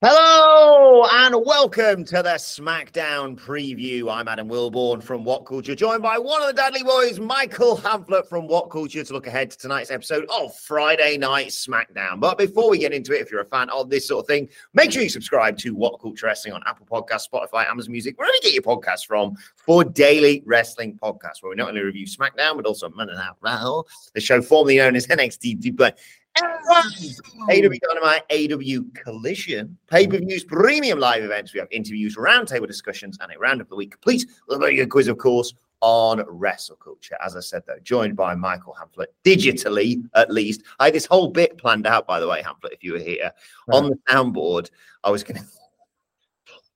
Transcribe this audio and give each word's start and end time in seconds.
Hello 0.00 1.06
and 1.10 1.44
welcome 1.44 2.04
to 2.04 2.22
the 2.22 2.36
SmackDown 2.38 3.36
preview. 3.36 4.08
I'm 4.08 4.28
Adam 4.28 4.48
Wilbourn 4.48 5.02
from 5.02 5.24
What 5.24 5.44
Culture, 5.44 5.74
joined 5.74 6.04
by 6.04 6.18
one 6.18 6.40
of 6.40 6.46
the 6.46 6.52
Dudley 6.52 6.84
boys, 6.84 7.18
Michael 7.18 7.76
Hamflett 7.76 8.28
from 8.28 8.46
What 8.46 8.70
Culture, 8.70 9.02
to 9.02 9.12
look 9.12 9.26
ahead 9.26 9.50
to 9.50 9.58
tonight's 9.58 9.90
episode 9.90 10.24
of 10.30 10.54
Friday 10.54 11.18
Night 11.18 11.48
SmackDown. 11.48 12.20
But 12.20 12.38
before 12.38 12.70
we 12.70 12.78
get 12.78 12.92
into 12.92 13.12
it, 13.12 13.22
if 13.22 13.32
you're 13.32 13.40
a 13.40 13.46
fan 13.46 13.70
of 13.70 13.90
this 13.90 14.06
sort 14.06 14.22
of 14.22 14.28
thing, 14.28 14.48
make 14.72 14.92
sure 14.92 15.02
you 15.02 15.08
subscribe 15.08 15.58
to 15.58 15.74
What 15.74 16.00
Culture 16.00 16.26
Wrestling 16.26 16.54
on 16.54 16.62
Apple 16.64 16.86
Podcasts, 16.86 17.28
Spotify, 17.28 17.68
Amazon 17.68 17.90
Music, 17.90 18.16
wherever 18.16 18.36
you 18.36 18.42
get 18.42 18.54
your 18.54 18.62
podcasts 18.62 19.04
from, 19.04 19.34
for 19.56 19.82
daily 19.82 20.44
wrestling 20.46 20.96
podcasts, 21.02 21.42
where 21.42 21.50
we 21.50 21.56
not 21.56 21.70
only 21.70 21.80
review 21.80 22.06
SmackDown 22.06 22.54
but 22.54 22.66
also 22.66 22.88
the 22.88 24.20
show 24.20 24.40
formerly 24.42 24.76
known 24.76 24.94
as 24.94 25.08
NXT. 25.08 25.58
AEW 26.38 27.78
Dynamite, 27.88 28.28
AEW 28.28 28.94
Collision, 28.94 29.76
pay 29.88 30.06
per 30.06 30.18
views, 30.18 30.44
premium 30.44 30.98
live 30.98 31.22
events. 31.22 31.52
We 31.52 31.60
have 31.60 31.68
interviews, 31.70 32.16
roundtable 32.16 32.66
discussions, 32.66 33.18
and 33.20 33.32
a 33.32 33.38
round 33.38 33.60
of 33.60 33.68
the 33.68 33.76
week 33.76 33.92
complete 33.92 34.26
with 34.46 34.56
a 34.56 34.58
very 34.58 34.76
good 34.76 34.90
quiz, 34.90 35.08
of 35.08 35.18
course, 35.18 35.54
on 35.80 36.24
wrestle 36.28 36.76
culture. 36.76 37.16
As 37.24 37.36
I 37.36 37.40
said, 37.40 37.62
though, 37.66 37.78
joined 37.82 38.16
by 38.16 38.34
Michael 38.34 38.76
Hamflett, 38.78 39.06
digitally 39.24 40.02
at 40.14 40.30
least. 40.30 40.62
I 40.78 40.86
had 40.86 40.94
this 40.94 41.06
whole 41.06 41.28
bit 41.28 41.58
planned 41.58 41.86
out, 41.86 42.06
by 42.06 42.20
the 42.20 42.28
way, 42.28 42.42
Hamflett, 42.42 42.72
if 42.72 42.82
you 42.82 42.92
were 42.92 42.98
here. 42.98 43.32
On 43.72 43.90
the 43.90 43.98
soundboard, 44.08 44.70
I 45.04 45.10
was 45.10 45.22
going 45.22 45.40
to. 45.40 45.46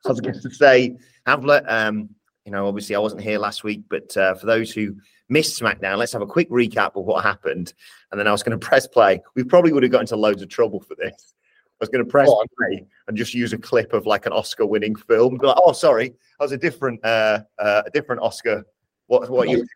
I 0.04 0.08
was 0.08 0.20
going 0.20 0.34
to 0.40 0.50
say, 0.50 0.96
Hamflett, 1.26 1.70
um, 1.70 2.10
you 2.44 2.52
know, 2.52 2.66
obviously 2.66 2.96
I 2.96 2.98
wasn't 2.98 3.22
here 3.22 3.38
last 3.38 3.62
week, 3.64 3.82
but 3.88 4.16
uh, 4.16 4.34
for 4.34 4.46
those 4.46 4.72
who 4.72 4.96
missed 5.32 5.60
SmackDown, 5.60 5.96
let's 5.96 6.12
have 6.12 6.22
a 6.22 6.26
quick 6.26 6.48
recap 6.50 6.94
of 6.94 7.06
what 7.06 7.24
happened. 7.24 7.72
And 8.10 8.20
then 8.20 8.28
I 8.28 8.32
was 8.32 8.42
going 8.42 8.58
to 8.58 8.64
press 8.64 8.86
play. 8.86 9.22
We 9.34 9.42
probably 9.42 9.72
would 9.72 9.82
have 9.82 9.90
got 9.90 10.02
into 10.02 10.16
loads 10.16 10.42
of 10.42 10.48
trouble 10.48 10.80
for 10.80 10.94
this. 10.94 11.34
I 11.66 11.80
was 11.80 11.88
going 11.88 12.04
to 12.04 12.10
press 12.10 12.30
play 12.58 12.86
and 13.08 13.16
just 13.16 13.34
use 13.34 13.52
a 13.52 13.58
clip 13.58 13.92
of 13.92 14.06
like 14.06 14.26
an 14.26 14.32
Oscar-winning 14.32 14.94
film. 14.94 15.38
Be 15.38 15.46
like, 15.46 15.56
oh, 15.58 15.72
sorry, 15.72 16.10
that 16.10 16.44
was 16.44 16.52
a 16.52 16.58
different, 16.58 17.04
uh, 17.04 17.40
uh, 17.58 17.82
a 17.86 17.90
different 17.90 18.22
Oscar. 18.22 18.64
What, 19.06 19.28
what 19.30 19.48
you? 19.48 19.66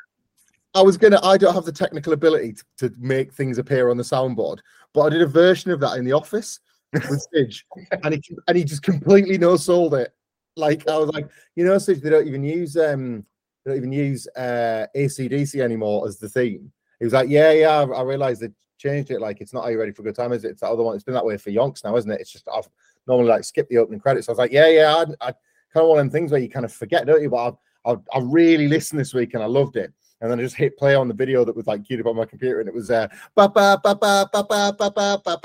I 0.77 0.83
was 0.83 0.99
gonna. 0.99 1.19
I 1.23 1.39
don't 1.39 1.55
have 1.55 1.65
the 1.65 1.73
technical 1.73 2.13
ability 2.13 2.53
to, 2.53 2.91
to 2.91 2.95
make 2.99 3.33
things 3.33 3.57
appear 3.57 3.89
on 3.89 3.97
the 3.97 4.03
soundboard, 4.03 4.59
but 4.93 5.03
I 5.03 5.09
did 5.09 5.23
a 5.23 5.27
version 5.27 5.71
of 5.71 5.81
that 5.81 5.97
in 5.97 6.05
the 6.05 6.13
office 6.13 6.61
with 6.93 7.27
Sidge, 7.33 7.65
and 8.05 8.15
he 8.15 8.23
and 8.47 8.57
he 8.59 8.63
just 8.63 8.83
completely 8.83 9.39
no 9.39 9.57
sold 9.57 9.95
it. 9.95 10.15
Like 10.55 10.87
I 10.87 10.99
was 10.99 11.09
like, 11.09 11.29
you 11.55 11.65
know, 11.65 11.79
Sidge, 11.79 12.03
they 12.03 12.11
don't 12.11 12.29
even 12.29 12.45
use 12.45 12.77
um, 12.77 13.25
they 13.67 13.73
don't 13.73 13.79
even 13.79 13.93
use 13.93 14.29
uh 14.37 14.87
ACDC 14.97 15.61
anymore 15.61 16.07
as 16.07 16.19
the 16.19 16.29
theme. 16.29 16.71
He 17.01 17.05
was 17.05 17.13
like, 17.13 17.29
yeah, 17.29 17.53
yeah, 17.53 17.81
I, 17.81 17.83
I 17.83 18.03
realized 18.03 18.41
they 18.41 18.51
changed 18.79 19.11
it. 19.11 19.21
Like, 19.21 19.41
it's 19.41 19.53
not 19.53 19.65
Are 19.65 19.71
You 19.71 19.79
Ready 19.79 19.93
for 19.93 20.03
a 20.03 20.05
Good 20.07 20.15
Time, 20.15 20.33
is 20.33 20.45
it? 20.45 20.53
It's 20.53 20.61
the 20.61 20.69
other 20.69 20.83
one. 20.83 20.95
It's 20.95 21.05
been 21.05 21.15
that 21.15 21.27
way 21.27 21.37
for 21.37 21.51
Yonks 21.51 21.85
now, 21.85 21.97
isn't 21.97 22.11
it? 22.11 22.21
It's 22.21 22.31
just 22.31 22.49
I've 22.55 22.69
normally 23.07 23.29
like 23.29 23.45
skip 23.45 23.69
the 23.69 23.79
opening 23.79 24.01
credits. 24.01 24.29
I 24.29 24.33
was 24.33 24.39
like, 24.39 24.53
yeah, 24.53 24.69
yeah, 24.69 24.95
I, 24.95 25.29
I 25.29 25.33
kind 25.73 25.85
of 25.85 25.89
one 25.89 25.99
of 25.99 26.05
them 26.05 26.11
things 26.11 26.31
where 26.31 26.41
you 26.41 26.49
kind 26.49 26.65
of 26.65 26.73
forget, 26.73 27.07
don't 27.07 27.23
you? 27.23 27.29
But 27.29 27.57
I, 27.85 27.93
I, 27.93 27.97
I 28.15 28.19
really 28.21 28.69
listened 28.69 29.01
this 29.01 29.13
week 29.13 29.35
and 29.35 29.43
I 29.43 29.47
loved 29.47 29.77
it. 29.77 29.93
And 30.21 30.31
then 30.31 30.39
I 30.39 30.43
just 30.43 30.57
hit 30.57 30.79
play 30.79 30.95
on 30.95 31.09
the 31.09 31.15
video 31.15 31.45
that 31.45 31.55
was 31.55 31.67
like 31.67 31.85
queued 31.85 32.01
up 32.01 32.07
on 32.07 32.17
my 32.17 32.25
computer, 32.25 32.61
and 32.61 32.69
it 32.69 32.75
was 32.75 32.91
uh, 32.91 33.07
ba 33.35 33.49
ba 33.51 33.79
ba 33.83 33.95
ba 33.95 34.27
ba 34.33 34.47
ba 34.49 34.73
ba 34.79 34.91
ba 34.97 35.21
ba 35.23 35.45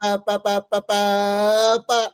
ba 0.00 0.18
ba 0.26 0.64
ba 0.70 0.82
ba 0.88 1.84
ba. 1.86 2.10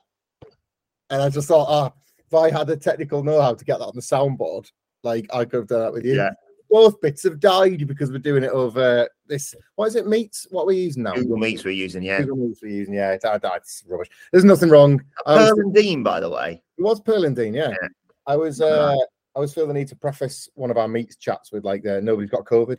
And 1.08 1.22
I 1.22 1.28
just 1.28 1.46
thought, 1.46 1.68
ah, 1.68 1.92
if 2.26 2.34
I 2.34 2.50
had 2.50 2.66
the 2.66 2.76
technical 2.76 3.22
know-how 3.22 3.54
to 3.54 3.64
get 3.64 3.78
that 3.78 3.84
on 3.84 3.94
the 3.94 4.00
soundboard, 4.00 4.68
like 5.06 5.26
I 5.32 5.44
could 5.44 5.60
have 5.60 5.68
done 5.68 5.80
that 5.80 5.92
with 5.92 6.04
you. 6.04 6.16
Yeah. 6.16 6.30
Both 6.68 7.00
bits 7.00 7.22
have 7.22 7.38
died 7.38 7.86
because 7.86 8.10
we're 8.10 8.18
doing 8.18 8.42
it 8.42 8.50
over 8.50 9.08
this. 9.28 9.54
What 9.76 9.86
is 9.86 9.94
it? 9.94 10.06
Meets? 10.06 10.48
What 10.50 10.66
we're 10.66 10.72
using 10.72 11.04
now? 11.04 11.14
Google 11.14 11.36
Meets 11.36 11.64
we're 11.64 11.70
using, 11.70 12.02
yeah. 12.02 12.20
Google 12.20 12.48
Meets 12.48 12.60
we're 12.60 12.72
using. 12.72 12.92
Yeah, 12.94 13.12
it's, 13.12 13.24
it's 13.24 13.84
rubbish. 13.88 14.08
There's 14.32 14.44
nothing 14.44 14.68
wrong. 14.68 15.00
Pearl 15.24 15.60
and 15.60 15.72
Dean, 15.72 16.02
by 16.02 16.18
the 16.18 16.28
way. 16.28 16.60
it 16.76 16.82
was 16.82 17.00
Pearl 17.00 17.24
and 17.24 17.36
Dean, 17.36 17.54
yeah. 17.54 17.68
Yeah. 17.68 17.88
I 18.26 18.36
was 18.36 18.60
uh 18.60 18.96
I 19.36 19.38
was 19.38 19.54
feeling 19.54 19.68
the 19.68 19.74
need 19.74 19.88
to 19.88 19.96
preface 19.96 20.48
one 20.54 20.70
of 20.70 20.76
our 20.76 20.88
meets 20.88 21.16
chats 21.16 21.52
with 21.52 21.64
like 21.64 21.86
uh, 21.86 22.00
nobody's 22.02 22.30
got 22.30 22.44
COVID. 22.44 22.78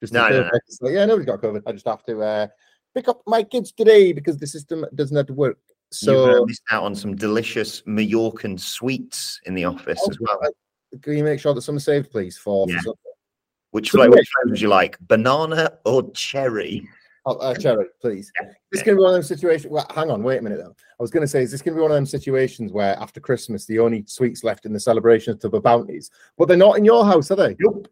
Just 0.00 0.12
No, 0.12 0.28
no, 0.28 0.42
no. 0.42 0.50
So, 0.68 0.88
yeah, 0.88 1.04
nobody's 1.04 1.26
got 1.26 1.40
COVID. 1.40 1.62
I 1.66 1.72
just 1.72 1.86
have 1.86 2.02
to 2.04 2.20
uh 2.20 2.46
pick 2.94 3.06
up 3.08 3.22
my 3.26 3.44
kids 3.44 3.70
today 3.70 4.12
because 4.12 4.36
the 4.36 4.46
system 4.46 4.84
doesn't 4.96 5.16
have 5.16 5.26
to 5.26 5.34
work. 5.34 5.58
Uh, 5.68 5.94
So 5.94 6.44
missed 6.46 6.62
out 6.72 6.82
on 6.82 6.94
some 6.96 7.14
delicious 7.14 7.82
Mallorcan 7.82 8.58
sweets 8.58 9.40
in 9.44 9.54
the 9.54 9.64
office 9.64 10.00
as 10.10 10.18
well. 10.18 10.40
Can 11.02 11.16
you 11.16 11.24
make 11.24 11.40
sure 11.40 11.54
that 11.54 11.62
someone's 11.62 11.84
saved, 11.84 12.10
please? 12.10 12.36
For, 12.38 12.66
for 12.66 12.72
Yeah. 12.72 12.80
some- 12.80 12.94
Which 13.70 13.90
flavor, 13.90 14.16
would 14.46 14.60
you 14.60 14.68
like? 14.68 14.98
Banana 15.00 15.78
or 15.84 16.10
cherry? 16.12 16.88
oh, 17.26 17.36
uh, 17.36 17.54
cherry, 17.54 17.86
please. 18.00 18.32
Yeah, 18.40 18.48
This 18.72 18.82
to 18.82 18.92
be 18.94 18.94
one 18.94 19.10
of 19.10 19.14
those 19.16 19.28
situations. 19.28 19.70
Well, 19.70 19.86
hang 19.94 20.10
on, 20.10 20.22
wait 20.22 20.38
a 20.38 20.42
minute 20.42 20.58
though. 20.58 20.74
I 20.98 21.02
was 21.02 21.10
going 21.10 21.20
to 21.22 21.28
say, 21.28 21.42
is 21.42 21.50
this 21.50 21.60
going 21.60 21.74
to 21.74 21.78
be 21.78 21.82
one 21.82 21.90
of 21.90 21.94
them 21.96 22.06
situations 22.06 22.72
where 22.72 22.96
after 22.98 23.20
Christmas 23.20 23.66
the 23.66 23.78
only 23.78 24.04
sweets 24.06 24.42
left 24.44 24.64
in 24.64 24.72
the 24.72 24.80
celebrations 24.80 25.40
to 25.42 25.50
the 25.50 25.60
bounties, 25.60 26.10
but 26.38 26.48
they're 26.48 26.56
not 26.56 26.78
in 26.78 26.84
your 26.86 27.04
house, 27.04 27.30
are 27.30 27.36
they? 27.36 27.54
Nope. 27.60 27.88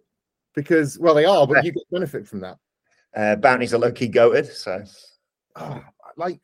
Because 0.54 0.98
well, 0.98 1.14
they 1.14 1.26
are, 1.26 1.46
but 1.46 1.56
Yeah. 1.58 1.62
you 1.64 1.72
get 1.72 1.82
benefit 1.90 2.26
from 2.26 2.40
that. 2.40 2.56
Uh, 3.14 3.36
bounties 3.36 3.74
are 3.74 3.78
low 3.78 3.92
key 3.92 4.08
goated, 4.08 4.46
so 4.46 4.82
Ah, 5.54 5.84
like 6.16 6.40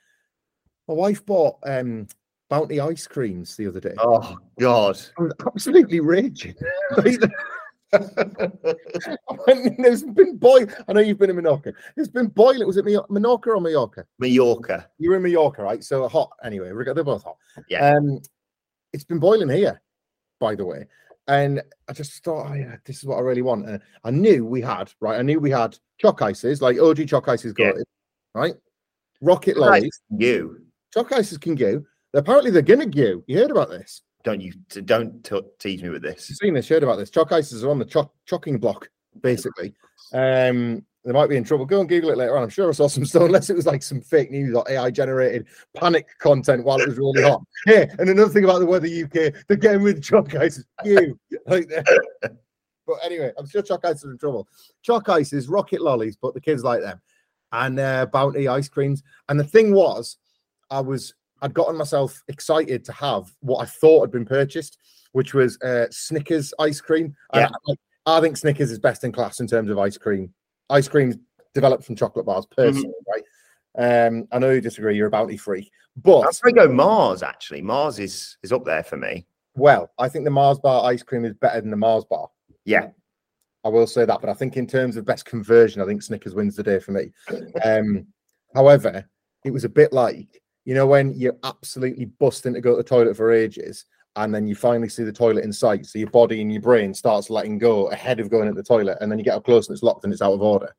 my 0.89 0.95
wife 0.95 1.25
bought 1.25 1.57
um 1.65 2.07
bounty 2.53 2.81
ice 2.81 3.07
creams 3.07 3.57
the 3.57 3.67
other 3.67 3.81
day. 3.81 3.95
oh 3.99 4.37
god. 4.61 5.01
I 5.19 5.23
was 5.23 5.33
absolutely 5.47 6.01
raging. 6.01 6.55
There's 9.79 10.03
been 10.03 10.37
boil. 10.37 10.67
I 10.87 10.93
know 10.93 11.01
you've 11.01 11.19
been 11.19 11.31
in 11.31 11.37
Menorca. 11.37 11.73
There's 11.97 12.09
been 12.09 12.27
boiling. 12.27 12.67
Was 12.67 12.77
it 12.77 12.85
Menorca 12.85 13.47
or 13.47 13.61
Mallorca? 13.61 14.05
Mallorca. 14.19 14.87
You 14.99 15.09
were 15.11 15.17
in 15.17 15.23
Mallorca, 15.23 15.63
right? 15.63 15.83
So 15.83 16.07
hot. 16.09 16.31
Anyway, 16.45 16.71
they're 16.85 17.05
both 17.05 17.25
hot. 17.25 17.37
Yeah. 17.71 17.95
Um, 17.95 18.21
it's 18.93 19.05
been 19.05 19.19
boiling 19.19 19.49
here, 19.49 19.81
by 20.39 20.55
the 20.55 20.67
way. 20.67 20.87
And 21.29 21.63
I 21.89 21.95
just 21.95 22.23
thought, 22.23 22.51
oh 22.51 22.55
yeah, 22.55 22.77
this 22.85 22.99
is 22.99 23.05
what 23.05 23.17
I 23.17 23.21
really 23.21 23.43
want. 23.43 23.67
And 23.67 23.81
I 24.05 24.11
knew 24.11 24.45
we 24.45 24.61
had, 24.61 24.93
right? 25.01 25.19
I 25.19 25.23
knew 25.23 25.41
we 25.41 25.51
had 25.51 25.79
choc 25.99 26.21
ices, 26.21 26.61
like 26.61 26.79
OG 26.79 27.09
choc 27.09 27.29
ices 27.29 27.55
got 27.55 27.65
Yeah. 27.65 27.81
it, 27.81 27.89
right? 28.35 28.55
Rocket 29.23 29.57
lollies. 29.57 30.03
You 30.19 30.61
Choc 30.93 31.13
ices 31.13 31.39
can 31.39 31.55
go. 31.55 31.83
Apparently 32.15 32.51
they're 32.51 32.63
gonna 32.63 32.87
go. 32.87 33.23
You 33.27 33.39
heard 33.39 33.51
about 33.51 33.71
this? 33.71 34.03
don't 34.23 34.41
you 34.41 34.53
don't 34.85 35.25
t- 35.25 35.41
tease 35.59 35.83
me 35.83 35.89
with 35.89 36.03
this. 36.03 36.29
You've 36.29 36.39
seen 36.39 36.55
this, 36.55 36.69
heard 36.69 36.83
about 36.83 36.97
this. 36.97 37.11
Choc 37.11 37.33
ices 37.33 37.65
are 37.65 37.71
on 37.71 37.79
the 37.79 37.85
choc 37.85 38.13
chocking 38.27 38.59
block, 38.59 38.89
basically. 39.21 39.75
Um, 40.13 40.85
they 41.05 41.13
might 41.13 41.29
be 41.29 41.37
in 41.37 41.45
trouble. 41.45 41.67
Go 41.67 41.81
and 41.81 41.89
Google 41.89 42.11
it 42.11 42.19
later 42.19 42.37
on. 42.37 42.45
I'm 42.45 42.49
sure 42.49 42.69
I 42.69 42.73
saw 42.73 42.87
some 42.87 43.05
stuff, 43.05 43.23
unless 43.27 43.51
it 43.51 43.57
was 43.57 43.67
like 43.67 43.83
some 43.83 44.01
fake 44.01 44.31
news 44.31 44.55
or 44.55 44.65
AI 44.69 44.91
generated 44.91 45.47
panic 45.75 46.07
content 46.19 46.65
while 46.65 46.81
it 46.81 46.89
was 46.89 46.99
really 46.99 47.23
hot. 47.23 47.43
Yeah, 47.67 47.87
and 47.99 48.09
another 48.09 48.33
thing 48.33 48.45
about 48.45 48.59
the 48.59 48.67
weather 48.67 48.87
UK, 48.87 49.35
they're 49.47 49.57
getting 49.57 49.83
rid 49.83 49.99
of 49.99 50.03
choc 50.03 50.35
ices. 50.35 50.67
You 50.85 51.19
like 51.47 51.69
that. 51.69 51.87
But 52.85 52.97
anyway, 53.05 53.31
I'm 53.39 53.47
sure 53.47 53.63
choc 53.63 53.85
ices 53.85 54.05
are 54.05 54.11
in 54.11 54.19
trouble. 54.19 54.49
Choc 54.83 55.09
ices, 55.09 55.49
rocket 55.49 55.81
lollies, 55.81 56.17
but 56.17 56.35
the 56.35 56.41
kids 56.41 56.65
like 56.65 56.81
them, 56.81 57.01
and 57.53 57.79
uh, 57.79 58.07
bounty 58.07 58.49
ice 58.49 58.69
creams. 58.69 59.05
And 59.29 59.39
the 59.39 59.45
thing 59.45 59.73
was, 59.73 60.17
I 60.69 60.81
was 60.81 61.15
I'd 61.43 61.53
gotten 61.55 61.77
myself 61.77 62.23
excited 62.29 62.85
to 62.87 62.93
have 62.93 63.31
what 63.41 63.59
I 63.59 63.67
thought 63.67 64.03
had 64.03 64.11
been 64.11 64.25
purchased. 64.25 64.79
which 65.13 65.35
was 65.35 65.61
uh, 65.61 65.87
Snickers 65.91 66.55
ice 66.59 66.81
cream. 66.81 67.15
Yeah. 67.35 67.51
I, 67.69 67.75
I 68.17 68.21
think 68.21 68.37
Snickers 68.37 68.71
is 68.71 68.79
best 68.79 69.05
in 69.05 69.13
class 69.13 69.41
in 69.41 69.47
terms 69.47 69.71
of 69.71 69.79
ice 69.79 69.99
cream. 69.99 70.33
Ice 70.71 70.89
cream 70.89 71.21
developed 71.55 71.85
from 71.85 71.97
chocolate 71.97 72.27
bars, 72.27 72.47
personally, 72.47 72.95
right? 73.13 74.07
Um, 74.07 74.27
I 74.33 74.39
know 74.39 74.51
you 74.51 74.61
disagree. 74.61 74.97
You're 74.97 75.07
a 75.09 75.11
bounty 75.11 75.37
freak, 75.37 75.71
but 75.97 76.21
I'd 76.21 76.39
probably 76.41 76.53
go 76.53 76.69
Mars. 76.73 77.23
Actually, 77.23 77.63
Mars 77.63 77.99
is 77.99 78.37
is 78.43 78.53
up 78.53 78.65
there 78.65 78.83
for 78.83 78.97
me. 78.97 79.27
well, 79.55 79.91
I 79.99 80.09
think 80.09 80.25
the 80.25 80.31
Mars 80.31 80.59
bar 80.59 80.85
ice 80.85 81.03
cream 81.03 81.25
is 81.25 81.35
better 81.35 81.61
than 81.61 81.71
the 81.71 81.77
Mars 81.77 82.05
bar. 82.05 82.29
Yeah, 82.65 82.89
I 83.65 83.69
will 83.69 83.87
say 83.87 84.05
that, 84.05 84.21
but 84.21 84.31
I 84.31 84.35
think 84.35 84.57
in 84.57 84.67
terms 84.67 84.97
of 84.97 85.05
best 85.05 85.25
conversion, 85.25 85.81
I 85.81 85.87
think 85.87 86.03
Snickers 86.03 86.35
wins 86.35 86.57
the 86.57 86.63
day 86.63 86.81
for 86.81 86.93
me. 86.93 87.13
Um, 87.65 88.07
however, 88.55 89.09
it 89.45 89.53
was 89.53 89.65
a 89.65 89.69
bit 89.71 89.93
like 89.93 90.42
you 90.65 90.75
know 90.75 90.87
when 90.87 91.13
you're 91.15 91.37
absolutely 91.45 92.07
busting 92.07 92.55
to 92.55 92.61
go 92.61 92.73
to 92.73 92.77
the 92.77 92.89
toilet 92.89 93.17
for 93.17 93.33
ages, 93.33 93.85
and 94.17 94.35
then 94.35 94.47
you 94.47 94.55
finally 94.55 94.89
see 94.89 95.05
the 95.05 95.13
toilet 95.13 95.45
in 95.45 95.53
sight, 95.53 95.87
so 95.87 95.99
your 95.99 96.11
body 96.11 96.43
and 96.43 96.53
your 96.53 96.63
brain 96.63 96.93
starts 96.93 97.31
letting 97.31 97.59
go 97.59 97.87
ahead 97.87 98.21
of 98.21 98.31
going 98.31 98.49
to 98.49 98.55
the 98.55 98.63
toilet, 98.63 98.99
and 99.01 99.11
then 99.11 99.19
you 99.19 99.25
get 99.25 99.35
up 99.35 99.45
close 99.45 99.69
and 99.69 99.75
it's 99.75 99.83
locked 99.83 100.05
and 100.05 100.13
it's 100.13 100.23
out 100.23 100.35
of 100.35 100.43
order. 100.43 100.75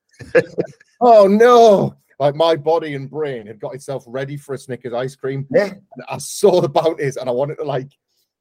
oh 1.01 1.27
no! 1.27 1.95
Like 2.19 2.35
my 2.35 2.56
body 2.56 2.95
and 2.95 3.09
brain 3.09 3.47
had 3.47 3.59
got 3.59 3.75
itself 3.75 4.03
ready 4.07 4.38
for 4.38 4.53
a 4.53 4.57
Snickers 4.57 4.94
ice 4.94 5.15
cream. 5.15 5.47
Yeah. 5.51 5.74
I 6.09 6.18
saw 6.19 6.62
the 6.62 6.69
bounties 6.69 7.18
and 7.18 7.27
I 7.27 7.33
wanted 7.33 7.56
to 7.56 7.63
like 7.63 7.91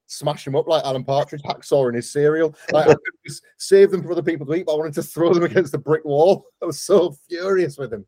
smash 0.07 0.45
them 0.45 0.57
up 0.57 0.67
like 0.69 0.85
Alan 0.85 1.05
Partridge, 1.05 1.43
hacksaw 1.43 1.89
in 1.89 1.95
his 1.95 2.11
cereal. 2.13 2.55
Like 2.73 2.87
I 2.87 2.95
could 2.95 3.01
just 3.27 3.43
save 3.59 3.91
them 3.91 4.03
for 4.03 4.13
other 4.13 4.23
people 4.23 4.47
to 4.47 4.55
eat, 4.55 4.67
but 4.67 4.75
I 4.75 4.79
wanted 4.79 4.95
to 4.95 5.03
throw 5.03 5.33
them 5.33 5.45
against 5.45 5.73
the 5.73 5.79
brick 5.79 6.05
wall. 6.05 6.47
I 6.63 6.67
was 6.67 6.83
so 6.83 7.17
furious 7.29 7.79
with 7.79 7.93
him. 7.93 8.05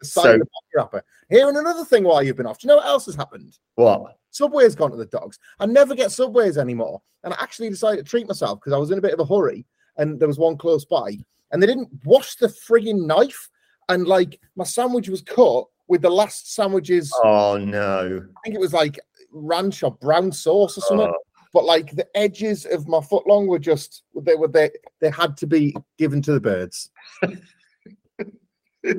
The 0.00 0.06
sight 0.06 0.22
So- 0.22 0.30
of 0.34 0.38
the 0.40 0.46
wrapper. 0.76 1.02
Here 1.30 1.48
and 1.48 1.58
another 1.58 1.84
thing 1.84 2.04
while 2.04 2.22
you've 2.22 2.36
been 2.36 2.46
off. 2.46 2.58
Do 2.58 2.66
you 2.66 2.68
know 2.68 2.76
what 2.76 2.86
else 2.86 3.06
has 3.06 3.14
happened? 3.16 3.58
what? 3.74 4.16
Subway's 4.30 4.74
gone 4.74 4.90
to 4.90 4.96
the 4.96 5.06
dogs. 5.06 5.38
I 5.58 5.66
never 5.66 5.94
get 5.94 6.12
Subways 6.12 6.58
anymore. 6.58 7.00
And 7.24 7.34
I 7.34 7.36
actually 7.40 7.70
decided 7.70 8.04
to 8.04 8.08
treat 8.08 8.28
myself 8.28 8.60
because 8.60 8.72
I 8.72 8.78
was 8.78 8.90
in 8.90 8.98
a 8.98 9.02
bit 9.02 9.12
of 9.14 9.20
a 9.20 9.24
hurry 9.24 9.66
and 9.96 10.20
there 10.20 10.28
was 10.28 10.38
one 10.38 10.56
close 10.56 10.84
by 10.84 11.16
and 11.50 11.62
they 11.62 11.66
didn't 11.66 11.88
wash 12.04 12.36
the 12.36 12.46
frigging 12.46 13.06
knife. 13.06 13.48
And 13.88 14.06
like 14.06 14.38
my 14.54 14.64
sandwich 14.64 15.08
was 15.08 15.22
cut 15.22 15.64
with 15.88 16.02
the 16.02 16.10
last 16.10 16.54
sandwiches, 16.54 17.10
Oh 17.24 17.56
no! 17.56 18.22
I 18.36 18.40
think 18.44 18.54
it 18.54 18.60
was 18.60 18.74
like 18.74 19.00
ranch 19.32 19.82
or 19.82 19.92
brown 19.92 20.30
sauce 20.30 20.76
or 20.76 20.82
something. 20.82 21.08
Oh, 21.08 21.18
But 21.52 21.64
like 21.64 21.92
the 21.96 22.06
edges 22.16 22.66
of 22.66 22.88
my 22.88 23.00
foot 23.00 23.26
long 23.26 23.46
were 23.46 23.58
just 23.58 24.02
they 24.20 24.34
were 24.34 24.48
they 24.48 24.70
they 25.00 25.10
had 25.10 25.36
to 25.38 25.46
be 25.46 25.74
given 25.96 26.20
to 26.22 26.32
the 26.32 26.40
birds. 26.40 26.90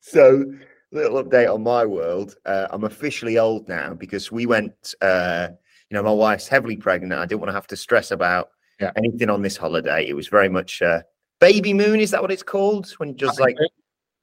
so, 0.00 0.44
little 0.92 1.22
update 1.22 1.52
on 1.52 1.62
my 1.62 1.84
world. 1.84 2.36
Uh, 2.46 2.68
I'm 2.70 2.84
officially 2.84 3.38
old 3.38 3.68
now 3.68 3.94
because 3.94 4.32
we 4.32 4.46
went. 4.46 4.94
Uh, 5.00 5.48
you 5.90 5.96
know, 5.96 6.02
my 6.02 6.12
wife's 6.12 6.48
heavily 6.48 6.76
pregnant. 6.76 7.12
I 7.12 7.26
didn't 7.26 7.40
want 7.40 7.50
to 7.50 7.54
have 7.54 7.66
to 7.68 7.76
stress 7.76 8.10
about 8.10 8.48
Yeah. 8.80 8.90
anything 8.96 9.28
on 9.30 9.42
this 9.42 9.56
holiday. 9.56 10.08
It 10.08 10.14
was 10.14 10.28
very 10.28 10.48
much 10.48 10.80
uh, 10.82 11.02
baby 11.40 11.74
moon. 11.74 12.00
Is 12.00 12.10
that 12.10 12.22
what 12.22 12.32
it's 12.32 12.42
called? 12.42 12.90
When 12.96 13.16
just 13.16 13.38
like 13.38 13.56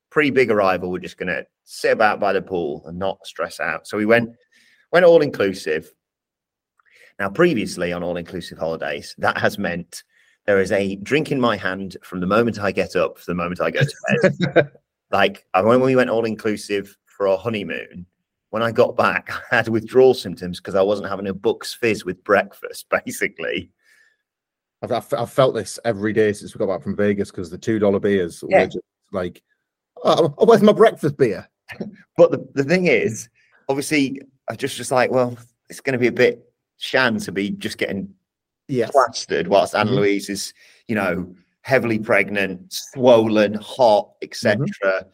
pre 0.10 0.32
big 0.32 0.50
arrival, 0.52 0.92
we're 0.92 1.00
just 1.00 1.18
gonna 1.18 1.46
sit 1.64 1.92
about 1.92 2.20
by 2.20 2.34
the 2.34 2.42
pool 2.42 2.84
and 2.88 2.98
not 2.98 3.26
stress 3.26 3.60
out. 3.60 3.88
So 3.88 3.96
we 3.98 4.06
went 4.06 4.32
went 4.92 5.06
all 5.06 5.22
inclusive. 5.22 5.94
Now, 7.22 7.30
previously 7.30 7.94
on 7.94 8.02
all 8.02 8.18
inclusive 8.18 8.58
holidays, 8.58 9.14
that 9.20 9.38
has 9.38 9.60
meant 9.60 10.02
there 10.48 10.60
is 10.60 10.72
a 10.72 10.96
drink 10.96 11.32
in 11.32 11.40
my 11.40 11.56
hand 11.56 11.96
from 12.02 12.20
the 12.20 12.26
moment 12.26 12.58
I 12.60 12.72
get 12.72 12.96
up 12.96 13.20
to 13.20 13.26
the 13.28 13.36
moment 13.36 13.62
I 13.62 13.70
go 13.70 13.82
to 13.82 14.42
bed. 14.56 14.72
like 15.12 15.46
I- 15.54 15.62
when 15.62 15.82
we 15.82 15.96
went 15.96 16.10
all 16.10 16.26
inclusive 16.26 16.98
for 17.06 17.28
our 17.28 17.38
honeymoon, 17.38 18.08
when 18.50 18.64
I 18.64 18.72
got 18.72 18.98
back, 18.98 19.30
I 19.52 19.58
had 19.58 19.68
withdrawal 19.68 20.16
symptoms 20.16 20.60
because 20.60 20.74
I 20.74 20.82
wasn't 20.82 21.10
having 21.10 21.28
a 21.28 21.34
Bucks 21.36 21.76
fizz 21.76 22.06
with 22.06 22.24
breakfast, 22.24 22.88
basically. 23.06 23.70
I've, 24.82 24.92
I've, 24.92 25.14
I've 25.14 25.32
felt 25.32 25.54
this 25.54 25.78
every 25.86 26.14
day 26.14 26.34
since 26.34 26.56
we 26.56 26.58
got 26.58 26.74
back 26.74 26.82
from 26.82 26.96
Vegas 26.96 27.30
because 27.30 27.52
the 27.52 27.58
two 27.60 27.78
dollar 27.78 28.00
beers 28.00 28.44
Yeah. 28.50 28.62
were 28.62 28.66
just 28.66 28.80
like, 29.12 29.44
oh, 30.04 30.34
oh, 30.40 30.46
where's 30.48 30.64
my 30.64 30.74
breakfast 30.74 31.18
beer? 31.18 31.48
But 32.18 32.32
the, 32.32 32.48
the 32.56 32.64
thing 32.64 32.88
is, 32.88 33.30
obviously, 33.70 34.24
I 34.50 34.56
just 34.56 34.76
just 34.76 34.90
like, 34.92 35.12
well, 35.12 35.38
it's 35.70 35.82
going 35.82 35.94
to 35.94 36.00
be 36.00 36.08
a 36.08 36.12
bit 36.12 36.48
shan 36.82 37.20
to 37.20 37.32
be 37.32 37.52
just 37.52 37.78
getting 37.78 38.14
Yes. 38.68 38.92
plastered 38.92 39.48
whilst 39.48 39.76
Anne 39.76 39.90
Mhm. 39.90 39.96
Louise 39.96 40.30
is, 40.30 40.54
you 40.88 40.96
know, 40.96 41.34
heavily 41.62 42.00
pregnant, 42.00 42.74
swollen, 42.74 43.54
hot, 43.54 44.12
etc. 44.22 45.06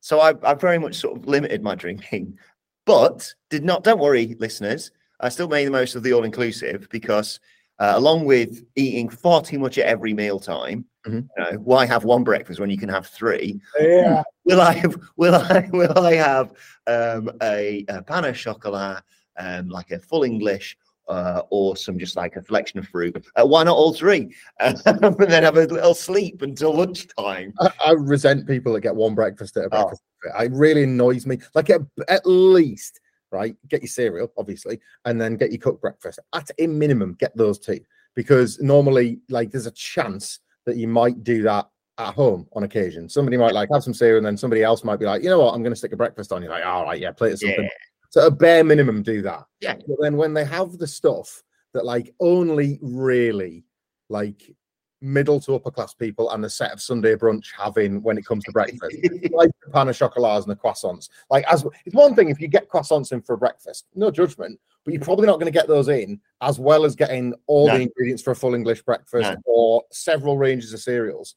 So 0.00 0.20
I, 0.20 0.34
I 0.42 0.54
very 0.54 0.78
much 0.78 0.96
sort 0.96 1.16
of 1.18 1.26
limited 1.26 1.62
my 1.62 1.74
drinking, 1.76 2.36
but 2.84 3.32
did 3.50 3.64
not. 3.64 3.84
Don't 3.84 4.00
worry, 4.00 4.36
listeners. 4.40 4.90
I 5.20 5.28
still 5.28 5.48
made 5.48 5.66
the 5.66 5.70
most 5.70 5.94
of 5.94 6.02
the 6.02 6.12
all 6.12 6.24
inclusive 6.24 6.88
because, 6.90 7.38
uh, 7.78 7.92
along 7.94 8.24
with 8.24 8.64
eating 8.74 9.08
far 9.08 9.42
too 9.42 9.58
much 9.60 9.78
at 9.78 9.86
every 9.86 10.14
meal 10.14 10.40
time, 10.40 10.84
Mhm. 11.06 11.28
you 11.36 11.44
know, 11.44 11.58
why 11.58 11.86
have 11.86 12.04
one 12.04 12.24
breakfast 12.24 12.58
when 12.58 12.70
you 12.70 12.78
can 12.78 12.88
have 12.88 13.06
three? 13.06 13.60
Yeah. 13.78 14.22
will 14.44 14.60
I 14.60 14.72
have 14.72 14.96
will 15.16 15.34
I 15.36 15.68
will 15.72 15.98
I 15.98 16.14
have 16.14 16.52
um, 16.88 17.30
a, 17.40 17.84
a 17.88 18.02
pan 18.02 18.24
au 18.24 18.32
chocolat, 18.32 19.04
um, 19.38 19.68
like 19.68 19.90
a 19.90 19.98
full 19.98 20.22
English, 20.24 20.76
uh, 21.08 21.42
or 21.50 21.76
some 21.76 21.98
just 21.98 22.16
like 22.16 22.36
a 22.36 22.44
selection 22.44 22.78
of 22.78 22.86
fruit? 22.88 23.16
Uh, 23.36 23.46
why 23.46 23.62
not 23.64 23.76
all 23.76 23.92
three? 23.92 24.34
and 24.60 24.78
then 25.18 25.42
have 25.42 25.56
a 25.56 25.66
little 25.66 25.94
sleep 25.94 26.42
until 26.42 26.74
lunchtime. 26.76 27.52
I, 27.60 27.70
I 27.86 27.90
resent 27.92 28.46
people 28.46 28.72
that 28.74 28.80
get 28.82 28.94
one 28.94 29.14
breakfast 29.14 29.56
at 29.56 29.64
a 29.64 29.66
Oh. 29.66 29.68
breakfast. 29.70 30.02
buffet. 30.22 30.44
It 30.46 30.52
really 30.52 30.84
annoys 30.84 31.26
me. 31.26 31.38
Like 31.54 31.70
at, 31.70 31.80
at 32.08 32.22
least, 32.24 33.00
right? 33.30 33.56
Get 33.68 33.82
your 33.82 33.88
cereal, 33.88 34.32
obviously, 34.38 34.80
and 35.04 35.20
then 35.20 35.36
get 35.36 35.50
your 35.50 35.60
cooked 35.60 35.80
breakfast. 35.82 36.18
At 36.32 36.50
a 36.58 36.66
minimum, 36.66 37.16
get 37.18 37.36
those 37.36 37.58
two 37.58 37.80
because 38.14 38.60
normally, 38.60 39.20
like, 39.30 39.50
there's 39.50 39.66
a 39.66 39.70
chance 39.72 40.40
that 40.66 40.76
you 40.76 40.86
might 40.86 41.24
do 41.24 41.42
that 41.42 41.66
at 41.98 42.14
home 42.14 42.46
on 42.52 42.62
occasion. 42.62 43.08
Somebody 43.08 43.36
might 43.36 43.52
like 43.54 43.68
have 43.72 43.82
some 43.82 43.94
cereal, 43.94 44.18
and 44.18 44.26
then 44.26 44.36
somebody 44.36 44.62
else 44.62 44.84
might 44.84 44.98
be 45.00 45.06
like, 45.06 45.22
you 45.22 45.28
know 45.30 45.40
what, 45.40 45.54
I'm 45.54 45.62
going 45.62 45.72
to 45.72 45.76
stick 45.76 45.92
a 45.92 45.96
breakfast 45.96 46.30
on. 46.32 46.42
You're 46.42 46.50
like, 46.52 46.64
all 46.64 46.84
right, 46.84 47.00
yeah, 47.00 47.10
plate 47.10 47.32
of 47.32 47.38
something. 47.40 47.64
Yeah. 47.64 47.68
So 48.12 48.26
a 48.26 48.30
bare 48.30 48.62
minimum, 48.62 49.02
do 49.02 49.22
that. 49.22 49.46
Yeah. 49.60 49.76
But 49.88 49.96
then 50.02 50.18
when 50.18 50.34
they 50.34 50.44
have 50.44 50.76
the 50.76 50.86
stuff 50.86 51.42
that 51.72 51.86
like 51.86 52.14
only 52.20 52.78
really 52.82 53.64
like 54.10 54.54
middle 55.00 55.40
to 55.40 55.54
upper 55.54 55.70
class 55.70 55.94
people 55.94 56.30
and 56.30 56.44
the 56.44 56.50
set 56.50 56.72
of 56.72 56.82
Sunday 56.82 57.14
brunch 57.16 57.46
having 57.58 58.02
when 58.02 58.18
it 58.18 58.26
comes 58.26 58.44
to 58.44 58.52
breakfast, 58.52 58.96
like 59.32 59.50
the 59.64 59.70
pan 59.72 59.88
of 59.88 59.96
chocolats 59.96 60.42
and 60.46 60.52
the 60.52 60.56
croissants. 60.56 61.08
Like 61.30 61.46
as 61.50 61.64
it's 61.86 61.94
one 61.94 62.14
thing 62.14 62.28
if 62.28 62.38
you 62.38 62.48
get 62.48 62.68
croissants 62.68 63.12
in 63.12 63.22
for 63.22 63.34
breakfast, 63.38 63.86
no 63.94 64.10
judgment, 64.10 64.60
but 64.84 64.92
you're 64.92 65.02
probably 65.02 65.26
not 65.26 65.40
going 65.40 65.50
to 65.50 65.58
get 65.58 65.66
those 65.66 65.88
in 65.88 66.20
as 66.42 66.58
well 66.58 66.84
as 66.84 66.94
getting 66.94 67.32
all 67.46 67.68
No. 67.68 67.76
the 67.78 67.84
ingredients 67.84 68.22
for 68.22 68.32
a 68.32 68.36
full 68.36 68.54
English 68.54 68.82
breakfast 68.82 69.30
No. 69.30 69.36
or 69.46 69.84
several 69.90 70.36
ranges 70.36 70.74
of 70.74 70.80
cereals. 70.80 71.36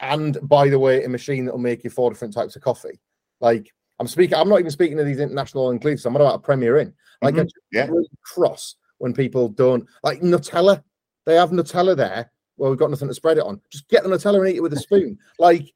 And 0.00 0.36
by 0.42 0.68
the 0.68 0.78
way, 0.78 1.04
a 1.04 1.08
machine 1.08 1.46
that 1.46 1.52
will 1.52 1.58
make 1.58 1.84
you 1.84 1.88
four 1.88 2.10
different 2.10 2.34
types 2.34 2.54
of 2.54 2.60
coffee. 2.60 3.00
Like 3.40 3.72
I'm 3.98 4.06
speaking, 4.06 4.36
I'm 4.36 4.48
not 4.48 4.58
even 4.60 4.70
speaking 4.70 4.98
of 5.00 5.06
these 5.06 5.20
international 5.20 5.70
inclusives. 5.70 6.06
I'm 6.06 6.14
on 6.16 6.22
about 6.22 6.34
a 6.36 6.38
Premier 6.40 6.78
Inn. 6.78 6.92
Like 7.22 7.34
Mhm. 7.34 7.44
just 7.44 7.54
Yeah. 7.72 7.86
really 7.88 8.08
cross 8.22 8.76
when 8.98 9.12
people 9.14 9.48
don't 9.48 9.86
like 10.02 10.20
Nutella. 10.20 10.82
They 11.24 11.34
have 11.36 11.50
Nutella 11.50 11.96
there. 11.96 12.30
Well, 12.58 12.70
we've 12.70 12.78
got 12.78 12.90
nothing 12.90 13.08
to 13.08 13.14
spread 13.14 13.38
it 13.38 13.44
on. 13.44 13.60
Just 13.70 13.88
get 13.88 14.02
the 14.02 14.08
Nutella 14.08 14.38
and 14.40 14.48
eat 14.48 14.56
it 14.56 14.62
with 14.62 14.72
a 14.72 14.78
spoon. 14.78 15.18
Like, 15.38 15.72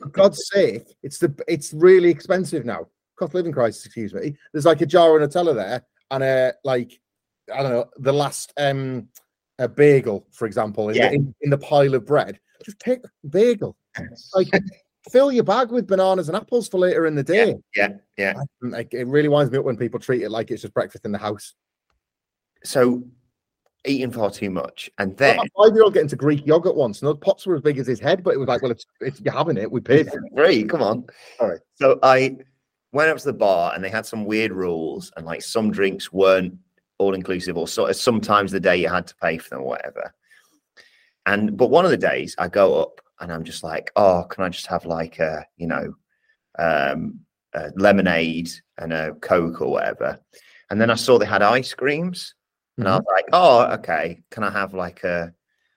for 0.00 0.08
God's 0.08 0.46
sake, 0.52 0.96
it's 1.02 1.18
the 1.18 1.32
it's 1.48 1.72
really 1.72 2.08
expensive 2.10 2.64
now. 2.64 2.88
Cost 3.16 3.30
of 3.30 3.34
living 3.34 3.52
crisis, 3.52 3.84
excuse 3.86 4.12
me. 4.14 4.36
There's 4.52 4.66
like 4.66 4.80
a 4.80 4.86
jar 4.86 5.18
of 5.20 5.28
Nutella 5.28 5.54
there, 5.54 5.86
and 6.10 6.22
a 6.22 6.54
like 6.64 7.00
I 7.52 7.62
don't 7.62 7.72
know 7.72 7.90
the 7.98 8.12
last 8.12 8.52
um 8.56 9.08
a 9.58 9.66
bagel, 9.68 10.26
for 10.32 10.46
example, 10.46 10.90
in, 10.90 10.96
Yeah. 10.96 11.08
the, 11.08 11.14
in, 11.14 11.34
in 11.42 11.50
the 11.50 11.58
pile 11.58 11.94
of 11.94 12.04
bread. 12.04 12.38
Just 12.64 12.78
take 12.78 13.00
bagel. 13.30 13.74
Like, 14.34 14.48
fill 15.10 15.30
your 15.30 15.44
bag 15.44 15.70
with 15.70 15.86
bananas 15.86 16.28
and 16.28 16.36
apples 16.36 16.68
for 16.68 16.78
later 16.78 17.06
in 17.06 17.14
the 17.14 17.22
day. 17.22 17.56
yeah, 17.74 17.88
yeah. 18.16 18.34
Like, 18.60 18.92
it 18.92 19.06
really 19.06 19.28
winds 19.28 19.50
me 19.52 19.58
up 19.58 19.64
when 19.64 19.76
people 19.76 20.00
treat 20.00 20.22
it 20.22 20.30
like 20.30 20.50
it's 20.50 20.62
just 20.62 20.74
breakfast 20.74 21.04
in 21.04 21.12
the 21.12 21.18
house. 21.18 21.54
So 22.64 23.04
eating 23.84 24.10
far 24.10 24.30
too 24.30 24.50
much, 24.50 24.90
and 24.98 25.10
Well, 25.10 25.16
then 25.16 25.36
My 25.36 25.46
five-year-old 25.56 25.94
getting 25.94 26.08
to 26.08 26.16
Greek 26.16 26.44
yogurt 26.46 26.74
once, 26.74 27.00
those 27.00 27.18
pots 27.18 27.46
were 27.46 27.54
as 27.54 27.62
big 27.62 27.78
as 27.78 27.86
his 27.86 28.00
head, 28.00 28.24
but 28.24 28.34
it 28.34 28.38
was 28.38 28.48
like, 28.48 28.62
well, 28.62 28.72
it's, 28.72 28.84
it's 29.00 29.20
you're 29.20 29.32
having 29.32 29.56
it. 29.56 29.70
We 29.70 29.80
paid 29.80 30.08
for 30.08 30.18
it. 30.18 30.32
Three, 30.34 30.64
come 30.64 30.82
on. 30.82 31.06
All 31.38 31.48
right. 31.48 31.60
So 31.76 32.00
I 32.02 32.36
went 32.92 33.10
up 33.10 33.18
to 33.18 33.24
the 33.24 33.32
bar 33.32 33.72
and 33.74 33.84
they 33.84 33.90
had 33.90 34.06
some 34.06 34.24
weird 34.24 34.52
rules, 34.52 35.12
and 35.16 35.24
like 35.24 35.42
some 35.42 35.70
drinks 35.70 36.12
weren't 36.12 36.58
all 36.98 37.14
inclusive, 37.14 37.56
or 37.56 37.68
so, 37.68 37.92
sometimes 37.92 38.50
the 38.50 38.58
day 38.58 38.76
you 38.78 38.88
had 38.88 39.06
to 39.06 39.14
pay 39.16 39.38
for 39.38 39.50
them 39.50 39.60
or 39.60 39.68
whatever. 39.68 40.12
And 41.26 41.56
but 41.56 41.70
one 41.70 41.84
of 41.84 41.90
the 41.90 41.96
days 41.96 42.34
I 42.38 42.48
go 42.48 42.80
up 42.80 43.00
and 43.20 43.32
I'm 43.32 43.44
just 43.44 43.62
like, 43.62 43.90
oh, 43.96 44.24
can 44.28 44.44
I 44.44 44.48
just 44.48 44.66
have 44.66 44.84
like 44.86 45.18
a, 45.18 45.46
you 45.56 45.66
know, 45.66 45.94
um, 46.58 47.20
a 47.54 47.70
lemonade 47.76 48.50
and 48.78 48.92
a 48.92 49.14
Coke 49.14 49.60
or 49.60 49.70
whatever? 49.70 50.18
And 50.70 50.80
then 50.80 50.90
I 50.90 50.94
saw 50.94 51.18
they 51.18 51.26
had 51.26 51.42
ice 51.42 51.74
creams, 51.74 52.34
and 52.78 52.88
I 52.88 52.96
was 52.96 53.06
like, 53.10 53.26
oh, 53.32 53.64
okay, 53.74 54.22
can 54.30 54.42
I 54.44 54.50
have 54.50 54.74
like 54.74 55.04
a 55.04 55.32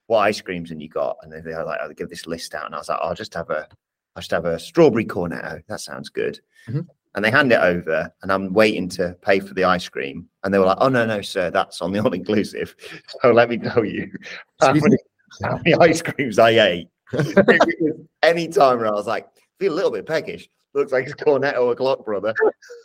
what 0.08 0.20
ice 0.20 0.42
creams 0.42 0.72
and 0.72 0.82
you 0.82 0.90
got? 0.90 1.18
And 1.22 1.32
then 1.32 1.44
they 1.46 1.54
were 1.54 1.64
like, 1.64 1.80
I'll 1.80 1.94
give 1.94 2.10
this 2.10 2.26
list 2.28 2.56
out, 2.56 2.66
and 2.66 2.76
I 2.76 2.80
was 2.80 2.90
like, 2.90 3.00
I'll 3.02 3.16
just 3.16 3.34
have 3.36 3.50
a, 3.52 3.68
I'll 4.16 4.22
just 4.22 4.32
have 4.32 4.46
a 4.46 4.60
strawberry 4.60 5.06
cornetto. 5.06 5.62
That 5.68 5.80
sounds 5.82 6.10
good. 6.10 6.40
Mhm. 6.68 6.88
and 7.16 7.26
they 7.26 7.32
hand 7.32 7.52
it 7.52 7.60
over, 7.60 8.12
and 8.22 8.32
I'm 8.32 8.54
waiting 8.54 8.88
to 8.90 9.16
pay 9.22 9.40
for 9.40 9.54
the 9.54 9.64
ice 9.64 9.88
cream, 9.90 10.28
and 10.44 10.54
they 10.54 10.60
were 10.60 10.66
like, 10.66 10.78
"Oh 10.80 10.90
no, 10.90 11.06
no, 11.06 11.22
sir, 11.22 11.50
that's 11.50 11.82
on 11.82 11.92
the 11.92 12.00
all 12.00 12.14
inclusive." 12.14 12.76
So 13.22 13.32
let 13.32 13.50
me 13.50 13.58
tell 13.58 13.84
you, 13.86 14.12
how 14.60 14.74
many, 14.74 14.98
how 15.44 15.58
many 15.58 15.74
ice 15.76 16.02
creams 16.02 16.38
I 16.38 16.52
ate. 16.52 16.90
Any 18.24 18.48
time 18.48 18.80
where 18.80 18.88
I 18.88 18.92
was 18.92 19.08
like, 19.08 19.28
feel 19.60 19.74
a 19.74 19.76
little 19.76 19.92
bit 19.92 20.06
peckish. 20.06 20.50
Looks 20.74 20.92
like 20.92 21.06
it's 21.06 21.16
Cornetto 21.16 21.72
o'clock, 21.72 22.06
brother. 22.06 22.34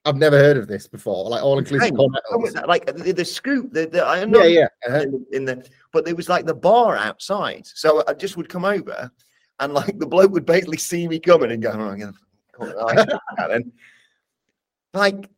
I've 0.05 0.17
never 0.17 0.37
heard 0.37 0.57
of 0.57 0.67
this 0.67 0.87
before. 0.89 1.29
Like 1.29 1.43
all 1.43 1.59
inclusive. 1.59 1.95
That 1.95 2.65
like 2.67 2.87
the, 2.87 3.13
the 3.13 3.25
scoop? 3.25 3.73
The, 3.73 3.87
the, 3.87 4.05
I 4.05 4.25
know 4.25 4.43
yeah. 4.43 4.67
uh-huh. 4.87 5.07
in 5.33 5.45
the, 5.45 5.67
but 5.93 6.05
there 6.05 6.15
was 6.15 6.29
like 6.29 6.47
the 6.47 6.55
bar 6.55 6.97
outside. 6.97 7.67
So 7.67 8.03
I 8.09 8.15
just 8.15 8.37
would 8.37 8.49
come 8.49 8.65
over 8.65 9.11
and 9.61 9.75
like 9.75 9.99
the 9.99 10.07
bloke 10.07 10.33
would 10.33 10.47
basically 10.47 10.79
see 10.79 11.07
me 11.07 11.21
coming 11.21 11.53
and 11.53 11.63
go, 11.63 11.71
oh, 11.71 11.81
I'm 11.81 11.99
gonna 11.99 12.13
call 12.53 12.69
it 12.69 12.77
ice 12.89 13.05
cream 13.05 13.19
now 13.39 13.49
then. 13.49 13.73
Like 14.93 15.31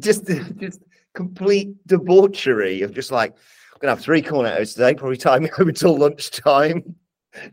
just 0.00 0.26
just 0.56 0.80
complete 1.14 1.74
debauchery 1.86 2.82
of 2.82 2.94
just 2.94 3.10
like 3.10 3.34
gonna 3.82 3.94
have 3.96 4.00
three 4.00 4.22
cornettos 4.22 4.72
today, 4.74 4.94
probably 4.94 5.16
time 5.16 5.42
me 5.42 5.50
over 5.58 5.72
till 5.72 5.98
lunchtime. 5.98 6.94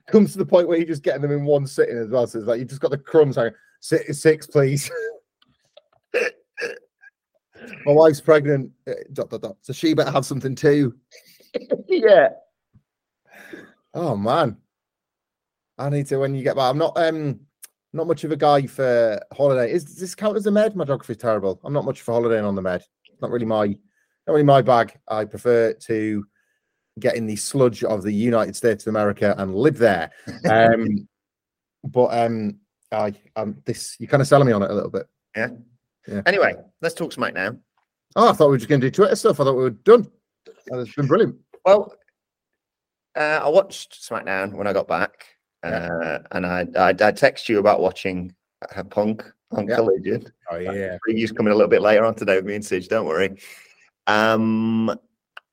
Comes 0.08 0.34
to 0.34 0.38
the 0.38 0.46
point 0.46 0.68
where 0.68 0.78
you're 0.78 0.86
just 0.88 1.04
getting 1.04 1.22
them 1.22 1.32
in 1.32 1.44
one 1.44 1.66
sitting 1.66 1.98
as 1.98 2.10
well. 2.10 2.28
So 2.28 2.40
it's 2.40 2.48
like 2.48 2.60
you've 2.60 2.70
just 2.70 2.82
got 2.82 2.92
the 2.92 2.98
crumbs. 2.98 3.38
Like 3.38 3.54
sit 3.82 4.14
six, 4.16 4.46
please. 4.46 4.90
My 7.86 7.92
wife's 7.92 8.22
pregnant. 8.22 8.72
uh, 8.88 8.94
Dot, 9.14 9.30
dot, 9.30 9.42
dot. 9.42 9.58
So 9.62 9.74
she 9.74 9.94
better 9.94 10.12
have 10.12 10.26
something 10.26 10.56
too. 10.56 10.96
yeah. 11.88 12.30
Oh 13.94 14.16
man, 14.16 14.58
I 15.78 15.90
need 15.90 16.08
to 16.08 16.18
when 16.18 16.36
you 16.36 16.44
get 16.44 16.56
back. 16.56 16.70
I'm 16.70 16.78
not 16.78 16.98
um 16.98 17.40
not 17.94 18.06
much 18.06 18.24
of 18.24 18.32
a 18.32 18.38
guy 18.38 18.68
for 18.68 19.20
holiday. 19.34 19.72
Is 19.72 19.86
does 19.86 19.96
this 19.98 20.14
count 20.14 20.38
as 20.38 20.46
a 20.46 20.52
med? 20.52 20.76
My 20.76 20.86
geography's 20.86 21.18
terrible. 21.18 21.60
I'm 21.64 21.74
not 21.74 21.86
much 21.86 22.02
for 22.02 22.12
holidaying 22.14 22.46
on 22.46 22.56
the 22.56 22.62
med. 22.62 22.84
Not 23.22 23.32
really 23.32 23.46
my 23.46 23.76
not 24.30 24.34
really 24.36 24.44
my 24.46 24.62
bag. 24.62 24.96
I 25.08 25.26
prefer 25.26 25.74
to 25.74 26.24
get 27.00 27.16
in 27.16 27.26
the 27.26 27.36
sludge 27.36 27.84
of 27.84 28.04
the 28.04 28.12
United 28.12 28.56
States 28.56 28.86
of 28.86 28.92
America 28.92 29.34
and 29.38 29.56
live 29.56 29.78
there. 29.78 30.12
Um, 30.50 31.08
but 31.84 32.08
um, 32.08 32.60
I 32.92 33.14
um 33.38 33.56
this 33.66 33.96
you're 34.00 34.10
kind 34.10 34.22
of 34.22 34.28
selling 34.28 34.48
me 34.48 34.54
on 34.54 34.62
it 34.62 34.70
a 34.70 34.74
little 34.74 34.90
bit. 34.92 35.08
Yeah. 35.36 35.50
Anyway, 36.26 36.56
let's 36.82 36.94
talk 36.94 37.12
SmackDown. 37.14 37.60
Oh, 38.16 38.30
I 38.30 38.34
thought 38.34 38.48
we 38.48 38.52
were 38.52 38.58
just 38.58 38.70
going 38.70 38.82
to 38.82 38.88
do 38.88 38.92
Twitter 38.92 39.16
stuff. 39.16 39.40
I 39.40 39.44
thought 39.46 39.56
we 39.56 39.64
were 39.64 39.70
done. 39.70 40.08
It's 40.68 40.96
been 40.96 41.08
brilliant. 41.08 41.36
Well, 41.66 41.94
uh, 43.16 43.40
I 43.44 43.48
watched 43.50 43.94
SmackDown 43.94 44.54
when 44.54 44.68
I 44.68 44.74
got 44.74 44.88
back, 44.88 45.26
uh, 45.64 45.70
Yeah. 45.70 46.18
and 46.32 46.46
I, 46.46 46.68
I 46.76 46.90
I 46.90 47.12
text 47.12 47.48
you 47.50 47.60
about 47.60 47.80
watching 47.80 48.34
uh, 48.76 48.84
Punk 48.84 49.24
on 49.52 49.68
Yeah. 49.68 49.76
Collision. 49.78 50.32
Oh 50.52 50.58
yeah. 50.58 50.98
Preview's 51.08 51.32
coming 51.32 51.54
a 51.54 51.56
little 51.56 51.70
bit 51.70 51.82
later 51.82 52.04
on 52.06 52.14
today 52.14 52.36
with 52.36 52.46
me 52.46 52.56
and 52.56 52.66
Sidge. 52.66 52.88
Don't 52.90 53.08
worry. 53.08 53.40
Um, 54.10 54.98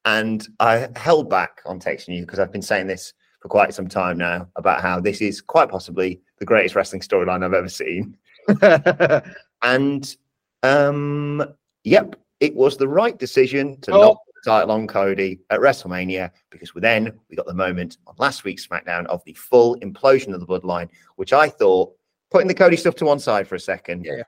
and 0.04 0.46
I 0.60 0.88
held 0.96 1.28
back 1.30 1.60
on 1.66 1.78
texting 1.80 2.16
you 2.16 2.22
because 2.22 2.38
I've 2.38 2.52
been 2.52 2.62
saying 2.62 2.86
this 2.86 3.12
for 3.40 3.48
quite 3.48 3.74
some 3.74 3.88
time 3.88 4.18
now 4.18 4.48
about 4.56 4.80
how 4.80 4.98
this 5.00 5.20
is 5.20 5.40
quite 5.40 5.68
possibly 5.68 6.20
the 6.38 6.44
greatest 6.44 6.74
wrestling 6.74 7.02
storyline 7.02 7.44
I've 7.44 7.54
ever 7.54 7.68
seen. 7.68 8.16
And 9.62 10.14
um, 10.62 11.42
yep, 11.82 12.14
it 12.40 12.54
was 12.54 12.76
the 12.76 12.86
right 12.86 13.18
decision 13.18 13.80
to 13.80 13.92
Oh. 13.92 14.16
the 14.44 14.50
title 14.50 14.70
on 14.70 14.86
Cody 14.86 15.40
at 15.50 15.60
WrestleMania 15.60 16.30
because 16.50 16.74
we 16.74 16.80
then 16.82 17.18
we 17.30 17.36
got 17.36 17.46
the 17.46 17.54
moment 17.54 17.96
on 18.06 18.14
last 18.18 18.44
week's 18.44 18.66
SmackDown 18.66 19.06
of 19.06 19.24
the 19.24 19.32
full 19.32 19.76
implosion 19.80 20.34
of 20.34 20.40
the 20.40 20.46
bloodline, 20.46 20.88
which 21.16 21.32
I 21.32 21.48
thought, 21.48 21.94
putting 22.30 22.48
the 22.48 22.54
Cody 22.54 22.76
stuff 22.76 22.94
to 22.96 23.06
one 23.06 23.18
side 23.18 23.48
for 23.48 23.54
a 23.54 23.60
second, 23.60 24.04
Yeah. 24.04 24.22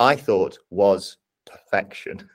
I 0.00 0.14
thought 0.16 0.56
was 0.70 1.18
perfection. 1.44 2.28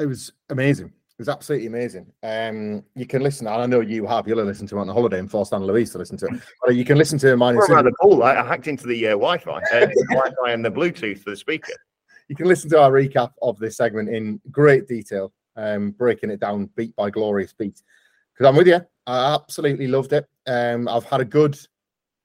It 0.00 0.06
was 0.06 0.32
amazing. 0.48 0.86
It 0.86 1.18
was 1.18 1.28
absolutely 1.28 1.66
amazing. 1.66 2.10
Um, 2.22 2.82
you 2.94 3.06
can 3.06 3.22
listen, 3.22 3.46
and 3.46 3.62
I 3.62 3.66
know 3.66 3.80
you 3.80 4.06
have. 4.06 4.26
You'll 4.26 4.42
listen 4.42 4.66
to 4.68 4.78
it 4.78 4.80
on 4.80 4.86
the 4.86 4.94
holiday 4.94 5.18
and 5.18 5.30
forced 5.30 5.52
Anna 5.52 5.66
Louise 5.66 5.92
to 5.92 5.98
listen 5.98 6.16
to 6.18 6.26
it. 6.26 6.40
But 6.64 6.76
you 6.76 6.84
can 6.84 6.96
listen 6.96 7.18
to 7.18 7.36
mine. 7.36 7.56
And 7.56 7.68
around 7.68 7.84
the 7.84 7.92
pool. 8.00 8.22
I, 8.22 8.36
I 8.36 8.46
hacked 8.46 8.68
into 8.68 8.86
the 8.86 9.08
uh, 9.08 9.10
Wi-Fi, 9.10 9.58
uh, 9.58 9.86
Wi-Fi 10.08 10.50
and 10.52 10.64
the 10.64 10.70
Bluetooth 10.70 11.18
for 11.18 11.30
the 11.30 11.36
speaker. 11.36 11.74
You 12.28 12.36
can 12.36 12.46
listen 12.46 12.70
to 12.70 12.80
our 12.80 12.90
recap 12.90 13.32
of 13.42 13.58
this 13.58 13.76
segment 13.76 14.08
in 14.08 14.40
great 14.50 14.88
detail, 14.88 15.32
um, 15.56 15.90
breaking 15.90 16.30
it 16.30 16.40
down 16.40 16.70
beat 16.74 16.96
by 16.96 17.10
glorious 17.10 17.52
beat. 17.52 17.82
Because 18.32 18.48
I'm 18.48 18.56
with 18.56 18.68
you. 18.68 18.80
I 19.06 19.34
absolutely 19.34 19.88
loved 19.88 20.14
it. 20.14 20.26
Um, 20.46 20.88
I've 20.88 21.04
had 21.04 21.20
a 21.20 21.24
good 21.26 21.58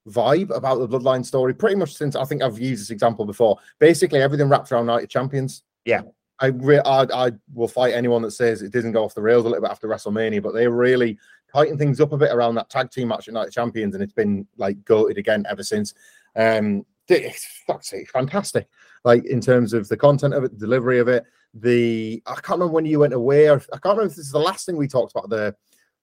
vibe 0.07 0.55
about 0.55 0.77
the 0.77 0.87
Bloodline 0.87 1.25
story 1.25 1.53
pretty 1.53 1.75
much 1.75 1.95
since 1.95 2.15
I 2.15 2.23
think 2.23 2.41
I've 2.41 2.59
used 2.59 2.81
this 2.81 2.91
example 2.91 3.25
before. 3.25 3.57
Basically, 3.79 4.21
everything 4.21 4.47
wrapped 4.47 4.71
around 4.71 4.85
Night 4.85 5.03
of 5.03 5.09
Champions. 5.09 5.63
Yeah. 5.83 6.01
I, 6.39 6.47
re- 6.47 6.81
I 6.85 7.03
I 7.13 7.31
will 7.53 7.67
fight 7.67 7.93
anyone 7.93 8.21
that 8.23 8.31
says 8.31 8.61
it 8.61 8.73
doesn't 8.73 8.91
go 8.91 9.03
off 9.03 9.15
the 9.15 9.21
rails 9.21 9.45
a 9.45 9.47
little 9.47 9.61
bit 9.61 9.71
after 9.71 9.87
WrestleMania, 9.87 10.43
but 10.43 10.53
they 10.53 10.67
really 10.67 11.17
tightened 11.53 11.79
things 11.79 12.01
up 12.01 12.11
a 12.11 12.17
bit 12.17 12.31
around 12.31 12.55
that 12.55 12.69
tag 12.69 12.91
team 12.91 13.07
match 13.07 13.27
at 13.27 13.33
Night 13.33 13.51
Champions, 13.51 13.93
and 13.93 14.03
it's 14.03 14.13
been 14.13 14.45
like 14.57 14.77
goated 14.83 15.17
again 15.17 15.45
ever 15.49 15.63
since. 15.63 15.93
Um, 16.35 16.85
it's 17.07 17.47
sake, 17.81 18.09
fantastic. 18.09 18.67
Like 19.03 19.25
in 19.25 19.39
terms 19.39 19.73
of 19.73 19.87
the 19.87 19.97
content 19.97 20.33
of 20.33 20.43
it, 20.43 20.51
the 20.51 20.65
delivery 20.65 20.99
of 20.99 21.07
it, 21.07 21.23
the 21.53 22.21
I 22.25 22.33
can't 22.33 22.59
remember 22.59 22.73
when 22.73 22.85
you 22.85 22.99
went 22.99 23.13
away. 23.13 23.47
Or, 23.49 23.61
I 23.71 23.77
can't 23.77 23.97
remember 23.97 24.05
if 24.05 24.15
this 24.15 24.25
is 24.25 24.31
the 24.31 24.39
last 24.39 24.65
thing 24.65 24.75
we 24.75 24.87
talked 24.87 25.15
about 25.15 25.29
there, 25.29 25.55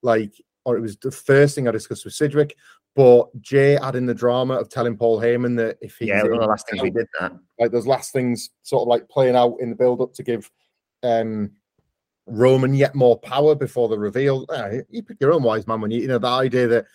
like, 0.02 0.32
or 0.64 0.76
it 0.76 0.80
was 0.80 0.96
the 0.96 1.10
first 1.10 1.54
thing 1.54 1.68
I 1.68 1.72
discussed 1.72 2.04
with 2.04 2.14
Sidgwick. 2.14 2.56
But 2.94 3.40
Jay 3.40 3.76
adding 3.76 4.06
the 4.06 4.14
drama 4.14 4.54
of 4.54 4.68
telling 4.68 4.96
Paul 4.96 5.18
Heyman 5.18 5.56
that 5.56 5.78
if 5.80 5.96
he 5.96 6.06
Yeah, 6.06 6.22
one 6.25 6.34
of 6.34 6.40
the 6.40 6.46
last 6.46 6.68
things 6.68 6.82
we 6.82 6.90
did 6.90 7.06
that. 7.20 7.32
like 7.58 7.70
those 7.70 7.87
last 7.87 8.12
things 8.12 8.50
sort 8.62 8.82
of 8.82 8.88
like 8.88 9.08
playing 9.08 9.34
out 9.34 9.56
in 9.61 9.70
the 9.70 9.76
build 9.76 10.02
up 10.02 10.12
to 10.14 10.22
give 10.22 10.50
um 11.02 11.50
Roman 12.26 12.75
yet 12.75 12.94
more 12.94 13.18
power 13.18 13.54
before 13.54 13.88
the 13.88 13.99
reveal. 13.99 14.46
Uh, 14.49 14.78
you 14.90 15.02
pick 15.02 15.16
your 15.20 15.32
own 15.32 15.42
wise 15.42 15.66
man 15.66 15.80
when 15.80 15.90
you 15.90 16.02
you 16.02 16.08
know 16.08 16.18
the 16.18 16.28
idea 16.28 16.68
that 16.68 16.87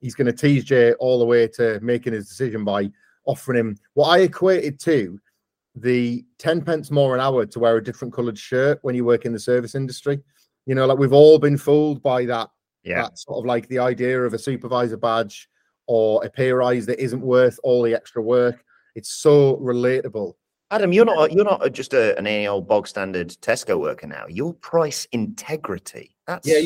he's 0.00 0.14
going 0.14 0.26
to 0.26 0.32
tease 0.32 0.64
Jay 0.64 0.92
all 0.94 1.18
the 1.18 1.24
way 1.24 1.48
to 1.48 1.80
making 1.80 2.12
his 2.12 2.28
decision 2.28 2.64
by 2.64 2.90
offering 3.24 3.58
him 3.58 3.76
what 3.94 4.08
I 4.08 4.20
equated 4.20 4.78
to 4.80 5.18
the 5.74 6.24
10 6.38 6.62
pence 6.62 6.90
more 6.90 7.14
an 7.14 7.20
hour 7.20 7.44
to 7.44 7.58
wear 7.58 7.76
a 7.76 7.84
different 7.84 8.14
colored 8.14 8.38
shirt 8.38 8.78
when 8.82 8.94
you 8.94 9.04
work 9.04 9.24
in 9.24 9.32
the 9.32 9.38
service 9.38 9.74
industry. 9.74 10.20
You 10.64 10.74
know, 10.74 10.86
like 10.86 10.98
we've 10.98 11.12
all 11.12 11.38
been 11.38 11.58
fooled 11.58 12.02
by 12.02 12.24
that 12.26 12.48
Yeah. 12.86 13.02
that 13.02 13.18
sort 13.18 13.38
of 13.38 13.44
like 13.46 13.68
the 13.68 13.78
idea 13.80 14.22
of 14.22 14.32
a 14.32 14.38
supervisor 14.38 14.96
badge 14.96 15.48
or 15.86 16.24
a 16.24 16.30
pay 16.30 16.52
rise 16.52 16.86
that 16.86 16.98
isn't 17.00 17.20
worth 17.20 17.58
all 17.62 17.82
the 17.82 17.94
extra 17.94 18.22
work. 18.22 18.64
It's 18.94 19.10
so 19.12 19.56
relatable. 19.56 20.34
Adam, 20.70 20.92
you're 20.92 21.04
not 21.04 21.32
you're 21.32 21.44
not 21.44 21.70
just 21.72 21.92
a, 21.94 22.16
an 22.18 22.26
any 22.26 22.46
old 22.46 22.66
bog 22.66 22.88
standard 22.88 23.28
Tesco 23.28 23.78
worker 23.78 24.06
now. 24.06 24.24
You're 24.28 24.54
price 24.54 25.06
integrity. 25.12 26.16
That's 26.26 26.48
Yeah. 26.48 26.62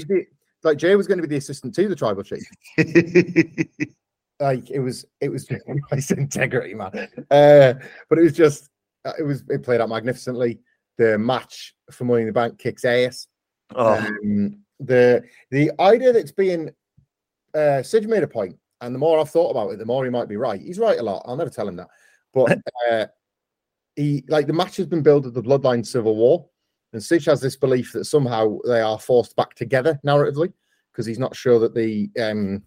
Like 0.62 0.78
Jay 0.78 0.94
was 0.94 1.06
going 1.06 1.18
to 1.18 1.22
be 1.22 1.28
the 1.28 1.38
assistant 1.38 1.74
to 1.74 1.88
the 1.88 1.96
tribal 1.96 2.22
chief. 2.22 2.44
Like 4.40 4.70
it 4.70 4.80
was, 4.80 5.04
it 5.20 5.28
was 5.28 5.44
just 5.44 5.62
nice 5.92 6.10
integrity, 6.10 6.74
man. 6.74 7.08
Uh, 7.30 7.74
but 8.08 8.18
it 8.18 8.22
was 8.22 8.32
just, 8.32 8.70
uh, 9.04 9.12
it 9.18 9.22
was, 9.22 9.44
it 9.50 9.62
played 9.62 9.80
out 9.82 9.90
magnificently. 9.90 10.60
The 10.96 11.18
match 11.18 11.74
for 11.90 12.04
Money 12.04 12.22
in 12.22 12.26
the 12.26 12.32
Bank 12.32 12.58
kicks 12.58 12.84
ass. 12.84 13.26
oh, 13.74 13.98
Um, 13.98 14.60
the 14.80 15.22
the 15.50 15.70
idea 15.80 16.12
that's 16.12 16.32
being 16.32 16.70
uh 17.54 17.82
Sid 17.82 18.08
made 18.08 18.22
a 18.22 18.28
point, 18.28 18.56
and 18.80 18.94
the 18.94 18.98
more 18.98 19.18
I've 19.18 19.30
thought 19.30 19.50
about 19.50 19.70
it, 19.70 19.78
the 19.78 19.86
more 19.86 20.04
he 20.04 20.10
might 20.10 20.28
be 20.28 20.36
right. 20.36 20.60
He's 20.60 20.78
right 20.78 20.98
a 20.98 21.02
lot. 21.02 21.22
I'll 21.26 21.36
never 21.36 21.50
tell 21.50 21.68
him 21.68 21.76
that. 21.76 21.88
But 22.34 22.58
uh 22.90 23.06
he 23.96 24.24
like 24.28 24.46
the 24.46 24.52
match 24.52 24.76
has 24.76 24.86
been 24.86 25.02
billed 25.02 25.26
as 25.26 25.32
the 25.32 25.42
bloodline 25.42 25.86
civil 25.86 26.16
war, 26.16 26.48
and 26.92 27.02
Stitch 27.02 27.26
has 27.26 27.40
this 27.40 27.56
belief 27.56 27.92
that 27.92 28.04
somehow 28.04 28.58
they 28.66 28.80
are 28.80 28.98
forced 28.98 29.36
back 29.36 29.54
together 29.54 30.00
narratively, 30.06 30.52
because 30.92 31.06
he's 31.06 31.18
not 31.18 31.36
sure 31.36 31.58
that 31.58 31.74
the 31.74 32.10
um 32.20 32.62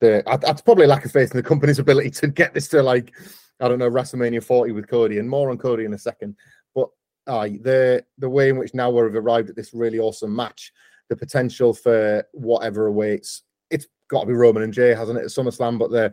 the 0.00 0.22
that's 0.42 0.62
probably 0.62 0.84
a 0.84 0.88
lack 0.88 1.04
of 1.04 1.12
faith 1.12 1.30
in 1.30 1.36
the 1.36 1.42
company's 1.42 1.78
ability 1.78 2.10
to 2.10 2.28
get 2.28 2.54
this 2.54 2.68
to 2.68 2.82
like 2.82 3.12
I 3.60 3.68
don't 3.68 3.78
know 3.78 3.90
WrestleMania 3.90 4.42
40 4.42 4.72
with 4.72 4.88
Cody, 4.88 5.18
and 5.18 5.28
more 5.28 5.50
on 5.50 5.58
Cody 5.58 5.84
in 5.84 5.94
a 5.94 5.98
second. 5.98 6.36
But 6.74 6.88
aye, 7.26 7.58
the 7.60 8.04
the 8.18 8.28
way 8.28 8.48
in 8.48 8.56
which 8.56 8.74
now 8.74 8.90
we've 8.90 9.14
arrived 9.14 9.50
at 9.50 9.56
this 9.56 9.74
really 9.74 9.98
awesome 9.98 10.34
match, 10.34 10.72
the 11.08 11.16
potential 11.16 11.72
for 11.72 12.24
whatever 12.32 12.86
awaits. 12.86 13.42
It's 13.70 13.86
got 14.08 14.22
to 14.22 14.26
be 14.26 14.34
Roman 14.34 14.62
and 14.62 14.72
Jay, 14.72 14.94
hasn't 14.94 15.18
it? 15.18 15.24
At 15.24 15.30
SummerSlam, 15.30 15.78
but 15.78 15.90
the 15.90 16.12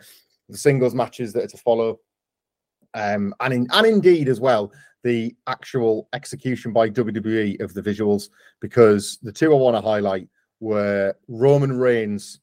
the 0.49 0.57
singles 0.57 0.93
matches 0.93 1.33
that 1.33 1.43
are 1.43 1.47
to 1.47 1.57
follow, 1.57 1.99
um, 2.93 3.33
and 3.39 3.53
in, 3.53 3.67
and 3.71 3.87
indeed 3.87 4.29
as 4.29 4.39
well 4.39 4.71
the 5.03 5.35
actual 5.45 6.09
execution 6.13 6.73
by 6.73 6.89
WWE 6.89 7.61
of 7.61 7.73
the 7.75 7.81
visuals, 7.81 8.29
because 8.59 9.19
the 9.21 9.31
two 9.31 9.53
I 9.53 9.55
want 9.55 9.75
to 9.77 9.81
highlight 9.81 10.27
were 10.59 11.15
Roman 11.27 11.77
Reigns 11.77 12.39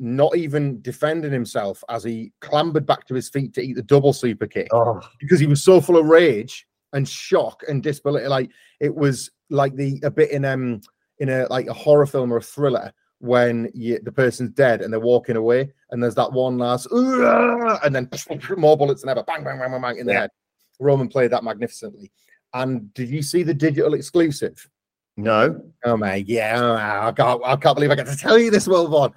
not 0.00 0.36
even 0.36 0.80
defending 0.80 1.32
himself 1.32 1.82
as 1.88 2.04
he 2.04 2.32
clambered 2.40 2.86
back 2.86 3.04
to 3.06 3.14
his 3.14 3.28
feet 3.28 3.52
to 3.54 3.60
eat 3.60 3.74
the 3.74 3.82
double 3.82 4.12
super 4.12 4.46
kick 4.46 4.68
oh, 4.72 5.00
because 5.18 5.40
he 5.40 5.46
was 5.46 5.62
so 5.62 5.80
full 5.80 5.96
of 5.96 6.06
rage 6.06 6.66
and 6.92 7.08
shock 7.08 7.62
and 7.68 7.82
disbelief. 7.82 8.28
Like 8.28 8.50
it 8.80 8.94
was 8.94 9.30
like 9.50 9.74
the 9.74 10.00
a 10.04 10.10
bit 10.10 10.30
in 10.30 10.44
um 10.44 10.80
in 11.20 11.28
a 11.28 11.46
like 11.50 11.66
a 11.66 11.72
horror 11.72 12.06
film 12.06 12.32
or 12.32 12.36
a 12.38 12.42
thriller 12.42 12.92
when 13.20 13.68
you, 13.74 13.98
the 14.04 14.12
person's 14.12 14.50
dead 14.50 14.80
and 14.80 14.92
they're 14.92 15.00
walking 15.00 15.36
away 15.36 15.70
and 15.90 16.00
there's 16.02 16.14
that 16.14 16.32
one 16.32 16.56
last, 16.58 16.86
and 16.92 17.94
then 17.94 18.08
more 18.56 18.76
bullets 18.76 19.02
than 19.02 19.08
ever, 19.10 19.24
bang, 19.24 19.42
bang, 19.42 19.58
bang, 19.58 19.70
bang, 19.72 19.80
bang 19.80 19.98
in 19.98 20.06
the 20.06 20.12
Yeah. 20.12 20.20
head. 20.22 20.30
Roman 20.78 21.08
played 21.08 21.32
that 21.32 21.42
magnificently. 21.42 22.12
And 22.54 22.92
did 22.94 23.08
you 23.08 23.22
see 23.22 23.42
the 23.42 23.52
digital 23.54 23.94
exclusive? 23.94 24.68
No. 25.16 25.60
Oh 25.84 25.96
man, 25.96 26.24
yeah, 26.28 26.60
oh, 26.62 26.74
I 27.08 27.12
can't, 27.12 27.42
I 27.44 27.56
can't 27.56 27.74
believe 27.74 27.90
I 27.90 27.96
get 27.96 28.06
to 28.06 28.16
tell 28.16 28.38
you 28.38 28.50
this, 28.52 28.68
Wilbourn. 28.68 29.12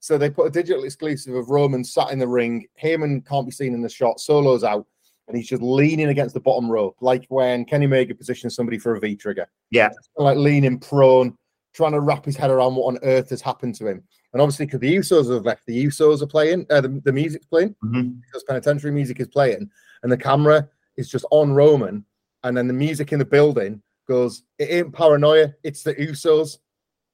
So 0.00 0.18
they 0.18 0.28
put 0.28 0.48
a 0.48 0.50
digital 0.50 0.82
exclusive 0.84 1.34
of 1.34 1.48
Roman 1.48 1.84
sat 1.84 2.10
in 2.10 2.18
the 2.18 2.26
ring. 2.28 2.66
Heyman 2.82 3.24
can't 3.26 3.46
be 3.46 3.52
seen 3.52 3.72
in 3.72 3.80
the 3.80 3.88
shot. 3.88 4.18
Solo's 4.18 4.64
out, 4.64 4.84
and 5.28 5.36
he's 5.36 5.48
just 5.48 5.62
leaning 5.62 6.08
against 6.08 6.34
the 6.34 6.40
bottom 6.40 6.68
rope, 6.70 6.96
like 7.00 7.24
when 7.28 7.64
Kenny 7.64 7.86
Omega 7.86 8.14
positions 8.14 8.54
somebody 8.56 8.78
for 8.78 8.96
a 8.96 9.00
V 9.00 9.14
trigger, 9.16 9.46
Yeah. 9.70 9.90
like 10.18 10.36
leaning 10.36 10.78
prone, 10.80 11.38
trying 11.74 11.92
to 11.92 12.00
wrap 12.00 12.24
his 12.24 12.36
head 12.36 12.50
around 12.50 12.74
what 12.76 12.86
on 12.86 12.98
earth 13.02 13.30
has 13.30 13.42
happened 13.42 13.74
to 13.74 13.86
him. 13.86 14.02
And 14.32 14.40
obviously, 14.40 14.66
because 14.66 14.80
the 14.80 14.96
Usos 14.96 15.32
have 15.32 15.44
left, 15.44 15.66
the 15.66 15.84
Usos 15.86 16.22
are 16.22 16.26
playing, 16.26 16.66
uh, 16.70 16.80
the, 16.80 16.88
the 17.04 17.12
music's 17.12 17.46
playing, 17.46 17.74
Mhm. 17.84 18.20
because 18.22 18.42
penitentiary 18.44 18.92
music 18.92 19.20
is 19.20 19.28
playing, 19.28 19.70
and 20.02 20.10
the 20.10 20.16
camera 20.16 20.68
is 20.96 21.08
just 21.10 21.24
on 21.30 21.52
Roman, 21.52 22.04
and 22.44 22.56
then 22.56 22.66
the 22.68 22.72
music 22.74 23.12
in 23.12 23.18
the 23.18 23.24
building 23.24 23.82
goes, 24.08 24.42
"It 24.58 24.70
ain't 24.70 24.92
paranoia, 24.92 25.54
it's 25.62 25.82
the 25.82 25.94
Usos," 25.94 26.58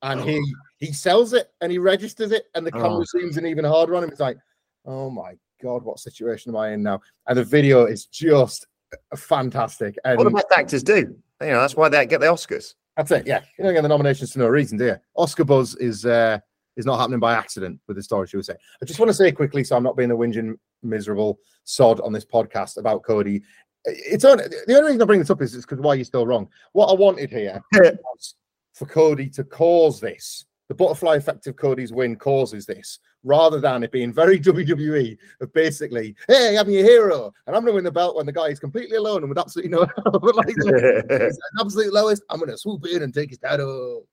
and 0.02 0.20
he 0.22 0.40
he 0.78 0.92
sells 0.94 1.34
it 1.34 1.52
and 1.60 1.70
he 1.70 1.76
registers 1.78 2.32
it, 2.32 2.46
and 2.54 2.66
the 2.66 2.72
camera 2.72 3.04
Oh. 3.04 3.16
zooms 3.18 3.36
in 3.36 3.44
even 3.44 3.66
harder 3.66 3.94
on 3.96 4.02
him. 4.04 4.08
It's 4.10 4.18
like, 4.20 4.38
oh 4.86 5.10
my 5.10 5.36
god, 5.62 5.82
what 5.82 5.98
situation 5.98 6.52
am 6.52 6.56
I 6.56 6.70
in 6.70 6.82
now? 6.82 7.02
And 7.26 7.36
the 7.36 7.44
video 7.44 7.84
is 7.84 8.06
just 8.06 8.66
fantastic, 9.14 9.98
and 10.04 10.16
What 10.18 10.24
the 10.24 10.30
best 10.30 10.46
actors 10.56 10.82
do. 10.82 11.16
You 11.42 11.48
know, 11.48 11.60
that's 11.60 11.76
why 11.76 11.88
they 11.90 12.06
get 12.06 12.20
the 12.20 12.26
Oscars. 12.28 12.74
That's 12.96 13.10
it. 13.10 13.26
Yeah, 13.26 13.40
you 13.58 13.64
don't 13.64 13.74
get 13.74 13.82
the 13.82 13.88
nominations 13.88 14.32
for 14.32 14.40
no 14.40 14.48
reason, 14.48 14.78
do 14.78 14.86
you? 14.86 14.96
Oscar 15.16 15.44
buzz 15.44 15.74
is 15.76 16.04
uh, 16.04 16.38
is 16.76 16.86
not 16.86 16.98
happening 16.98 17.20
by 17.20 17.34
accident 17.34 17.80
with 17.86 17.96
the 17.96 18.02
story. 18.02 18.26
she 18.26 18.36
we 18.36 18.42
say? 18.42 18.56
I 18.82 18.84
just 18.84 18.98
want 18.98 19.10
to 19.10 19.14
say 19.14 19.32
quickly, 19.32 19.64
so 19.64 19.76
I'm 19.76 19.82
not 19.82 19.96
being 19.96 20.10
a 20.10 20.16
whinging, 20.16 20.54
miserable 20.82 21.38
sod 21.64 22.00
on 22.00 22.12
this 22.12 22.24
podcast 22.24 22.78
about 22.78 23.02
Cody. 23.02 23.42
It's 23.84 24.24
on, 24.24 24.38
the 24.38 24.74
only 24.76 24.88
reason 24.88 25.02
I 25.02 25.04
bring 25.06 25.20
this 25.20 25.30
up 25.30 25.40
is 25.40 25.54
because 25.54 25.78
why 25.78 25.94
you're 25.94 26.04
still 26.04 26.26
wrong. 26.26 26.48
What 26.72 26.88
I 26.88 26.94
wanted 26.94 27.30
here 27.30 27.60
was 27.72 28.34
for 28.74 28.86
Cody 28.86 29.28
to 29.30 29.44
cause 29.44 30.00
this. 30.00 30.44
The 30.68 30.74
butterfly 30.74 31.16
effect 31.16 31.46
of 31.46 31.56
Cody's 31.56 31.92
win 31.92 32.16
causes 32.16 32.66
this, 32.66 32.98
rather 33.24 33.60
than 33.60 33.82
it 33.82 33.92
being 33.92 34.12
very 34.12 34.38
WWE 34.40 35.16
of 35.40 35.52
basically, 35.52 36.14
hey, 36.28 36.56
I'm 36.58 36.70
your 36.70 36.84
hero, 36.84 37.32
and 37.46 37.56
I'm 37.56 37.62
going 37.62 37.72
to 37.72 37.76
win 37.76 37.84
the 37.84 37.92
belt 37.92 38.16
when 38.16 38.26
the 38.26 38.32
guy 38.32 38.46
is 38.46 38.60
completely 38.60 38.96
alone 38.96 39.22
and 39.22 39.28
with 39.28 39.38
absolutely 39.38 39.70
no 39.70 39.86
help. 40.04 40.22
like, 40.36 40.48
at 40.48 41.32
absolute 41.60 41.92
lowest. 41.92 42.22
I'm 42.30 42.38
going 42.38 42.50
to 42.50 42.58
swoop 42.58 42.86
in 42.86 43.02
and 43.02 43.14
take 43.14 43.30
his 43.30 43.38
title. 43.38 44.06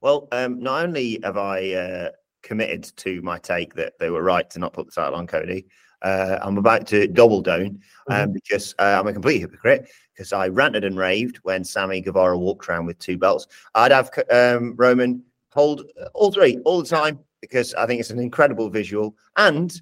Well, 0.00 0.28
um, 0.32 0.60
not 0.60 0.84
only 0.84 1.20
have 1.22 1.36
I 1.36 1.72
uh, 1.72 2.10
committed 2.42 2.84
to 2.96 3.22
my 3.22 3.38
take 3.38 3.74
that 3.74 3.94
they 4.00 4.10
were 4.10 4.22
right 4.22 4.48
to 4.50 4.58
not 4.58 4.72
put 4.72 4.86
the 4.86 4.92
title 4.92 5.14
on 5.14 5.26
Cody, 5.26 5.66
uh, 6.02 6.38
I'm 6.42 6.58
about 6.58 6.86
to 6.88 7.06
double 7.06 7.42
down 7.42 7.80
um, 8.08 8.32
because 8.32 8.74
uh, 8.80 8.96
I'm 8.98 9.06
a 9.06 9.12
complete 9.12 9.38
hypocrite 9.38 9.88
because 10.12 10.32
I 10.32 10.48
ranted 10.48 10.82
and 10.84 10.98
raved 10.98 11.36
when 11.44 11.62
Sammy 11.62 12.00
Guevara 12.00 12.36
walked 12.36 12.68
around 12.68 12.86
with 12.86 12.98
two 12.98 13.16
belts. 13.16 13.46
I'd 13.76 13.92
have 13.92 14.10
um, 14.30 14.74
Roman 14.76 15.22
hold 15.52 15.82
uh, 16.00 16.08
all 16.14 16.32
three 16.32 16.58
all 16.64 16.82
the 16.82 16.88
time 16.88 17.20
because 17.42 17.74
I 17.74 17.84
think 17.84 18.00
it's 18.00 18.08
an 18.08 18.18
incredible 18.18 18.70
visual. 18.70 19.14
And, 19.36 19.78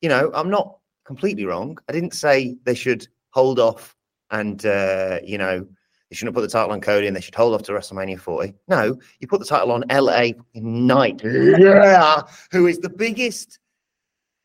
you 0.00 0.08
know, 0.08 0.30
I'm 0.32 0.48
not 0.48 0.78
completely 1.04 1.44
wrong. 1.44 1.76
I 1.88 1.92
didn't 1.92 2.14
say 2.14 2.56
they 2.64 2.74
should 2.74 3.06
hold 3.30 3.58
off 3.58 3.94
and, 4.30 4.64
uh, 4.64 5.18
you 5.22 5.36
know, 5.36 5.66
they 6.08 6.16
shouldn't 6.16 6.34
put 6.34 6.42
the 6.42 6.48
title 6.48 6.72
on 6.72 6.80
Cody 6.80 7.06
and 7.06 7.16
they 7.16 7.20
should 7.20 7.34
hold 7.34 7.54
off 7.54 7.62
to 7.64 7.72
WrestleMania 7.72 8.18
40. 8.18 8.54
No, 8.68 8.98
you 9.18 9.26
put 9.26 9.40
the 9.40 9.46
title 9.46 9.72
on 9.72 9.84
LA 9.90 10.28
Knight, 10.54 11.20
yeah, 11.24 12.22
who 12.50 12.66
is 12.66 12.78
the 12.78 12.90
biggest 12.90 13.58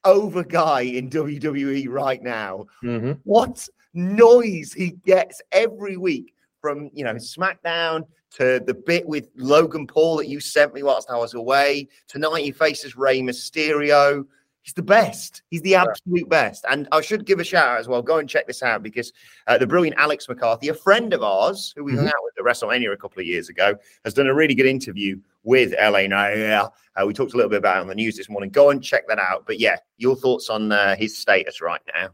over 0.04 0.44
guy 0.44 0.82
in 0.82 1.10
WWE 1.10 1.88
right 1.90 2.24
now. 2.24 2.66
Mm-hmm. 2.84 3.14
What 3.24 3.68
noise 3.94 4.74
he 4.74 4.92
gets 5.06 5.42
every 5.52 5.98
week 5.98 6.34
from 6.62 6.90
you 6.94 7.04
know 7.04 7.16
SmackDown 7.16 8.04
to 8.36 8.62
the 8.66 8.74
bit 8.74 9.08
with 9.08 9.30
Logan 9.36 9.88
Paul 9.88 10.18
that 10.18 10.28
you 10.28 10.40
sent 10.40 10.74
me 10.74 10.84
whilst 10.84 11.10
I 11.10 11.18
was 11.18 11.34
away. 11.34 11.88
Tonight 12.08 12.44
he 12.44 12.52
faces 12.52 12.96
Rey 12.96 13.22
Mysterio. 13.22 14.26
He's 14.62 14.74
the 14.74 14.84
best. 14.84 15.44
He's 15.50 15.62
the 15.62 15.76
absolute 15.76 16.28
best. 16.28 16.66
And 16.70 16.90
I 16.92 17.00
should 17.00 17.26
give 17.26 17.40
a 17.40 17.44
shout 17.46 17.70
out 17.70 17.80
as 17.80 17.88
well. 17.88 18.02
Go 18.02 18.18
and 18.18 18.28
check 18.28 18.48
this 18.48 18.62
out 18.62 18.84
because 18.84 19.14
uh, 19.48 19.58
the 19.58 19.66
brilliant 19.66 19.98
Alex 19.98 20.28
McCarthy, 20.28 20.68
a 20.68 20.74
friend 20.74 21.14
of 21.14 21.24
ours 21.24 21.74
who 21.78 21.86
we 21.86 21.96
hung 21.96 22.08
out 22.08 22.14
with 22.22 22.34
at 22.38 22.44
WrestleMania 22.44 22.92
a 22.92 22.98
couple 22.98 23.22
of 23.22 23.26
years 23.26 23.48
ago, 23.48 23.76
has 24.04 24.14
done 24.14 24.28
a 24.28 24.34
really 24.34 24.54
good 24.54 24.66
interview 24.66 25.18
with 25.44 25.74
LA 25.82 26.08
Knight. 26.08 26.38
Uh, 26.42 26.70
we 27.06 27.14
talked 27.14 27.34
a 27.34 27.38
little 27.38 27.50
bit 27.50 27.60
about 27.60 27.78
it 27.78 27.80
on 27.80 27.88
the 27.88 27.96
news 27.96 28.18
this 28.18 28.28
morning. 28.28 28.50
Go 28.50 28.70
and 28.72 28.84
check 28.84 29.08
that 29.08 29.20
out. 29.20 29.46
But 29.48 29.58
yeah, 29.58 29.78
your 29.96 30.18
thoughts 30.18 30.50
on 30.50 30.74
uh, 30.74 30.98
his 30.98 31.18
status 31.18 31.62
right 31.62 31.82
now? 31.96 32.10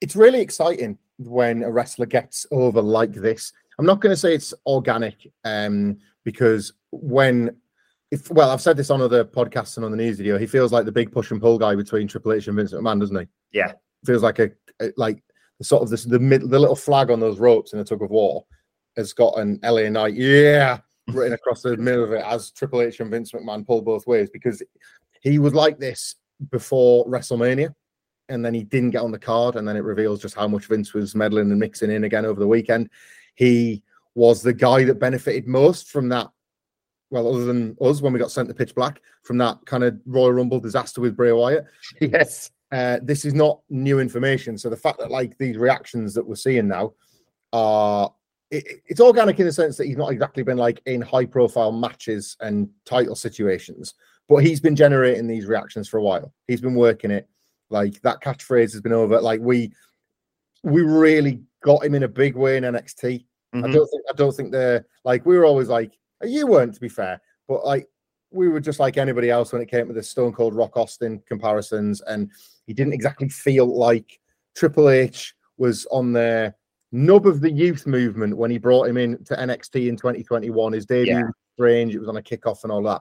It's 0.00 0.14
really 0.14 0.40
exciting 0.40 0.96
when 1.18 1.64
a 1.64 1.70
wrestler 1.72 2.06
gets 2.06 2.46
over 2.52 2.80
like 2.80 3.14
this. 3.14 3.52
I'm 3.80 3.86
not 3.86 4.02
going 4.02 4.12
to 4.12 4.16
say 4.16 4.34
it's 4.34 4.52
organic 4.66 5.32
um, 5.44 5.96
because 6.22 6.74
when, 6.90 7.56
if 8.10 8.30
well, 8.30 8.50
I've 8.50 8.60
said 8.60 8.76
this 8.76 8.90
on 8.90 9.00
other 9.00 9.24
podcasts 9.24 9.76
and 9.76 9.86
on 9.86 9.90
the 9.90 9.96
news 9.96 10.18
video. 10.18 10.36
He 10.36 10.46
feels 10.46 10.70
like 10.70 10.84
the 10.84 10.92
big 10.92 11.10
push 11.10 11.30
and 11.30 11.40
pull 11.40 11.58
guy 11.58 11.74
between 11.74 12.06
Triple 12.06 12.34
H 12.34 12.46
and 12.46 12.56
Vince 12.58 12.74
McMahon, 12.74 13.00
doesn't 13.00 13.18
he? 13.18 13.26
Yeah. 13.52 13.72
feels 14.04 14.22
like 14.22 14.38
a, 14.38 14.50
a- 14.82 14.92
like 14.98 15.22
the 15.56 15.64
sort 15.64 15.82
of 15.82 15.88
this 15.88 16.04
the 16.04 16.18
mid, 16.18 16.42
the 16.50 16.58
little 16.58 16.76
flag 16.76 17.10
on 17.10 17.20
those 17.20 17.38
ropes 17.38 17.72
in 17.72 17.78
a 17.78 17.84
tug 17.84 18.02
of 18.02 18.10
war 18.10 18.44
has 18.98 19.14
got 19.14 19.38
an 19.38 19.58
LA 19.62 19.88
Knight, 19.88 20.12
yeah, 20.12 20.76
written 21.08 21.32
across 21.32 21.62
the 21.62 21.74
middle 21.78 22.04
of 22.04 22.12
it 22.12 22.22
as 22.26 22.50
Triple 22.50 22.82
H 22.82 23.00
and 23.00 23.10
Vince 23.10 23.32
McMahon 23.32 23.66
pull 23.66 23.80
both 23.80 24.06
ways 24.06 24.28
because 24.30 24.62
he 25.22 25.38
was 25.38 25.54
like 25.54 25.78
this 25.78 26.16
before 26.50 27.06
WrestleMania, 27.06 27.74
and 28.28 28.44
then 28.44 28.52
he 28.52 28.62
didn't 28.62 28.90
get 28.90 29.00
on 29.00 29.10
the 29.10 29.18
card, 29.18 29.56
and 29.56 29.66
then 29.66 29.78
it 29.78 29.84
reveals 29.84 30.20
just 30.20 30.34
how 30.34 30.46
much 30.46 30.66
Vince 30.66 30.92
was 30.92 31.14
meddling 31.14 31.50
and 31.50 31.58
mixing 31.58 31.90
in 31.90 32.04
again 32.04 32.26
over 32.26 32.40
the 32.40 32.46
weekend. 32.46 32.90
He 33.40 33.82
was 34.14 34.42
the 34.42 34.52
guy 34.52 34.84
that 34.84 34.98
benefited 35.00 35.48
most 35.48 35.88
from 35.88 36.10
that. 36.10 36.28
Well, 37.08 37.26
other 37.34 37.46
than 37.46 37.74
us 37.80 38.02
when 38.02 38.12
we 38.12 38.18
got 38.18 38.30
sent 38.30 38.48
to 38.48 38.54
pitch 38.54 38.74
black 38.74 39.00
from 39.22 39.38
that 39.38 39.56
kind 39.64 39.82
of 39.82 39.98
Royal 40.04 40.32
Rumble 40.32 40.60
disaster 40.60 41.00
with 41.00 41.16
Bray 41.16 41.32
Wyatt, 41.32 41.64
Yes. 42.02 42.50
uh, 42.70 42.98
this 43.02 43.24
is 43.24 43.32
not 43.32 43.60
new 43.70 43.98
information. 43.98 44.58
So 44.58 44.68
the 44.68 44.76
fact 44.76 44.98
that 44.98 45.10
like 45.10 45.38
these 45.38 45.56
reactions 45.56 46.12
that 46.12 46.26
we're 46.28 46.34
seeing 46.34 46.68
now 46.68 46.92
are 47.54 48.12
it, 48.50 48.66
it- 48.66 48.82
it's 48.86 49.00
organic 49.00 49.40
in 49.40 49.46
the 49.46 49.52
sense 49.52 49.78
that 49.78 49.86
he's 49.86 49.96
not 49.96 50.12
exactly 50.12 50.42
been 50.42 50.58
like 50.58 50.82
in 50.84 51.00
high 51.00 51.24
profile 51.24 51.72
matches 51.72 52.36
and 52.40 52.68
title 52.84 53.16
situations, 53.16 53.94
but 54.28 54.44
he's 54.44 54.60
been 54.60 54.76
generating 54.76 55.26
these 55.26 55.46
reactions 55.46 55.88
for 55.88 55.96
a 55.96 56.02
while. 56.02 56.30
He's 56.46 56.60
been 56.60 56.74
working 56.74 57.10
it. 57.10 57.26
Like 57.70 58.02
that 58.02 58.20
catchphrase 58.22 58.72
has 58.72 58.82
been 58.82 58.92
over. 58.92 59.18
Like 59.18 59.40
we 59.40 59.72
we 60.62 60.82
really 60.82 61.40
got 61.64 61.84
him 61.84 61.94
in 61.94 62.02
a 62.02 62.08
big 62.08 62.36
way 62.36 62.56
in 62.56 62.64
NXT. 62.64 63.24
I 63.52 63.56
Mhm. 63.58 63.72
don't 63.72 63.88
think 63.88 64.02
I 64.08 64.12
don't 64.14 64.34
think 64.36 64.52
they're 64.52 64.86
like 65.04 65.26
we 65.26 65.36
were 65.36 65.44
always 65.44 65.68
like 65.68 65.98
you 66.22 66.46
weren't 66.46 66.74
to 66.74 66.80
be 66.80 66.88
fair, 66.88 67.20
but 67.48 67.64
like 67.64 67.88
we 68.30 68.48
were 68.48 68.60
just 68.60 68.78
like 68.78 68.96
anybody 68.96 69.28
else 69.30 69.52
when 69.52 69.60
it 69.62 69.66
came 69.70 69.88
to 69.88 69.92
the 69.92 70.02
Stone 70.02 70.32
Cold 70.34 70.54
Rock 70.54 70.76
Austin 70.76 71.20
comparisons, 71.26 72.00
and 72.02 72.30
he 72.66 72.72
didn't 72.72 72.92
exactly 72.92 73.28
feel 73.28 73.66
like 73.66 74.20
Triple 74.54 74.88
H 74.90 75.34
was 75.56 75.84
on 75.90 76.12
the 76.12 76.54
nub 76.92 77.26
of 77.26 77.40
the 77.40 77.50
youth 77.50 77.86
movement 77.86 78.36
when 78.36 78.50
he 78.50 78.58
brought 78.58 78.88
him 78.88 78.96
in 78.96 79.22
to 79.24 79.34
NXT 79.34 79.88
in 79.88 79.96
2021. 79.96 80.72
His 80.72 80.86
debut 80.86 81.12
Yeah. 81.14 81.22
was 81.22 81.34
strange, 81.54 81.94
it 81.94 81.98
was 81.98 82.08
on 82.08 82.16
a 82.18 82.22
kickoff 82.22 82.62
and 82.62 82.72
all 82.72 82.82
that. 82.84 83.00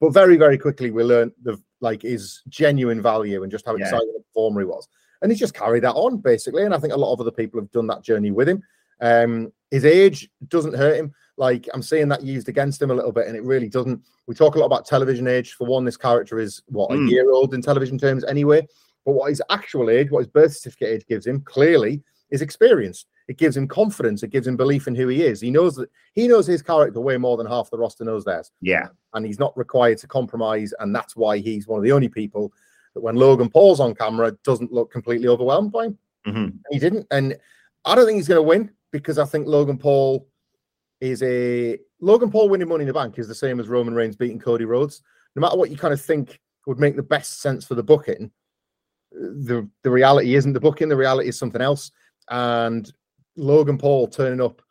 But 0.00 0.10
very, 0.10 0.36
very 0.36 0.58
quickly 0.58 0.90
we 0.90 1.02
learned 1.04 1.32
the 1.42 1.58
like 1.80 2.02
his 2.02 2.42
genuine 2.48 3.00
value 3.02 3.42
and 3.42 3.50
just 3.52 3.64
how 3.66 3.76
Yeah. 3.76 3.84
exciting 3.84 4.12
a 4.16 4.20
performer 4.22 4.60
he 4.60 4.66
was. 4.66 4.88
And 5.22 5.30
he 5.32 5.36
just 5.38 5.54
carried 5.54 5.84
that 5.84 5.94
on 5.94 6.18
basically. 6.18 6.64
And 6.64 6.74
I 6.74 6.78
think 6.78 6.92
a 6.92 6.96
lot 6.98 7.12
of 7.14 7.20
other 7.20 7.30
people 7.30 7.60
have 7.60 7.70
done 7.70 7.86
that 7.88 8.02
journey 8.02 8.30
with 8.30 8.48
him. 8.48 8.62
Um, 9.00 9.52
his 9.70 9.84
age 9.84 10.28
doesn't 10.48 10.74
hurt 10.74 10.96
him. 10.96 11.12
Like 11.38 11.68
I'm 11.74 11.82
seeing 11.82 12.08
that 12.08 12.22
used 12.22 12.48
against 12.48 12.80
him 12.80 12.90
a 12.90 12.94
little 12.94 13.12
bit, 13.12 13.26
and 13.26 13.36
it 13.36 13.42
really 13.44 13.68
doesn't. 13.68 14.00
We 14.26 14.34
talk 14.34 14.54
a 14.54 14.58
lot 14.58 14.66
about 14.66 14.86
television 14.86 15.26
age. 15.28 15.52
For 15.52 15.66
one, 15.66 15.84
this 15.84 15.96
character 15.96 16.38
is 16.38 16.62
what 16.66 16.90
a 16.90 16.94
Mm. 16.94 17.10
year 17.10 17.30
old 17.30 17.52
in 17.54 17.60
television 17.62 17.98
terms 17.98 18.24
anyway. 18.24 18.66
But 19.04 19.12
what 19.12 19.28
his 19.28 19.42
actual 19.50 19.90
age, 19.90 20.10
what 20.10 20.20
his 20.20 20.28
birth 20.28 20.54
certificate 20.56 20.88
age 20.88 21.06
gives 21.06 21.26
him, 21.26 21.40
clearly 21.42 22.02
is 22.30 22.42
experience. 22.42 23.04
It 23.28 23.36
gives 23.38 23.56
him 23.56 23.68
confidence. 23.68 24.22
It 24.22 24.30
gives 24.30 24.46
him 24.46 24.56
belief 24.56 24.86
in 24.88 24.94
who 24.94 25.08
he 25.08 25.22
is. 25.24 25.40
He 25.40 25.50
knows 25.50 25.74
that 25.76 25.90
he 26.14 26.26
knows 26.26 26.46
his 26.46 26.62
character 26.62 27.00
way 27.00 27.16
more 27.16 27.36
than 27.36 27.46
half 27.46 27.70
the 27.70 27.78
roster 27.78 28.04
knows 28.04 28.24
theirs 28.24 28.50
Yeah. 28.62 28.88
and 29.14 29.26
he's 29.26 29.38
not 29.38 29.56
required 29.56 29.98
to 29.98 30.06
compromise. 30.08 30.72
And 30.80 30.94
that's 30.94 31.14
why 31.16 31.38
he's 31.38 31.66
one 31.68 31.78
of 31.78 31.84
the 31.84 31.92
only 31.92 32.08
people 32.08 32.52
that 32.94 33.00
when 33.02 33.16
Logan 33.16 33.50
Paul's 33.50 33.78
on 33.80 33.94
camera 33.94 34.32
doesn't 34.44 34.72
look 34.72 34.90
completely 34.90 35.28
overwhelmed 35.28 35.70
by 35.72 35.86
him. 35.86 35.98
Mhm. 36.26 36.58
He 36.70 36.78
didn't. 36.78 37.06
And 37.10 37.36
I 37.84 37.94
don't 37.94 38.06
think 38.06 38.16
he's 38.16 38.28
going 38.28 38.38
to 38.38 38.42
win 38.42 38.70
because 38.98 39.18
I 39.18 39.24
think 39.24 39.46
Logan 39.46 39.78
Paul 39.78 40.28
is 41.00 41.22
a 41.22 41.78
Logan 42.00 42.30
Paul 42.30 42.48
winning 42.48 42.68
money 42.68 42.82
in 42.82 42.88
the 42.88 42.94
bank 42.94 43.18
is 43.18 43.28
the 43.28 43.34
same 43.34 43.60
as 43.60 43.68
Roman 43.68 43.94
Reigns 43.94 44.16
beating 44.16 44.38
Cody 44.38 44.64
Rhodes. 44.64 45.02
No 45.34 45.40
matter 45.40 45.56
what 45.56 45.70
you 45.70 45.76
kind 45.76 45.94
of 45.94 46.00
think 46.00 46.40
would 46.66 46.78
make 46.78 46.96
the 46.96 47.02
best 47.02 47.40
sense 47.40 47.64
for 47.64 47.74
the 47.74 47.82
booking, 47.82 48.30
the, 49.12 49.68
the 49.82 49.90
reality 49.90 50.34
isn't 50.34 50.52
the 50.52 50.60
booking, 50.60 50.88
the 50.88 50.96
reality 50.96 51.28
is 51.28 51.38
something 51.38 51.60
else. 51.60 51.90
And 52.30 52.90
Logan 53.36 53.78
Paul 53.78 54.08
turning 54.08 54.40
up, 54.40 54.62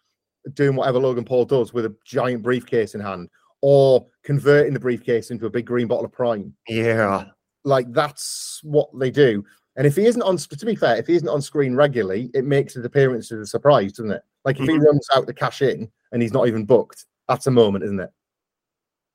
doing 0.54 0.76
whatever 0.76 1.00
Logan 1.00 1.26
Paul 1.26 1.46
does 1.46 1.74
with 1.74 1.86
a 1.86 1.96
giant 2.06 2.44
briefcase 2.44 2.96
in 2.96 3.02
hand, 3.02 3.30
or 3.62 4.06
converting 4.24 4.74
the 4.74 4.80
briefcase 4.80 5.32
into 5.32 5.46
a 5.46 5.50
big 5.50 5.66
green 5.66 5.88
bottle 5.88 6.06
of 6.06 6.12
prime. 6.12 6.54
Yeah. 6.68 7.26
Like 7.64 7.92
that's 7.92 8.60
what 8.64 8.90
they 8.98 9.12
do. 9.12 9.44
And 9.76 9.86
if 9.86 9.96
he 9.96 10.06
isn't 10.06 10.22
on, 10.22 10.38
to 10.38 10.66
be 10.66 10.76
fair, 10.76 10.96
if 10.98 11.08
he 11.08 11.16
isn't 11.16 11.28
on 11.28 11.42
screen 11.42 11.76
regularly, 11.76 12.32
it 12.34 12.46
makes 12.46 12.76
his 12.76 12.86
appearance 12.86 13.32
a 13.32 13.46
surprise, 13.46 13.94
doesn't 13.94 14.12
it? 14.12 14.24
Like 14.46 14.60
if 14.60 14.68
he 14.68 14.76
Mhm. 14.76 14.86
runs 14.86 15.08
out 15.14 15.28
to 15.28 15.34
cash 15.34 15.62
in 15.62 15.92
and 16.12 16.22
he's 16.22 16.32
not 16.34 16.48
even 16.48 16.66
booked, 16.66 17.06
that's 17.28 17.48
a 17.48 17.52
moment, 17.52 17.84
isn't 17.84 18.00
it? 18.00 18.12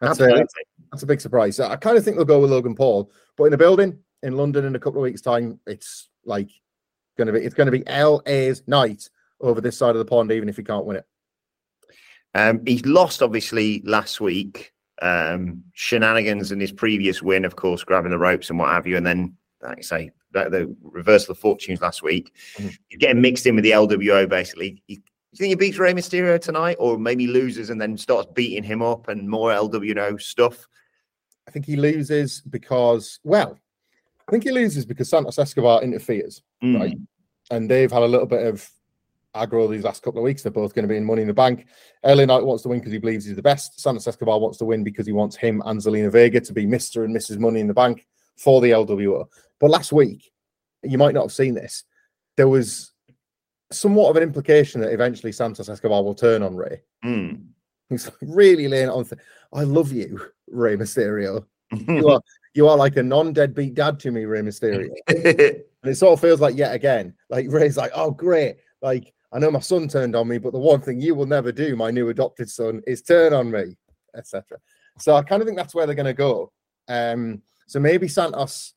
That's 0.01 0.20
a, 0.20 0.46
that's 0.90 1.03
a 1.03 1.07
big 1.07 1.20
surprise. 1.20 1.57
So 1.57 1.66
I 1.66 1.77
kind 1.77 1.96
of 1.96 2.05
think 2.05 2.16
they'll 2.16 2.25
go 2.25 2.40
with 2.40 2.51
Logan 2.51 2.75
Paul, 2.75 3.11
but 3.37 3.44
in 3.44 3.51
the 3.53 3.59
building 3.59 3.99
in 4.23 4.37
London 4.37 4.64
in 4.64 4.75
a 4.75 4.79
couple 4.79 5.01
of 5.01 5.05
weeks' 5.05 5.20
time, 5.20 5.61
it's 5.66 6.09
like 6.25 6.51
going 7.16 7.27
to 7.27 7.33
be 7.33 7.40
it's 7.40 7.55
going 7.55 7.70
to 7.70 7.73
be 7.73 7.85
LA's 7.87 8.62
night 8.66 9.09
over 9.40 9.61
this 9.61 9.77
side 9.79 9.90
of 9.90 9.99
the 9.99 10.05
pond, 10.05 10.33
even 10.33 10.49
if 10.49 10.57
he 10.57 10.62
can't 10.62 10.87
win 10.87 10.96
it. 10.96 11.07
Um, 12.35 12.64
he 12.66 12.79
lost 12.81 13.23
obviously 13.23 13.83
last 13.85 14.20
week. 14.20 14.73
Um, 15.03 15.64
shenanigans 15.73 16.53
in 16.53 16.61
his 16.61 16.73
previous 16.73 17.23
win, 17.23 17.46
of 17.46 17.57
course, 17.57 17.83
grabbing 17.85 18.11
the 18.11 18.18
ropes 18.18 18.51
and 18.51 18.59
what 18.59 18.68
have 18.68 18.87
you, 18.87 18.96
and 18.99 19.07
then 19.07 19.37
like 19.62 19.79
I 19.79 19.83
say, 19.83 20.11
the, 20.33 20.49
the 20.51 20.77
reversal 20.83 21.33
of 21.33 21.38
fortunes 21.38 21.81
last 21.81 22.03
week. 22.03 22.33
Mhm. 22.57 22.77
He's 22.88 22.99
getting 22.99 23.21
mixed 23.21 23.47
in 23.47 23.55
with 23.57 23.64
the 23.64 23.73
LWO. 23.73 24.29
Basically, 24.29 24.83
you, 24.87 24.97
you 25.33 25.37
think 25.37 25.49
he 25.51 25.55
beats 25.55 25.79
Rey 25.79 25.93
Mysterio 25.93 26.40
tonight, 26.40 26.77
or 26.79 26.99
maybe 26.99 27.27
loses 27.27 27.71
and 27.71 27.81
then 27.81 27.97
starts 27.97 28.31
beating 28.35 28.62
him 28.64 28.83
up 28.83 29.09
and 29.09 29.29
more 29.29 29.51
LWO 29.53 30.21
stuff? 30.21 30.66
I 31.49 31.51
think 31.51 31.66
he 31.66 31.77
loses 31.77 32.43
because, 32.43 33.19
well, 33.25 33.59
I 34.29 34.31
think 34.31 34.45
he 34.45 34.51
loses 34.53 34.85
because 34.87 35.09
Santos 35.09 35.38
Escobar 35.38 35.83
interferes, 35.83 36.43
Mm. 36.62 36.79
right? 36.79 36.97
And 37.51 37.69
they've 37.69 37.90
had 37.90 38.03
a 38.03 38.07
little 38.07 38.27
bit 38.27 38.47
of 38.47 38.69
aggro 39.35 39.69
these 39.71 39.83
last 39.85 40.03
couple 40.03 40.21
of 40.21 40.25
weeks. 40.25 40.43
They're 40.43 40.53
both 40.53 40.75
going 40.75 40.85
to 40.85 40.88
be 40.88 40.97
in 40.97 41.05
Money 41.05 41.23
in 41.23 41.29
the 41.29 41.35
Bank. 41.35 41.66
LA 42.05 42.25
Knight 42.25 42.45
wants 42.45 42.62
to 42.64 42.69
win 42.69 42.79
because 42.79 42.93
he 42.93 42.99
believes 42.99 43.25
he's 43.25 43.35
the 43.37 43.43
best. 43.43 43.81
Santos 43.81 44.07
Escobar 44.07 44.38
wants 44.38 44.59
to 44.59 44.64
win 44.64 44.85
because 44.85 45.07
he 45.07 45.12
wants 45.12 45.35
him 45.37 45.62
and 45.66 45.81
Zelina 45.81 46.11
Vega 46.12 46.40
to 46.40 46.53
be 46.53 46.66
Mr. 46.66 47.05
and 47.05 47.14
Mrs. 47.16 47.38
Money 47.38 47.61
in 47.61 47.66
the 47.66 47.75
Bank 47.75 48.07
for 48.37 48.61
the 48.61 48.71
LWO. 48.71 49.27
But 49.61 49.70
last 49.70 49.92
week, 49.92 50.31
you 50.83 50.99
might 50.99 51.14
not 51.14 51.23
have 51.23 51.33
seen 51.33 51.55
this, 51.55 51.85
there 52.37 52.49
was 52.49 52.92
somewhat 53.70 54.11
of 54.11 54.16
an 54.16 54.23
implication 54.23 54.81
that 54.81 54.92
eventually 54.92 55.33
Santos 55.33 55.68
Escobar 55.68 56.03
will 56.03 56.14
turn 56.14 56.42
on 56.42 56.57
Rey. 56.57 56.83
Mm. 57.05 57.46
He's 57.88 58.11
really 58.23 58.68
laying 58.68 58.88
on. 58.88 59.05
Th- 59.05 59.20
I 59.53 59.64
love 59.64 59.92
you, 59.92 60.20
Rey 60.49 60.77
Mysterio. 60.77 61.44
You 61.73 62.09
are 62.09 62.20
you 62.55 62.68
are 62.68 62.77
like 62.77 62.96
a 62.96 63.03
non-deadbeat 63.03 63.75
dad 63.75 64.01
to 64.01 64.11
me, 64.11 64.25
Rey 64.25 64.42
Mysterio. 64.42 64.90
And 65.83 65.92
it 65.92 65.96
sort 65.96 66.12
of 66.12 66.20
feels 66.20 66.42
like 66.42 66.59
yet 66.59 66.75
again, 66.75 67.14
like 67.31 67.46
Rey's 67.49 67.79
like, 67.79 67.90
oh 67.94 68.11
great, 68.11 68.57
like 68.83 69.14
I 69.33 69.38
know 69.38 69.51
my 69.51 69.61
son 69.61 69.88
turned 69.88 70.14
on 70.14 70.29
me, 70.29 70.37
but 70.37 70.53
the 70.53 70.59
one 70.59 70.83
thing 70.83 71.01
you 71.01 71.14
will 71.14 71.25
never 71.25 71.53
do, 71.53 71.75
my 71.75 71.90
new 71.90 72.11
adopted 72.11 72.51
son, 72.51 72.83
is 72.87 73.01
turn 73.01 73.33
on 73.33 73.51
me, 73.51 73.77
etc. 74.14 74.59
So 74.99 75.14
I 75.14 75.23
kind 75.23 75.40
of 75.40 75.46
think 75.46 75.57
that's 75.57 75.75
where 75.75 75.87
they're 75.87 75.94
going 75.94 76.05
to 76.05 76.12
go. 76.12 76.53
Um, 76.87 77.40
so 77.66 77.81
maybe 77.81 78.09
Santos 78.09 78.75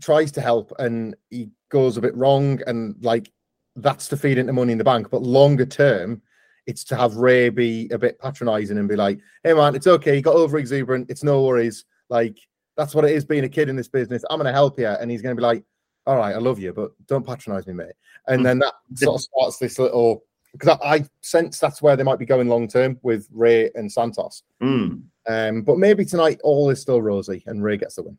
tries 0.00 0.32
to 0.32 0.40
help 0.40 0.72
and 0.78 1.14
he 1.30 1.50
goes 1.70 1.96
a 1.96 2.00
bit 2.00 2.16
wrong, 2.16 2.60
and 2.66 2.96
like 3.02 3.32
that's 3.76 4.08
to 4.08 4.16
feed 4.16 4.38
into 4.38 4.52
Money 4.52 4.72
in 4.72 4.78
the 4.78 4.84
Bank. 4.84 5.10
But 5.10 5.22
longer 5.22 5.66
term, 5.66 6.22
it's 6.66 6.84
to 6.84 6.96
have 6.96 7.16
Rey 7.16 7.48
be 7.48 7.88
a 7.90 7.98
bit 7.98 8.18
patronizing 8.18 8.78
and 8.78 8.88
be 8.88 8.96
like, 8.96 9.18
"Hey 9.44 9.54
man, 9.54 9.74
it's 9.74 9.86
okay. 9.86 10.16
You 10.16 10.22
got 10.22 10.36
over 10.36 10.58
exuberant. 10.58 11.10
It's 11.10 11.24
no 11.24 11.42
worries. 11.42 11.84
Like 12.08 12.38
that's 12.76 12.94
what 12.94 13.04
it 13.04 13.12
is 13.12 13.24
being 13.24 13.44
a 13.44 13.48
kid 13.48 13.68
in 13.68 13.76
this 13.76 13.88
business. 13.88 14.24
I'm 14.30 14.38
going 14.38 14.46
to 14.46 14.52
help 14.52 14.78
you." 14.78 14.88
And 14.88 15.10
he's 15.10 15.22
going 15.22 15.34
to 15.34 15.40
be 15.40 15.46
like, 15.46 15.64
"All 16.06 16.16
right, 16.16 16.34
I 16.34 16.38
love 16.38 16.58
you, 16.58 16.72
but 16.72 16.92
don't 17.06 17.26
patronize 17.26 17.66
me, 17.66 17.74
mate." 17.74 17.94
And 18.28 18.44
then 18.44 18.60
that 18.60 18.74
sort 18.94 19.16
of 19.16 19.20
starts 19.22 19.58
this 19.58 19.78
little 19.78 20.24
because 20.52 20.78
I, 20.82 20.94
I 20.94 21.04
sense 21.22 21.58
that's 21.58 21.82
where 21.82 21.96
they 21.96 22.02
might 22.02 22.18
be 22.18 22.26
going 22.26 22.48
long 22.48 22.68
term 22.68 22.98
with 23.02 23.28
Rey 23.32 23.70
and 23.74 23.90
Santos. 23.90 24.42
Mm. 24.62 25.04
Um, 25.26 25.62
but 25.62 25.78
maybe 25.78 26.04
tonight 26.04 26.40
all 26.42 26.70
is 26.70 26.80
still 26.80 27.00
rosy 27.00 27.42
and 27.46 27.62
Rey 27.62 27.76
gets 27.76 27.96
the 27.96 28.02
win. 28.02 28.18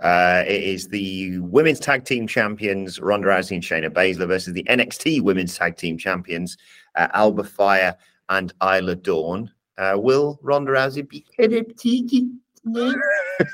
Uh, 0.00 0.44
it 0.46 0.62
is 0.62 0.88
the 0.88 1.38
women's 1.38 1.80
tag 1.80 2.04
team 2.04 2.26
champions 2.26 3.00
Ronda 3.00 3.28
Rousey 3.28 3.52
and 3.52 3.62
Shayna 3.62 3.88
Baszler 3.88 4.28
versus 4.28 4.52
the 4.52 4.64
NXT 4.64 5.22
women's 5.22 5.56
tag 5.56 5.76
team 5.76 5.96
champions 5.96 6.58
uh, 6.96 7.08
Alba 7.14 7.44
Fyre 7.44 7.96
and 8.28 8.52
Isla 8.62 8.96
Dawn. 8.96 9.50
Uh, 9.78 9.94
will 9.96 10.38
Ronda 10.42 10.72
Rousey 10.72 11.08
be 11.08 11.24
headed 11.38 11.78
tonight? 11.78 12.96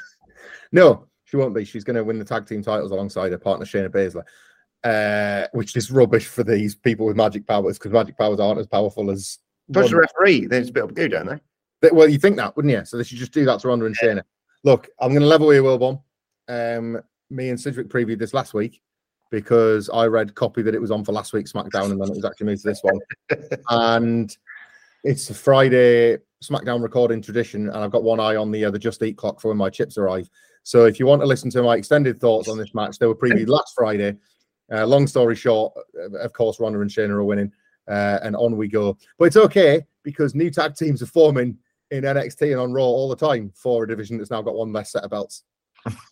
No, 0.73 1.07
she 1.25 1.37
won't 1.37 1.55
be. 1.55 1.65
She's 1.67 1.85
going 1.85 1.97
to 1.97 2.05
win 2.05 2.19
the 2.19 2.25
tag 2.25 2.47
team 2.47 2.63
titles 2.63 2.91
alongside 2.93 3.31
her 3.31 3.39
partner 3.39 3.67
Shayna 3.67 3.91
Baszler, 3.91 4.25
uh, 4.85 5.47
which 5.53 5.77
is 5.77 5.91
rubbish 5.91 6.27
for 6.27 6.43
these 6.43 6.75
people 6.75 7.05
with 7.07 7.15
magic 7.17 7.47
powers 7.47 7.79
because 7.79 7.93
magic 7.93 8.17
powers 8.17 8.41
aren't 8.41 8.59
as 8.59 8.67
powerful 8.67 9.11
as. 9.11 9.39
Touch 9.73 9.91
the 9.91 9.97
referee. 9.97 10.47
There's 10.47 10.71
a 10.71 10.73
bit 10.73 10.85
of 10.85 10.95
go, 10.95 11.09
don't 11.09 11.27
they? 11.27 11.39
Th- 11.83 11.93
Well, 11.93 12.09
you 12.09 12.19
think 12.19 12.37
that, 12.37 12.57
wouldn't 12.57 12.73
you? 12.73 12.85
So 12.85 12.97
they 12.97 13.05
should 13.05 13.19
just 13.19 13.33
do 13.33 13.45
that 13.45 13.61
to 13.61 13.69
Ronda 13.69 13.85
and 13.87 13.97
Shayna. 13.97 14.23
Look, 14.65 14.89
I'm 14.99 15.11
going 15.11 15.21
to 15.23 15.27
level 15.27 15.47
with 15.49 15.57
you, 15.57 15.63
Wilbourn. 15.63 16.01
Um, 16.53 17.01
me 17.31 17.49
and 17.49 17.59
Cedric 17.59 17.89
previewed 17.89 18.19
this 18.19 18.35
last 18.35 18.53
week 18.53 18.83
because 19.31 19.89
I 19.89 20.05
read 20.05 20.35
copy 20.35 20.61
that 20.63 20.75
it 20.75 20.81
was 20.81 20.91
on 20.91 21.05
for 21.05 21.13
last 21.13 21.33
week's 21.33 21.53
SmackDown 21.53 21.91
and 21.91 22.01
then 22.01 22.11
it 22.11 22.17
was 22.17 22.25
actually 22.25 22.47
moved 22.47 22.63
to 22.63 22.69
this 22.69 22.83
one. 22.83 22.99
and 23.71 24.37
it's 25.03 25.31
a 25.31 25.35
Friday 25.35 26.19
SmackDown 26.45 26.83
recording 26.83 27.23
tradition, 27.23 27.69
and 27.69 27.79
I've 27.79 27.91
got 27.91 28.03
one 28.03 28.21
eye 28.21 28.37
on 28.37 28.51
the 28.51 28.67
uh, 28.67 28.71
the 28.71 28.79
Just 28.79 29.03
Eat 29.03 29.17
clock 29.17 29.41
for 29.41 29.49
when 29.49 29.57
my 29.57 29.71
chips 29.71 29.97
arrive. 29.97 30.29
So 30.65 30.85
if 30.85 31.01
you 31.01 31.07
want 31.07 31.23
to 31.23 31.27
listen 31.27 31.51
to 31.51 31.63
my 31.63 31.77
extended 31.77 32.21
thoughts 32.21 32.49
on 32.49 32.59
this 32.59 32.75
match, 32.75 32.99
they 32.99 33.07
were 33.07 33.17
previewed 33.17 33.49
last 33.49 33.75
Friday. 33.75 34.17
Uh, 34.71 34.87
long 34.87 35.07
story 35.07 35.37
short, 35.37 35.73
of 36.21 36.33
course, 36.33 36.61
Ronda 36.61 36.81
and 36.81 36.91
Shayna 36.91 37.11
are 37.11 37.25
winning, 37.25 37.53
uh, 37.89 38.19
and 38.23 38.37
on 38.37 38.57
we 38.57 38.69
go. 38.69 38.97
But 39.19 39.27
it's 39.27 39.37
okay 39.37 39.83
because 40.03 40.35
new 40.35 40.51
tag 40.51 40.77
teams 40.77 41.03
are 41.03 41.07
forming 41.07 41.57
in 41.91 42.05
NXT 42.05 42.53
and 42.53 42.61
on 42.61 42.73
Raw 42.73 42.85
all 42.85 43.09
the 43.09 43.17
time 43.17 43.53
for 43.55 43.85
a 43.85 43.89
division 43.89 44.19
that's 44.19 44.31
now 44.31 44.43
got 44.43 44.55
one 44.55 44.73
less 44.73 44.93
set 44.93 45.05
of 45.05 45.11
belts. 45.11 45.45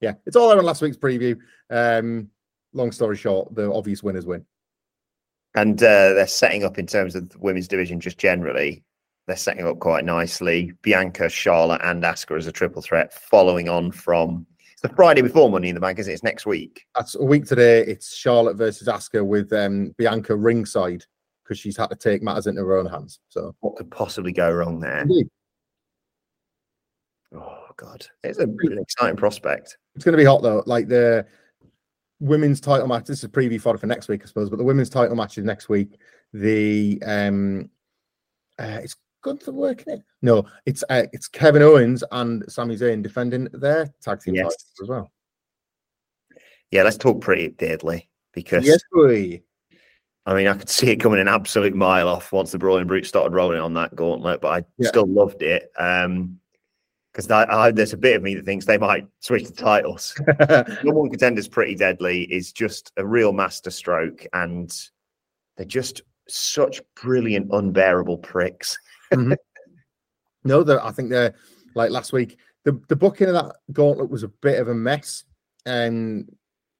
yeah, 0.00 0.14
it's 0.26 0.36
all 0.36 0.48
there 0.48 0.58
on 0.58 0.64
last 0.64 0.82
week's 0.82 0.96
preview. 0.96 1.36
Um, 1.70 2.28
long 2.72 2.92
story 2.92 3.16
short, 3.16 3.54
the 3.54 3.72
obvious 3.72 4.02
winners 4.02 4.26
win. 4.26 4.44
And 5.54 5.82
uh, 5.82 6.14
they're 6.14 6.26
setting 6.26 6.64
up 6.64 6.78
in 6.78 6.86
terms 6.86 7.14
of 7.14 7.30
the 7.30 7.38
women's 7.38 7.68
division 7.68 8.00
just 8.00 8.18
generally. 8.18 8.84
They're 9.26 9.36
setting 9.36 9.66
up 9.66 9.78
quite 9.80 10.04
nicely. 10.04 10.72
Bianca, 10.82 11.28
Charlotte, 11.28 11.80
and 11.84 12.02
Asuka 12.02 12.36
as 12.38 12.46
a 12.46 12.52
triple 12.52 12.82
threat, 12.82 13.12
following 13.12 13.68
on 13.68 13.90
from 13.92 14.46
it's 14.72 14.82
the 14.82 14.94
Friday 14.94 15.22
before 15.22 15.50
Money 15.50 15.70
in 15.70 15.74
the 15.74 15.80
Bank, 15.80 15.98
isn't 15.98 16.10
it? 16.10 16.14
It's 16.14 16.22
next 16.22 16.46
week. 16.46 16.86
That's 16.94 17.16
a 17.16 17.24
week 17.24 17.46
today. 17.46 17.80
It's 17.80 18.14
Charlotte 18.14 18.56
versus 18.56 18.86
Asuka 18.86 19.26
with 19.26 19.52
um, 19.52 19.92
Bianca 19.98 20.36
ringside 20.36 21.04
because 21.42 21.58
she's 21.58 21.76
had 21.76 21.88
to 21.90 21.96
take 21.96 22.22
matters 22.22 22.46
into 22.46 22.60
her 22.60 22.76
own 22.78 22.86
hands. 22.86 23.18
So 23.28 23.56
What 23.60 23.74
could 23.76 23.90
possibly 23.90 24.32
go 24.32 24.52
wrong 24.52 24.78
there? 24.78 25.00
indeed, 25.00 25.28
God, 27.78 28.04
it's 28.24 28.38
a 28.40 28.46
really 28.46 28.82
exciting 28.82 29.16
prospect. 29.16 29.78
it's 29.94 30.04
going 30.04 30.12
to 30.12 30.18
be 30.18 30.24
hot 30.24 30.42
though. 30.42 30.62
Like 30.66 30.88
the 30.88 31.24
women's 32.20 32.60
title 32.60 32.88
match. 32.88 33.04
This 33.06 33.22
is 33.22 33.30
preview 33.30 33.60
fodder 33.60 33.78
for 33.78 33.86
next 33.86 34.08
week, 34.08 34.22
I 34.24 34.26
suppose. 34.26 34.50
But 34.50 34.56
the 34.56 34.64
women's 34.64 34.90
title 34.90 35.14
match 35.14 35.38
is 35.38 35.44
next 35.44 35.68
week. 35.68 35.96
The 36.32 37.00
um, 37.06 37.70
uh, 38.58 38.80
it's 38.82 38.96
good 39.22 39.40
for 39.40 39.52
working 39.52 39.94
it. 39.94 40.02
No, 40.22 40.44
it's 40.66 40.82
uh, 40.90 41.04
it's 41.12 41.28
Kevin 41.28 41.62
Owens 41.62 42.02
and 42.10 42.44
Sami 42.50 42.76
Zayn 42.76 43.00
defending 43.00 43.48
their 43.52 43.94
tag 44.02 44.20
team 44.22 44.34
Yes. 44.34 44.44
titles 44.44 44.72
as 44.82 44.88
well. 44.88 45.12
Yeah, 46.72 46.82
let's 46.82 46.98
talk 46.98 47.20
pretty 47.20 47.48
deadly 47.50 48.08
because 48.34 48.66
Yes, 48.66 48.80
boy. 48.92 49.40
I 50.26 50.34
mean 50.34 50.48
I 50.48 50.54
could 50.54 50.68
see 50.68 50.90
it 50.90 50.96
coming 50.96 51.20
an 51.20 51.28
absolute 51.28 51.74
mile 51.74 52.08
off 52.08 52.32
once 52.32 52.50
the 52.50 52.58
Brawling 52.58 52.88
Brute 52.88 53.06
started 53.06 53.32
rolling 53.34 53.60
on 53.60 53.72
that 53.74 53.94
gauntlet, 53.94 54.40
but 54.40 54.48
I 54.48 54.64
Yeah. 54.78 54.88
still 54.88 55.06
loved 55.06 55.42
it. 55.42 55.70
Um, 55.78 56.40
because 57.12 57.26
there's 57.74 57.92
a 57.92 57.96
bit 57.96 58.16
of 58.16 58.22
me 58.22 58.34
that 58.34 58.44
thinks 58.44 58.66
they 58.66 58.78
might 58.78 59.06
switch 59.20 59.44
the 59.44 59.52
titles. 59.52 60.14
Number 60.84 61.00
one 61.00 61.10
contenders, 61.10 61.48
pretty 61.48 61.74
deadly, 61.74 62.22
is 62.24 62.52
just 62.52 62.92
a 62.96 63.06
real 63.06 63.32
master 63.32 63.70
stroke, 63.70 64.26
and 64.32 64.72
they're 65.56 65.66
just 65.66 66.02
such 66.28 66.80
brilliant, 66.94 67.48
unbearable 67.52 68.18
pricks. 68.18 68.78
Mm-hmm. 69.12 69.34
No, 70.44 70.62
they're, 70.62 70.82
I 70.82 70.92
think 70.92 71.10
they're 71.10 71.34
like 71.74 71.90
last 71.90 72.12
week. 72.12 72.38
The 72.64 72.80
the 72.88 72.96
booking 72.96 73.26
of 73.26 73.34
that 73.34 73.56
gauntlet 73.72 74.08
was 74.08 74.22
a 74.22 74.28
bit 74.28 74.60
of 74.60 74.68
a 74.68 74.74
mess, 74.74 75.24
and 75.66 76.32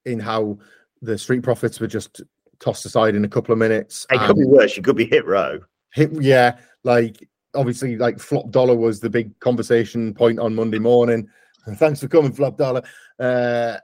in 0.05 0.17
how 0.19 0.57
the 1.01 1.17
Street 1.17 1.43
Profits 1.43 1.79
were 1.79 1.85
just 1.85 2.21
tossed 2.59 2.85
aside 2.85 3.15
in 3.15 3.25
a 3.25 3.29
couple 3.29 3.51
of 3.51 3.59
minutes. 3.59 4.07
It 4.09 4.21
could 4.21 4.37
be 4.37 4.45
worse. 4.45 4.75
You 4.77 4.81
could 4.81 4.95
be 4.95 5.05
hit 5.05 5.25
row. 5.25 5.59
hit, 5.93 6.09
yeah, 6.21 6.57
like 6.83 7.27
obviously, 7.55 7.97
like 7.97 8.19
Flop 8.19 8.51
Dollar 8.51 8.75
was 8.75 8.99
the 8.99 9.09
big 9.09 9.37
conversation 9.39 10.13
point 10.13 10.39
on 10.39 10.55
Monday 10.55 10.79
morning. 10.79 11.27
Thanks 11.75 11.99
for 11.99 12.07
coming, 12.07 12.33
Flop 12.33 12.57
Dollar. 12.57 12.81
Uh, 13.19 13.77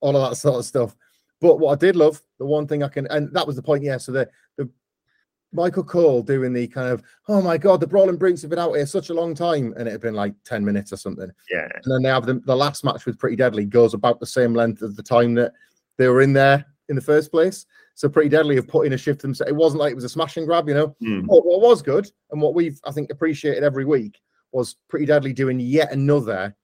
all 0.00 0.16
of 0.16 0.30
that 0.30 0.36
sort 0.36 0.58
of 0.58 0.64
stuff. 0.64 0.94
But 1.40 1.58
what 1.58 1.72
I 1.72 1.76
did 1.76 1.96
love, 1.96 2.20
the 2.38 2.46
one 2.46 2.66
thing 2.66 2.82
I 2.82 2.88
can, 2.88 3.06
and 3.08 3.32
that 3.34 3.46
was 3.46 3.56
the 3.56 3.62
point, 3.62 3.82
yeah. 3.82 3.96
So 3.98 4.12
the 4.12 4.28
the 4.56 4.68
Michael 5.52 5.84
Cole 5.84 6.22
doing 6.22 6.52
the 6.52 6.66
kind 6.66 6.88
of, 6.88 7.02
oh 7.28 7.40
my 7.40 7.58
god, 7.58 7.80
the 7.80 7.86
Brawling 7.86 8.16
Brutes 8.16 8.42
have 8.42 8.50
been 8.50 8.58
out 8.58 8.74
here 8.74 8.86
such 8.86 9.10
a 9.10 9.14
long 9.14 9.34
time, 9.34 9.74
and 9.76 9.88
it 9.88 9.92
had 9.92 10.00
been 10.00 10.14
like 10.14 10.34
ten 10.44 10.64
minutes 10.64 10.92
or 10.92 10.96
something. 10.96 11.30
Yeah. 11.50 11.68
And 11.84 11.92
then 11.92 12.02
they 12.02 12.08
have 12.08 12.26
the, 12.26 12.34
the 12.44 12.56
last 12.56 12.84
match 12.84 13.06
with 13.06 13.18
Pretty 13.18 13.36
Deadly 13.36 13.64
goes 13.64 13.94
about 13.94 14.20
the 14.20 14.26
same 14.26 14.54
length 14.54 14.82
of 14.82 14.96
the 14.96 15.02
time 15.02 15.34
that 15.34 15.52
they 15.96 16.08
were 16.08 16.22
in 16.22 16.32
there 16.32 16.64
in 16.88 16.96
the 16.96 17.02
first 17.02 17.30
place. 17.30 17.66
So 17.94 18.08
Pretty 18.08 18.28
Deadly 18.28 18.56
have 18.56 18.66
put 18.68 18.86
in 18.86 18.92
a 18.92 18.98
shift 18.98 19.22
themselves. 19.22 19.50
It 19.50 19.54
wasn't 19.56 19.80
like 19.80 19.92
it 19.92 19.94
was 19.94 20.04
a 20.04 20.08
smash 20.08 20.36
and 20.36 20.46
grab, 20.46 20.68
you 20.68 20.74
know. 20.74 20.96
Hmm. 21.00 21.20
What, 21.26 21.46
what 21.46 21.60
was 21.60 21.80
good 21.80 22.10
and 22.30 22.42
what 22.42 22.54
we've 22.54 22.80
I 22.84 22.90
think 22.90 23.10
appreciated 23.10 23.62
every 23.62 23.84
week 23.84 24.20
was 24.52 24.76
Pretty 24.88 25.06
Deadly 25.06 25.32
doing 25.32 25.60
yet 25.60 25.92
another 25.92 26.54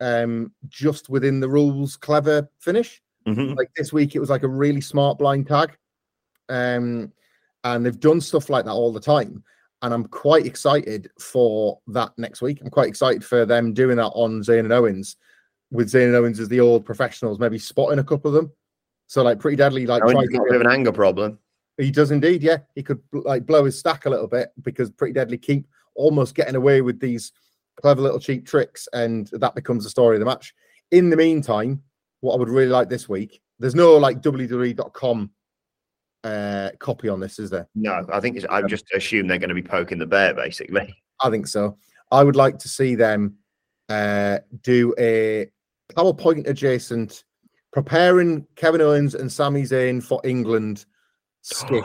um 0.00 0.52
just 0.68 1.08
within 1.08 1.38
the 1.38 1.48
rules 1.48 1.96
clever 1.96 2.48
finish. 2.58 3.00
Mhm. 3.26 3.56
Like 3.56 3.70
this 3.76 3.92
week, 3.92 4.16
it 4.16 4.20
was 4.20 4.30
like 4.30 4.42
a 4.42 4.48
really 4.48 4.80
smart 4.80 5.18
blind 5.18 5.46
tag. 5.46 5.76
Um, 6.48 7.12
and 7.64 7.86
they've 7.86 8.00
done 8.00 8.20
stuff 8.20 8.50
like 8.50 8.64
that 8.64 8.72
all 8.72 8.92
the 8.92 8.98
time. 9.00 9.44
And 9.82 9.94
I'm 9.94 10.06
quite 10.06 10.46
excited 10.46 11.08
for 11.20 11.78
that 11.88 12.10
next 12.16 12.42
week. 12.42 12.60
I'm 12.60 12.70
quite 12.70 12.88
excited 12.88 13.24
for 13.24 13.46
them 13.46 13.72
doing 13.72 13.96
that 13.96 14.10
on 14.10 14.42
Zayn 14.42 14.60
and 14.60 14.72
Owens, 14.72 15.16
with 15.70 15.88
Zayn 15.88 16.06
and 16.06 16.16
Owens 16.16 16.40
as 16.40 16.48
the 16.48 16.60
old 16.60 16.84
professionals, 16.84 17.38
maybe 17.38 17.58
spotting 17.58 18.00
a 18.00 18.04
couple 18.04 18.28
of 18.28 18.34
them. 18.34 18.52
So 19.12 19.22
like 19.22 19.38
pretty 19.38 19.58
deadly, 19.58 19.84
like 19.84 20.02
Owens 20.02 20.12
try 20.14 20.22
has 20.22 20.30
to 20.30 20.32
got 20.38 20.40
a 20.40 20.44
get- 20.44 20.52
bit 20.52 20.60
of 20.62 20.66
an 20.66 20.72
anger 20.72 20.90
problem. 20.90 21.38
he 21.76 21.90
does 21.90 22.12
indeed, 22.12 22.42
yeah. 22.42 22.56
He 22.74 22.82
could 22.82 22.98
like 23.12 23.44
blow 23.44 23.62
his 23.62 23.78
stack 23.78 24.06
a 24.06 24.10
little 24.10 24.26
bit 24.26 24.48
because 24.62 24.90
pretty 24.90 25.12
deadly 25.12 25.36
keep 25.36 25.66
almost 25.94 26.34
getting 26.34 26.54
away 26.54 26.80
with 26.80 26.98
these 26.98 27.30
clever 27.76 28.00
little 28.00 28.18
cheap 28.18 28.46
tricks, 28.46 28.88
and 28.94 29.26
that 29.34 29.54
becomes 29.54 29.84
the 29.84 29.90
story 29.90 30.16
of 30.16 30.20
the 30.20 30.24
match. 30.24 30.54
In 30.92 31.10
the 31.10 31.16
meantime, 31.18 31.82
what 32.20 32.32
I 32.32 32.38
would 32.38 32.48
really 32.48 32.70
like 32.70 32.88
this 32.88 33.06
week, 33.06 33.42
there's 33.58 33.74
no 33.74 33.98
like 33.98 34.22
WWE.com 34.22 35.30
uh 36.24 36.70
copy 36.78 37.10
on 37.10 37.20
this, 37.20 37.38
is 37.38 37.50
there? 37.50 37.68
No, 37.74 38.06
I 38.10 38.18
think 38.18 38.38
it's, 38.38 38.46
I've 38.48 38.66
just 38.66 38.86
assumed 38.94 39.28
they're 39.28 39.36
going 39.36 39.50
to 39.50 39.54
be 39.54 39.60
poking 39.62 39.98
the 39.98 40.06
bear, 40.06 40.32
basically. 40.32 40.96
I 41.20 41.28
think 41.28 41.48
so. 41.48 41.76
I 42.10 42.24
would 42.24 42.36
like 42.36 42.58
to 42.60 42.68
see 42.70 42.94
them 42.94 43.34
uh 43.90 44.38
do 44.62 44.94
a 44.98 45.50
PowerPoint 45.94 46.48
adjacent 46.48 47.24
preparing 47.72 48.46
Kevin 48.56 48.80
Owens 48.80 49.14
and 49.14 49.30
Sami 49.30 49.62
Zayn 49.62 50.02
for 50.02 50.20
England 50.24 50.84
skit. 51.40 51.84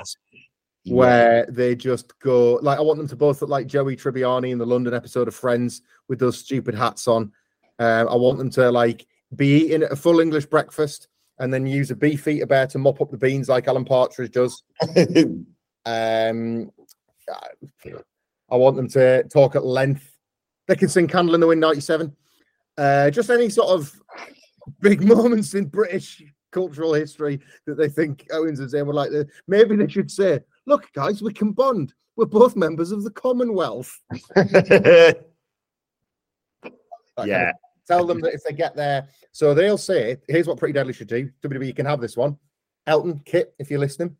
where 0.85 1.45
they 1.49 1.75
just 1.75 2.17
go 2.19 2.59
like 2.61 2.77
I 2.77 2.81
want 2.81 2.97
them 2.97 3.07
to 3.07 3.15
both 3.15 3.41
look 3.41 3.49
like 3.49 3.67
Joey 3.67 3.95
Tribbiani 3.95 4.51
in 4.51 4.57
the 4.57 4.65
London 4.65 4.93
episode 4.93 5.27
of 5.27 5.35
Friends 5.35 5.81
with 6.07 6.19
those 6.19 6.37
stupid 6.37 6.75
hats 6.75 7.07
on. 7.07 7.31
Um, 7.79 8.07
I 8.09 8.15
want 8.15 8.37
them 8.37 8.49
to 8.51 8.71
like 8.71 9.05
be 9.35 9.65
eating 9.65 9.83
a 9.83 9.95
full 9.95 10.19
English 10.19 10.45
breakfast 10.45 11.07
and 11.39 11.53
then 11.53 11.67
use 11.67 11.91
a 11.91 11.95
beef 11.95 12.27
eater 12.27 12.45
bear 12.45 12.67
to 12.67 12.77
mop 12.77 13.01
up 13.01 13.11
the 13.11 13.17
beans 13.17 13.49
like 13.49 13.67
Alan 13.67 13.85
Partridge 13.85 14.31
does. 14.31 14.63
Um, 15.87 16.69
I 18.51 18.55
want 18.57 18.75
them 18.75 18.89
to 18.89 19.23
talk 19.31 19.55
at 19.55 19.65
length. 19.65 20.11
They 20.67 20.75
can 20.75 20.89
sing 20.89 21.07
"Candle 21.07 21.35
in 21.35 21.39
the 21.39 21.47
Wind" 21.47 21.61
'97. 21.61 22.13
Uh, 22.77 23.09
just 23.09 23.29
any 23.29 23.49
sort 23.49 23.69
of 23.69 23.97
big 24.81 25.01
moments 25.01 25.53
in 25.53 25.65
British 25.65 26.23
cultural 26.51 26.93
history 26.93 27.39
that 27.65 27.75
they 27.75 27.89
think 27.89 28.27
Owens 28.31 28.59
and 28.59 28.69
Zayn 28.69 28.85
would 28.85 28.95
like. 28.95 29.11
To, 29.11 29.27
maybe 29.47 29.75
they 29.75 29.87
should 29.87 30.11
say, 30.11 30.39
"Look, 30.65 30.91
guys, 30.93 31.21
we 31.21 31.33
can 31.33 31.51
bond. 31.51 31.93
We're 32.15 32.25
both 32.25 32.55
members 32.55 32.91
of 32.91 33.03
the 33.03 33.11
Commonwealth." 33.11 33.99
Yeah. 37.25 37.51
tell 37.87 38.05
them 38.05 38.21
that 38.21 38.35
if 38.35 38.43
they 38.43 38.53
get 38.53 38.75
there, 38.75 39.07
so 39.31 39.55
they'll 39.55 39.77
say, 39.79 40.17
"Here's 40.27 40.47
what 40.47 40.59
Pretty 40.59 40.73
Deadly 40.73 40.93
should 40.93 41.07
do." 41.07 41.31
WWE, 41.41 41.65
you 41.65 41.73
can 41.73 41.87
have 41.87 41.99
this 41.99 42.15
one. 42.15 42.37
Elton, 42.85 43.21
Kit, 43.25 43.55
if 43.57 43.71
you're 43.71 43.79
listening, 43.79 44.15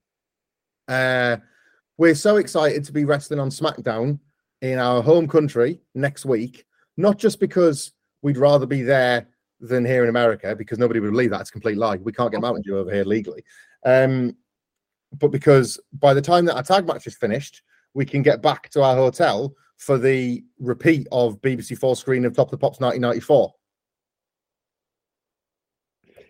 uh, 0.87 1.37
we're 1.97 2.15
so 2.15 2.37
excited 2.37 2.83
to 2.85 2.91
be 2.91 3.05
wrestling 3.05 3.39
on 3.39 3.49
SmackDown 3.49 4.19
in 4.61 4.79
our 4.79 5.03
home 5.03 5.27
country 5.27 5.79
next 5.93 6.25
week. 6.25 6.65
Not 6.97 7.19
just 7.19 7.39
because 7.39 7.91
we'd 8.23 8.37
rather 8.37 8.65
be 8.65 8.81
there 8.81 9.27
than 9.59 9.85
here 9.85 10.03
in 10.03 10.09
America, 10.09 10.55
because 10.55 10.77
nobody 10.77 10.99
would 10.99 11.11
believe 11.11 11.31
that 11.31 11.41
it's 11.41 11.49
a 11.49 11.53
complete 11.53 11.77
lie. 11.77 11.97
We 11.97 12.11
can't 12.11 12.31
get 12.31 12.41
Mountain 12.41 12.63
Dew 12.63 12.77
over 12.77 12.91
here 12.91 13.05
legally. 13.05 13.43
Um, 13.85 14.35
but 15.19 15.29
because 15.29 15.79
by 15.93 16.13
the 16.13 16.21
time 16.21 16.45
that 16.45 16.55
our 16.55 16.63
tag 16.63 16.85
match 16.85 17.07
is 17.07 17.15
finished, 17.15 17.63
we 17.93 18.05
can 18.05 18.21
get 18.21 18.41
back 18.41 18.69
to 18.71 18.83
our 18.83 18.95
hotel 18.95 19.55
for 19.77 19.97
the 19.97 20.43
repeat 20.59 21.07
of 21.11 21.41
BBC 21.41 21.77
Four 21.77 21.95
screen 21.95 22.25
of 22.25 22.35
Top 22.35 22.47
of 22.47 22.51
the 22.51 22.57
Pops 22.57 22.79
1994. 22.79 23.53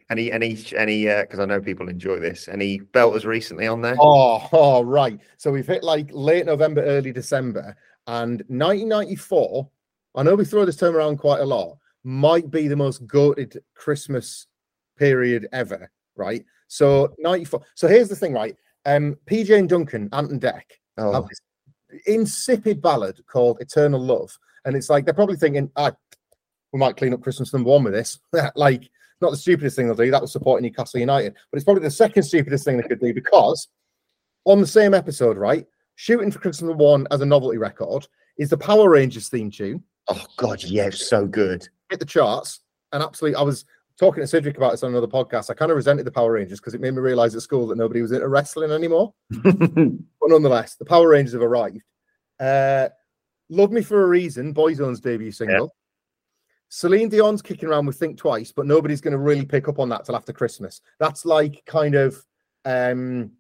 Any, 0.10 0.32
any, 0.32 0.58
any? 0.78 1.06
Because 1.06 1.40
I 1.40 1.46
know 1.46 1.60
people 1.60 1.90
enjoy 1.90 2.20
this. 2.20 2.48
Any 2.48 2.80
belters 2.80 3.26
recently 3.26 3.68
on 3.68 3.82
there? 3.82 3.98
Oh, 4.00 4.48
oh, 4.54 4.82
right. 4.82 5.20
So 5.38 5.52
we've 5.52 5.68
hit 5.68 5.84
like 5.84 6.10
late 6.14 6.46
November, 6.46 6.82
early 6.82 7.12
December, 7.12 7.76
and 8.08 8.42
1994. 8.48 9.70
I 10.16 10.24
know 10.24 10.36
we 10.36 10.46
throw 10.46 10.66
this 10.66 10.78
term 10.78 10.96
around 10.96 11.18
quite 11.18 11.42
a 11.42 11.46
lot. 11.46 11.78
Might 12.08 12.50
be 12.50 12.70
the 12.70 12.76
most 12.78 13.06
goated 13.06 13.58
Christmas 13.76 14.48
period 14.98 15.50
ever, 15.52 15.92
right? 16.16 16.46
So 16.70 17.14
94. 17.20 17.62
So 17.76 17.90
here's 17.90 18.08
the 18.08 18.16
thing, 18.16 18.32
right? 18.32 18.56
Um, 18.86 19.18
PJ 19.26 19.58
and 19.58 19.68
Duncan, 19.68 20.08
Ant 20.14 20.32
and 20.32 20.40
Dec, 20.40 20.62
Oh, 20.98 21.28
this 21.28 21.42
insipid 22.06 22.82
ballad 22.82 23.20
called 23.28 23.60
Eternal 23.60 24.00
Love. 24.00 24.38
And 24.64 24.74
it's 24.74 24.90
like 24.90 25.04
they're 25.04 25.14
probably 25.14 25.36
thinking, 25.36 25.70
ah, 25.76 25.92
we 26.72 26.80
might 26.80 26.96
clean 26.96 27.14
up 27.14 27.22
Christmas 27.22 27.52
number 27.52 27.70
one 27.70 27.84
with 27.84 27.94
this. 27.94 28.20
like, 28.56 28.90
not 29.20 29.32
the 29.32 29.38
stupidest 29.38 29.76
thing 29.76 29.88
they'll 29.88 29.96
do. 29.96 30.10
That 30.10 30.22
was 30.22 30.32
supporting 30.32 30.64
Newcastle 30.64 31.02
United. 31.02 31.34
But 31.52 31.58
it's 31.58 31.66
probably 31.66 31.84
the 31.84 31.92
second 31.92 32.24
stupidest 32.24 32.64
thing 32.64 32.78
they 32.78 32.88
could 32.88 33.02
do 33.02 33.14
because 33.14 33.68
on 34.46 34.62
the 34.62 34.68
same 34.68 34.94
episode, 34.94 35.38
right? 35.38 35.66
Shooting 35.96 36.32
for 36.32 36.40
Christmas 36.40 36.70
number 36.70 36.84
one 36.86 37.06
as 37.12 37.20
a 37.20 37.26
novelty 37.26 37.58
record 37.58 38.08
is 38.38 38.50
the 38.50 38.58
Power 38.58 38.90
Rangers 38.90 39.28
theme 39.30 39.52
tune. 39.52 39.84
Oh 40.08 40.26
God, 40.38 40.64
yeah, 40.64 40.90
so 40.90 41.26
good. 41.26 41.68
Hit 41.90 42.00
the 42.00 42.06
charts 42.06 42.62
and 42.92 43.04
absolutely. 43.04 43.36
I 43.36 43.42
was 43.42 43.66
talking 44.00 44.22
to 44.22 44.28
Cedric 44.28 44.58
about 44.58 44.72
this 44.72 44.84
on 44.84 44.92
another 44.92 45.08
podcast. 45.08 45.50
I 45.50 45.54
kind 45.54 45.72
of 45.72 45.78
resented 45.78 46.06
the 46.06 46.12
Power 46.12 46.34
Rangers 46.34 46.60
because 46.60 46.74
it 46.74 46.82
made 46.82 46.94
me 46.94 47.00
realize 47.00 47.36
at 47.36 47.42
school 47.42 47.68
that 47.68 47.78
nobody 47.78 48.02
was 48.02 48.12
into 48.12 48.28
wrestling 48.28 48.72
anymore. 48.72 49.14
but 49.30 49.54
nonetheless, 50.24 50.76
the 50.76 50.86
Power 50.86 51.10
Rangers 51.10 51.34
have 51.34 51.42
arrived. 51.42 51.82
Uh, 52.40 52.90
Love 53.50 53.72
Me 53.72 53.82
for 53.82 54.04
a 54.04 54.08
Reason, 54.08 54.54
Boyzone's 54.54 55.00
debut 55.00 55.32
single. 55.32 55.74
Celine 56.70 57.10
Dion's 57.10 57.42
kicking 57.42 57.70
around 57.70 57.86
with 57.86 57.98
Think 57.98 58.18
Twice, 58.18 58.52
but 58.52 58.66
nobody's 58.66 59.00
going 59.00 59.14
to 59.14 59.18
really 59.18 59.46
pick 59.46 59.70
up 59.70 59.80
on 59.80 59.88
that 59.90 60.04
till 60.04 60.18
after 60.18 60.34
Christmas. 60.34 60.82
That's 61.00 61.26
like 61.26 61.64
kind 61.66 61.96
of, 61.96 62.22
um, 62.66 63.32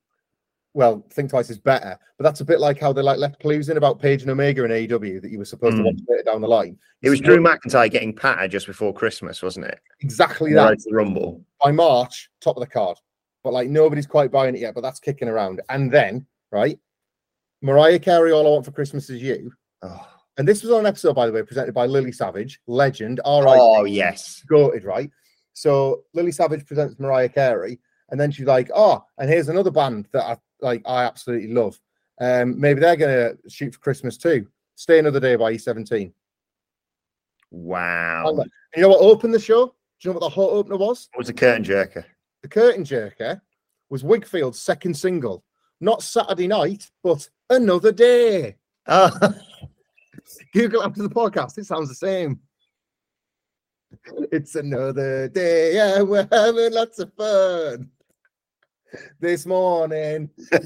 well, 0.77 1.03
Think 1.09 1.31
Twice 1.31 1.49
is 1.49 1.57
better, 1.57 1.97
but 2.17 2.23
that's 2.23 2.41
a 2.41 2.45
bit 2.45 2.59
like 2.59 2.79
how 2.79 2.93
they 2.93 3.01
like 3.01 3.17
left 3.17 3.39
clues 3.39 3.69
in 3.69 3.77
about 3.77 3.99
Page 3.99 4.21
and 4.21 4.29
Omega 4.29 4.63
in 4.63 4.69
AEW 4.71 5.19
that 5.21 5.31
you 5.31 5.39
were 5.39 5.45
supposed 5.45 5.75
to 5.77 5.81
Mm. 5.81 5.85
watch 5.85 5.95
later 6.07 6.23
down 6.23 6.39
the 6.39 6.47
line. 6.47 6.77
It 7.01 7.09
was 7.09 7.19
Drew 7.19 7.39
McIntyre 7.39 7.89
getting 7.89 8.13
patted 8.13 8.51
just 8.51 8.67
before 8.67 8.93
Christmas, 8.93 9.41
wasn't 9.41 9.65
it? 9.65 9.79
Exactly 10.01 10.53
that. 10.53 10.77
the 10.85 10.93
Rumble. 10.93 11.43
By 11.63 11.71
March, 11.71 12.29
top 12.41 12.57
of 12.57 12.61
the 12.61 12.67
card, 12.67 12.95
but 13.43 13.53
like 13.53 13.69
nobody's 13.69 14.05
quite 14.05 14.29
buying 14.31 14.53
it 14.55 14.61
yet, 14.61 14.75
but 14.75 14.81
that's 14.81 14.99
kicking 14.99 15.27
around. 15.27 15.61
And 15.69 15.91
then, 15.91 16.27
right, 16.51 16.77
Mariah 17.63 17.97
Carey, 17.99 18.31
All 18.31 18.45
I 18.45 18.49
Want 18.51 18.65
for 18.65 18.71
Christmas 18.71 19.09
Is 19.09 19.21
You. 19.21 19.51
Oh, 19.81 20.07
And 20.37 20.47
this 20.47 20.61
was 20.61 20.71
on 20.71 20.81
an 20.81 20.85
episode, 20.85 21.15
by 21.15 21.25
the 21.25 21.31
way, 21.33 21.41
presented 21.41 21.73
by 21.73 21.87
Lily 21.87 22.11
Savage, 22.11 22.59
legend. 22.67 23.19
All 23.21 23.41
right. 23.41 23.57
oh 23.59 23.85
yes. 23.85 24.43
goated, 24.49 24.85
right? 24.85 25.09
So 25.53 26.03
Lily 26.13 26.31
Savage 26.31 26.67
presents 26.67 26.99
Mariah 26.99 27.29
Carey, 27.29 27.79
and 28.11 28.19
then 28.21 28.29
she's 28.31 28.45
like, 28.45 28.69
"Oh, 28.75 29.03
and 29.17 29.27
here's 29.27 29.49
another 29.49 29.71
band 29.71 30.07
that 30.13 30.23
I 30.25 30.37
like. 30.61 30.81
I 30.85 31.03
absolutely 31.03 31.53
love. 31.53 31.79
Um, 32.19 32.59
maybe 32.59 32.79
they're 32.79 32.95
gonna 32.95 33.33
shoot 33.47 33.73
for 33.73 33.79
Christmas 33.79 34.17
too. 34.17 34.47
Stay 34.75 34.99
another 34.99 35.19
day 35.19 35.35
by 35.35 35.53
E17. 35.53 36.11
Wow. 37.51 38.43
You 38.75 38.81
know 38.81 38.89
what 38.89 39.01
opened 39.01 39.33
the 39.33 39.39
show? 39.39 39.67
Do 39.67 39.73
you 40.01 40.09
know 40.09 40.19
what 40.19 40.29
the 40.29 40.35
hot 40.35 40.49
opener 40.51 40.77
was? 40.77 41.09
It 41.13 41.17
was 41.17 41.29
a 41.29 41.33
curtain 41.33 41.63
jerker? 41.63 42.05
The 42.43 42.47
curtain 42.47 42.83
jerker 42.83 43.41
was 43.89 44.03
Wigfield's 44.03 44.59
second 44.59 44.93
single, 44.93 45.43
not 45.81 46.03
Saturday 46.03 46.47
night, 46.47 46.89
but 47.03 47.27
another 47.49 47.91
day. 47.91 48.55
Oh, 48.85 49.11
Google 50.53 50.83
after 50.83 51.01
the 51.01 51.09
podcast. 51.09 51.57
It 51.57 51.65
sounds 51.65 51.89
the 51.89 51.95
same. 51.95 52.39
It's 54.31 54.55
another 54.55 55.29
day 55.29 55.79
and 55.79 56.07
we're 56.07 56.27
having 56.31 56.73
lots 56.73 56.99
of 56.99 57.13
fun. 57.13 57.89
This 59.19 59.45
morning. 59.45 60.29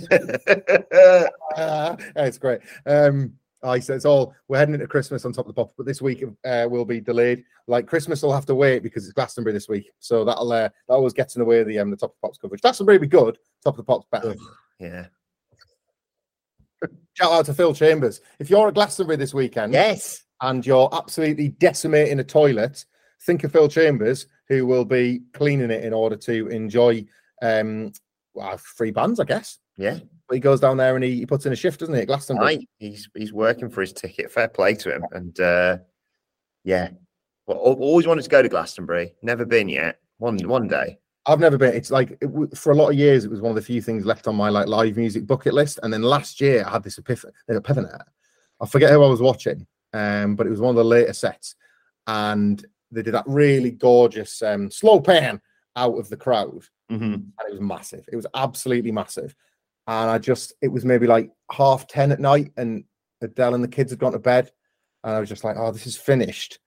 Ah, 1.57 1.97
it's 2.15 2.37
great. 2.37 2.61
Um, 2.85 3.33
I 3.63 3.79
said 3.79 3.97
it's 3.97 4.05
all 4.05 4.33
we're 4.47 4.57
heading 4.57 4.73
into 4.73 4.87
Christmas 4.87 5.25
on 5.25 5.33
top 5.33 5.47
of 5.47 5.53
the 5.53 5.61
pop, 5.61 5.73
but 5.77 5.85
this 5.85 6.01
week 6.01 6.23
uh, 6.45 6.67
will 6.69 6.85
be 6.85 6.99
delayed. 7.01 7.43
Like 7.67 7.85
Christmas 7.87 8.21
will 8.23 8.33
have 8.33 8.45
to 8.47 8.55
wait 8.55 8.83
because 8.83 9.03
it's 9.03 9.13
Glastonbury 9.13 9.53
this 9.53 9.67
week, 9.69 9.91
so 9.99 10.23
that'll 10.25 10.51
uh, 10.51 10.69
that 10.87 10.93
always 10.93 11.13
gets 11.13 11.35
in 11.35 11.41
the 11.41 11.45
way 11.45 11.59
of 11.59 11.67
the 11.67 11.77
um 11.77 11.91
the 11.91 11.97
top 11.97 12.11
of 12.11 12.15
the 12.21 12.27
pops 12.27 12.37
coverage. 12.37 12.61
Glastonbury 12.61 12.97
be 12.99 13.07
good. 13.07 13.37
Top 13.63 13.73
of 13.73 13.77
the 13.77 13.83
pops 13.83 14.07
better. 14.11 14.35
yeah. 14.79 15.07
Shout 17.13 17.31
out 17.33 17.45
to 17.47 17.53
Phil 17.53 17.73
Chambers. 17.73 18.21
If 18.39 18.49
you're 18.49 18.67
at 18.69 18.73
Glastonbury 18.73 19.17
this 19.17 19.33
weekend, 19.33 19.73
Yes. 19.73 20.23
and 20.39 20.65
you're 20.65 20.89
absolutely 20.93 21.49
decimating 21.49 22.19
a 22.19 22.23
toilet, 22.23 22.85
think 23.23 23.43
of 23.43 23.51
Phil 23.51 23.67
Chambers, 23.67 24.25
who 24.47 24.65
will 24.65 24.85
be 24.85 25.21
cleaning 25.33 25.69
it 25.71 25.83
in 25.83 25.93
order 25.93 26.15
to 26.15 26.47
enjoy 26.47 27.05
um 27.43 27.91
well, 28.33 28.57
free 28.57 28.91
bands, 28.91 29.19
I 29.19 29.25
guess. 29.25 29.59
Yeah. 29.77 29.99
But 30.27 30.35
he 30.35 30.39
goes 30.39 30.59
down 30.59 30.77
there 30.77 30.95
and 30.95 31.03
he, 31.03 31.17
he 31.17 31.25
puts 31.25 31.45
in 31.45 31.53
a 31.53 31.55
shift, 31.55 31.79
doesn't 31.79 31.95
he, 31.95 32.01
at 32.01 32.07
Glastonbury? 32.07 32.57
Right. 32.57 32.69
He's 32.79 33.09
he's 33.15 33.33
working 33.33 33.69
for 33.69 33.81
his 33.81 33.93
ticket. 33.93 34.31
Fair 34.31 34.47
play 34.47 34.75
to 34.75 34.95
him. 34.95 35.05
And 35.11 35.39
uh 35.39 35.77
yeah. 36.63 36.89
Well, 37.47 37.57
always 37.57 38.07
wanted 38.07 38.23
to 38.23 38.29
go 38.29 38.41
to 38.41 38.49
Glastonbury. 38.49 39.15
Never 39.21 39.45
been 39.45 39.69
yet. 39.69 39.99
One 40.17 40.37
one 40.47 40.67
day. 40.67 40.99
I've 41.25 41.39
never 41.39 41.57
been. 41.57 41.73
It's 41.73 41.91
like 41.91 42.17
it, 42.21 42.57
for 42.57 42.71
a 42.71 42.75
lot 42.75 42.89
of 42.89 42.95
years, 42.95 43.25
it 43.25 43.31
was 43.31 43.41
one 43.41 43.51
of 43.51 43.55
the 43.55 43.61
few 43.61 43.81
things 43.81 44.05
left 44.05 44.27
on 44.27 44.35
my 44.35 44.49
like 44.49 44.67
live 44.67 44.97
music 44.97 45.27
bucket 45.27 45.53
list. 45.53 45.79
And 45.83 45.93
then 45.93 46.01
last 46.01 46.41
year, 46.41 46.63
I 46.65 46.71
had 46.71 46.83
this 46.83 46.97
epiphany. 46.97 47.33
epiphany. 47.47 47.87
I 48.59 48.65
forget 48.65 48.91
who 48.91 49.03
I 49.03 49.09
was 49.09 49.21
watching, 49.21 49.65
um, 49.93 50.35
but 50.35 50.47
it 50.47 50.51
was 50.51 50.61
one 50.61 50.71
of 50.71 50.75
the 50.75 50.83
later 50.83 51.13
sets, 51.13 51.55
and 52.07 52.63
they 52.91 53.01
did 53.01 53.13
that 53.13 53.25
really 53.27 53.71
gorgeous 53.71 54.41
um, 54.41 54.69
slow 54.69 54.99
pan 54.99 55.41
out 55.75 55.97
of 55.97 56.09
the 56.09 56.17
crowd, 56.17 56.63
Mhm. 56.91 57.13
and 57.13 57.47
it 57.47 57.51
was 57.51 57.61
massive. 57.61 58.05
It 58.11 58.15
was 58.15 58.27
absolutely 58.35 58.91
massive. 58.91 59.35
And 59.87 60.09
I 60.09 60.17
just, 60.17 60.53
it 60.61 60.67
was 60.67 60.85
maybe 60.85 61.07
like 61.07 61.31
half 61.51 61.87
10 61.87 62.11
at 62.11 62.19
night, 62.19 62.51
and 62.57 62.83
Adele 63.21 63.55
and 63.55 63.63
the 63.63 63.67
kids 63.67 63.91
had 63.91 63.99
gone 63.99 64.11
to 64.13 64.19
bed. 64.19 64.51
And 65.03 65.15
I 65.15 65.19
was 65.19 65.29
just 65.29 65.43
like, 65.43 65.55
oh, 65.57 65.71
this 65.71 65.87
is 65.87 65.97
finished. 65.97 66.59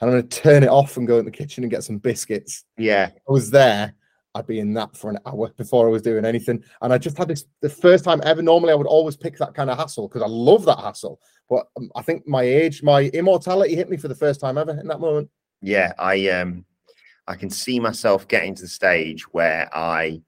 And 0.00 0.10
I'm 0.10 0.16
going 0.16 0.28
to 0.28 0.40
turn 0.40 0.62
it 0.62 0.68
off 0.68 0.96
and 0.96 1.06
go 1.06 1.18
in 1.18 1.24
the 1.24 1.30
kitchen 1.30 1.64
and 1.64 1.70
get 1.70 1.82
some 1.84 1.98
biscuits. 1.98 2.64
Yeah. 2.76 3.10
I 3.28 3.32
was 3.32 3.50
there, 3.50 3.94
I'd 4.34 4.46
be 4.46 4.60
in 4.60 4.74
that 4.74 4.96
for 4.96 5.10
an 5.10 5.18
hour 5.26 5.48
before 5.56 5.88
I 5.88 5.90
was 5.90 6.02
doing 6.02 6.24
anything. 6.24 6.62
And 6.82 6.92
I 6.92 6.98
just 6.98 7.16
had 7.18 7.28
this 7.28 7.44
the 7.62 7.68
first 7.70 8.04
time 8.04 8.20
ever. 8.24 8.42
Normally, 8.42 8.72
I 8.72 8.76
would 8.76 8.86
always 8.86 9.16
pick 9.16 9.38
that 9.38 9.54
kind 9.54 9.70
of 9.70 9.78
hassle 9.78 10.06
because 10.06 10.22
I 10.22 10.26
love 10.28 10.64
that 10.66 10.78
hassle. 10.78 11.20
But 11.48 11.66
um, 11.76 11.90
I 11.96 12.02
think 12.02 12.28
my 12.28 12.42
age, 12.42 12.82
my 12.82 13.04
immortality 13.14 13.74
hit 13.74 13.88
me 13.90 13.96
for 13.96 14.08
the 14.08 14.14
first 14.14 14.40
time 14.40 14.58
ever 14.58 14.78
in 14.78 14.86
that 14.88 15.00
moment. 15.00 15.30
Yeah. 15.62 15.92
I 15.98 16.28
um 16.28 16.64
I 17.28 17.36
can 17.36 17.50
see 17.50 17.78
myself 17.78 18.26
getting 18.26 18.54
to 18.54 18.62
the 18.62 18.68
stage 18.68 19.22
where 19.34 19.68
I 19.76 20.22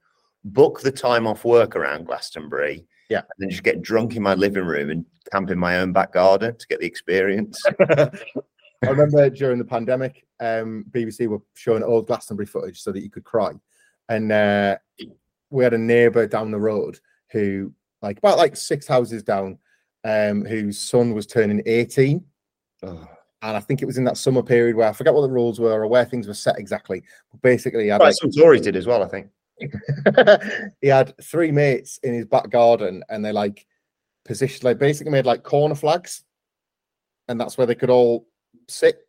book 0.45 0.83
the 0.83 0.93
time 0.93 1.27
off 1.27 1.47
work 1.47 1.75
around 1.75 2.05
Glastonbury. 2.05 2.87
Yeah. 3.09 3.21
And 3.21 3.29
then 3.39 3.51
just 3.51 3.63
get 3.63 3.81
drunk 3.81 4.17
in 4.17 4.23
my 4.23 4.35
living 4.35 4.67
room 4.67 4.91
and 4.91 5.07
camp 5.33 5.51
in 5.51 5.59
my 5.59 5.79
own 5.79 5.93
back 5.93 6.13
garden 6.13 6.57
to 6.57 6.67
get 6.69 6.79
the 6.79 6.87
experience. 6.87 7.61
I 7.81 8.11
remember 8.83 9.31
during 9.31 9.59
the 9.59 9.65
pandemic, 9.65 10.27
um, 10.41 10.85
BBC 10.91 11.27
were 11.27 11.41
showing 11.55 11.83
old 11.83 12.07
Glastonbury 12.07 12.47
footage 12.47 12.81
so 12.83 12.93
that 12.93 13.03
you 13.03 13.11
could 13.11 13.25
cry. 13.25 13.53
And 14.11 14.31
uh, 14.31 14.77
we 15.49 15.65
had 15.65 15.75
a 15.75 15.79
neighbour 15.79 16.27
down 16.27 16.51
the 16.51 16.61
road 16.61 17.01
who, 17.33 17.73
like, 18.03 18.19
about 18.19 18.39
like 18.39 18.57
six 18.57 18.87
houses 18.87 19.23
down, 19.23 19.59
um, 20.05 20.45
whose 20.45 20.79
son 20.79 21.15
was 21.15 21.27
turning 21.27 21.63
18. 21.65 22.23
Oh. 22.83 23.09
And 23.43 23.57
I 23.57 23.61
think 23.61 23.81
it 23.81 23.87
was 23.87 23.97
in 23.97 24.05
that 24.05 24.19
summer 24.19 24.43
period 24.43 24.77
where 24.77 24.89
I 24.89 24.93
forget 24.93 25.15
what 25.15 25.23
the 25.23 25.31
rules 25.31 25.59
were 25.59 25.83
or 25.83 25.87
where 25.87 26.05
things 26.05 26.27
were 26.27 26.35
set 26.35 26.59
exactly. 26.59 27.03
But 27.31 27.41
basically, 27.41 27.85
he 27.85 27.89
had, 27.89 28.01
like, 28.01 28.15
some 28.15 28.31
Tories 28.31 28.61
did 28.61 28.77
as 28.77 28.87
well, 28.87 29.03
I 29.03 29.09
think. 29.09 29.29
he 30.81 30.89
had 30.89 31.15
three 31.23 31.51
mates 31.53 31.99
in 32.03 32.15
his 32.15 32.27
back 32.27 32.49
garden 32.51 33.05
and 33.09 33.25
they 33.25 33.33
like 33.33 33.67
positioned, 34.25 34.65
like, 34.65 34.79
basically 34.79 35.13
made 35.13 35.27
like 35.27 35.43
corner 35.43 35.75
flags. 35.75 36.25
And 37.29 37.41
that's 37.41 37.57
where 37.57 37.67
they 37.67 37.75
could 37.75 37.91
all 37.91 38.27
sit. 38.69 39.07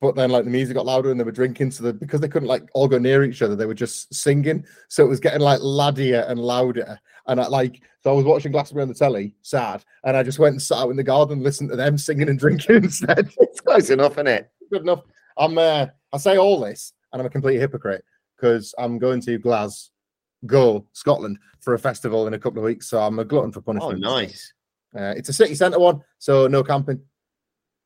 But 0.00 0.14
then, 0.14 0.30
like, 0.30 0.44
the 0.44 0.50
music 0.50 0.76
got 0.76 0.84
louder 0.84 1.10
and 1.10 1.18
they 1.18 1.24
were 1.24 1.32
drinking. 1.32 1.70
So, 1.70 1.82
that 1.84 1.98
because 1.98 2.20
they 2.20 2.28
couldn't 2.28 2.48
like 2.48 2.68
all 2.74 2.86
go 2.86 2.98
near 2.98 3.24
each 3.24 3.40
other, 3.40 3.56
they 3.56 3.64
were 3.66 3.74
just 3.74 4.12
singing. 4.14 4.64
So 4.88 5.04
it 5.04 5.08
was 5.08 5.20
getting 5.20 5.40
like 5.40 5.60
laddier 5.60 6.28
and 6.30 6.38
louder. 6.38 7.00
And 7.26 7.40
I 7.40 7.46
like, 7.48 7.80
so 8.02 8.10
I 8.12 8.14
was 8.14 8.24
watching 8.26 8.52
Glastonbury 8.52 8.82
on 8.82 8.88
the 8.88 8.94
telly, 8.94 9.34
sad. 9.42 9.84
And 10.04 10.16
I 10.16 10.22
just 10.22 10.38
went 10.38 10.52
and 10.52 10.62
sat 10.62 10.78
out 10.78 10.90
in 10.90 10.96
the 10.96 11.02
garden, 11.02 11.42
listened 11.42 11.70
to 11.70 11.76
them 11.76 11.96
singing 11.96 12.28
and 12.28 12.38
drinking 12.44 12.76
instead. 12.84 13.30
It's 13.38 13.60
close 13.60 13.88
enough, 13.90 14.12
isn't 14.12 14.26
it? 14.28 14.50
Good 14.70 14.82
enough. 14.82 15.02
I'm, 15.38 15.56
uh, 15.56 15.86
I 16.12 16.18
say 16.18 16.36
all 16.36 16.60
this 16.60 16.92
and 17.12 17.20
I'm 17.20 17.26
a 17.26 17.30
complete 17.30 17.58
hypocrite 17.58 18.04
because 18.36 18.74
I'm 18.78 18.98
going 18.98 19.20
to 19.22 19.38
Glasgow, 19.38 20.86
Scotland 20.92 21.38
for 21.60 21.72
a 21.74 21.78
festival 21.78 22.26
in 22.26 22.34
a 22.34 22.38
couple 22.38 22.58
of 22.58 22.64
weeks. 22.64 22.88
So 22.88 23.00
I'm 23.00 23.18
a 23.18 23.24
glutton 23.24 23.50
for 23.50 23.60
punishment 23.62 24.04
Oh, 24.04 24.08
punishment. 24.10 24.28
nice. 24.28 24.52
Uh, 24.94 25.14
it's 25.16 25.28
a 25.30 25.32
city 25.32 25.54
centre 25.54 25.78
one, 25.78 26.00
so 26.18 26.46
no 26.46 26.62
camping. 26.62 27.00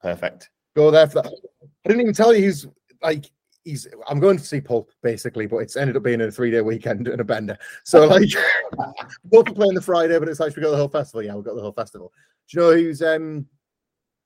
Perfect. 0.02 0.50
Go 0.76 0.90
there 0.90 1.06
for 1.06 1.22
that. 1.22 1.32
I 1.62 1.88
didn't 1.88 2.02
even 2.02 2.14
tell 2.14 2.34
you 2.34 2.42
he's 2.42 2.66
like 3.02 3.30
he's. 3.64 3.86
I'm 4.08 4.20
going 4.20 4.36
to 4.36 4.44
see 4.44 4.60
Pulp 4.60 4.90
basically, 5.02 5.46
but 5.46 5.58
it's 5.58 5.76
ended 5.76 5.96
up 5.96 6.02
being 6.02 6.20
a 6.20 6.30
three 6.30 6.50
day 6.50 6.60
weekend 6.60 7.08
and 7.08 7.20
a 7.20 7.24
bender. 7.24 7.58
So 7.84 8.06
like, 8.06 8.28
Pulp 9.32 9.50
are 9.50 9.54
playing 9.54 9.74
the 9.74 9.82
Friday, 9.82 10.18
but 10.18 10.28
it's 10.28 10.40
like 10.40 10.54
we 10.54 10.62
got 10.62 10.70
the 10.70 10.76
whole 10.76 10.88
festival. 10.88 11.22
Yeah, 11.22 11.34
we 11.34 11.42
got 11.42 11.56
the 11.56 11.62
whole 11.62 11.72
festival. 11.72 12.12
Do 12.48 12.60
you 12.60 12.66
know 12.66 12.76
who's 12.76 13.02
um? 13.02 13.46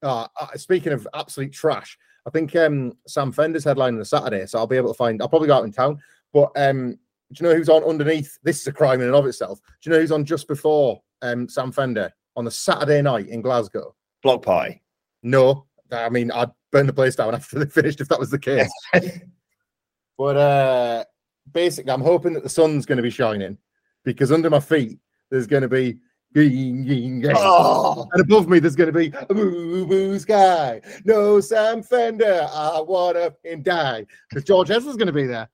Uh, 0.03 0.27
speaking 0.57 0.93
of 0.93 1.09
absolute 1.15 1.53
trash, 1.53 1.97
I 2.27 2.31
think 2.31 2.55
um 2.57 2.93
Sam 3.07 3.33
Fender's 3.33 3.65
headline 3.65 3.95
on 3.95 3.99
the 3.99 4.05
Saturday, 4.05 4.47
so 4.47 4.59
I'll 4.59 4.67
be 4.67 4.77
able 4.77 4.93
to 4.93 4.97
find. 4.97 5.21
I'll 5.23 5.29
probably 5.29 5.49
go 5.49 5.55
out 5.55 5.65
in 5.65 5.73
town, 5.73 5.99
but 6.33 6.51
um, 6.57 6.99
do 7.33 7.45
you 7.45 7.49
know 7.49 7.57
who's 7.57 7.69
on 7.69 7.85
underneath? 7.85 8.39
This 8.43 8.61
is 8.61 8.67
a 8.67 8.73
crime 8.73 9.01
in 9.01 9.07
and 9.07 9.17
of 9.17 9.27
itself. 9.27 9.61
Do 9.81 9.91
you 9.91 9.95
know 9.95 10.01
who's 10.01 10.13
on 10.13 10.25
just 10.25 10.47
before 10.47 11.01
um 11.23 11.49
Sam 11.49 11.73
Fender 11.73 12.13
on 12.37 12.45
the 12.45 12.51
Saturday 12.51 13.03
night 13.03 13.29
in 13.29 13.41
Glasgow? 13.41 13.95
Block 14.23 14.43
pie. 14.43 14.81
No, 15.23 15.67
I 15.95 16.09
mean 16.09 16.31
I'd 16.31 16.51
burn 16.73 16.87
the 16.87 16.93
place 16.93 17.17
down 17.17 17.35
after 17.35 17.59
they 17.59 17.67
finished 17.67 18.01
if 18.01 18.09
that 18.09 18.21
was 18.21 18.31
the 18.31 18.39
case. 18.39 18.71
but 20.19 20.37
uh 20.37 21.05
basically, 21.53 21.93
I'm 21.93 22.01
hoping 22.01 22.33
that 22.35 22.43
the 22.43 22.49
sun's 22.49 22.87
going 22.87 22.97
to 22.97 23.03
be 23.03 23.11
shining 23.11 23.59
because 24.05 24.33
under 24.33 24.51
my 24.51 24.61
feet 24.61 24.99
there's 25.31 25.47
going 25.47 25.63
to 25.63 25.69
be. 25.69 25.99
Oh. 26.37 28.09
and 28.13 28.21
above 28.21 28.49
me 28.49 28.59
there's 28.59 28.75
going 28.75 28.93
to 28.93 28.99
be 28.99 29.13
a 29.17 29.33
boo 29.33 29.87
boo 29.87 30.19
sky. 30.19 30.81
No 31.05 31.39
Sam 31.39 31.81
Fender, 31.81 32.49
I 32.53 32.81
wanna 32.81 33.33
him 33.45 33.63
die 33.63 34.05
because 34.29 34.43
George 34.43 34.69
Ezra's 34.69 34.97
going 34.97 35.07
to 35.07 35.13
be 35.13 35.29
there. 35.29 35.49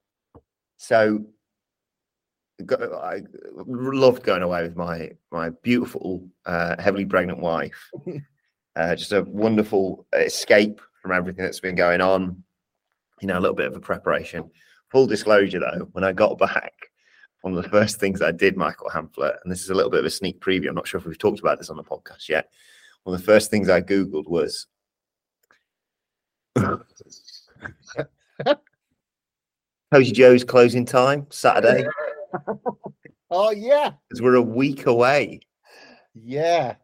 So 0.79 1.27
I 2.69 3.21
loved 3.67 4.23
going 4.23 4.43
away 4.43 4.63
with 4.63 4.75
my 4.75 5.11
my 5.31 5.51
beautiful, 5.63 6.27
uh, 6.47 6.81
heavily 6.81 7.05
pregnant 7.05 7.41
wife. 7.41 7.91
Uh, 8.77 8.95
just 8.95 9.13
a 9.13 9.23
wonderful 9.23 10.07
escape 10.13 10.81
from 11.03 11.13
everything 11.13 11.45
that's 11.45 11.61
been 11.61 11.75
going 11.75 12.01
on. 12.01 12.43
You 13.21 13.29
know, 13.29 13.39
a 13.39 13.41
little 13.41 13.57
bit 13.57 13.67
of 13.67 13.77
a 13.77 13.81
preparation. 13.81 14.51
Full 14.91 15.07
disclosure, 15.07 15.61
though, 15.61 15.89
when 15.93 16.05
I 16.05 16.13
got 16.13 16.39
back, 16.39 16.73
one 17.43 17.57
of 17.57 17.63
the 17.63 17.69
first 17.69 17.99
things 18.01 18.23
I 18.23 18.33
did, 18.33 18.57
Michael 18.57 18.91
Hamflett, 18.91 19.37
and 19.43 19.53
this 19.53 19.63
is 19.63 19.71
a 19.71 19.75
little 19.75 19.91
bit 19.91 20.01
of 20.01 20.07
a 20.07 20.11
sneak 20.11 20.41
preview. 20.41 20.69
I'm 20.69 20.75
not 20.75 20.87
sure 20.87 20.99
if 20.99 21.07
we've 21.07 21.19
talked 21.19 21.41
about 21.41 21.59
this 21.59 21.71
on 21.71 21.77
the 21.77 21.85
podcast 21.85 22.29
yet. 22.29 22.51
One 23.05 23.15
of 23.15 23.21
the 23.21 23.27
first 23.27 23.51
things 23.51 23.69
I 23.69 23.81
Googled 23.81 24.29
was 24.29 24.67
Cozy 29.93 30.13
Joe's 30.13 30.45
closing 30.45 30.85
time, 30.85 31.27
Saturday, 31.31 31.87
Oh 33.31 33.51
yeah, 33.51 33.93
because 34.09 34.21
we're 34.23 34.35
a 34.35 34.43
week 34.43 34.87
away. 34.87 35.41
yeah. 36.15 36.75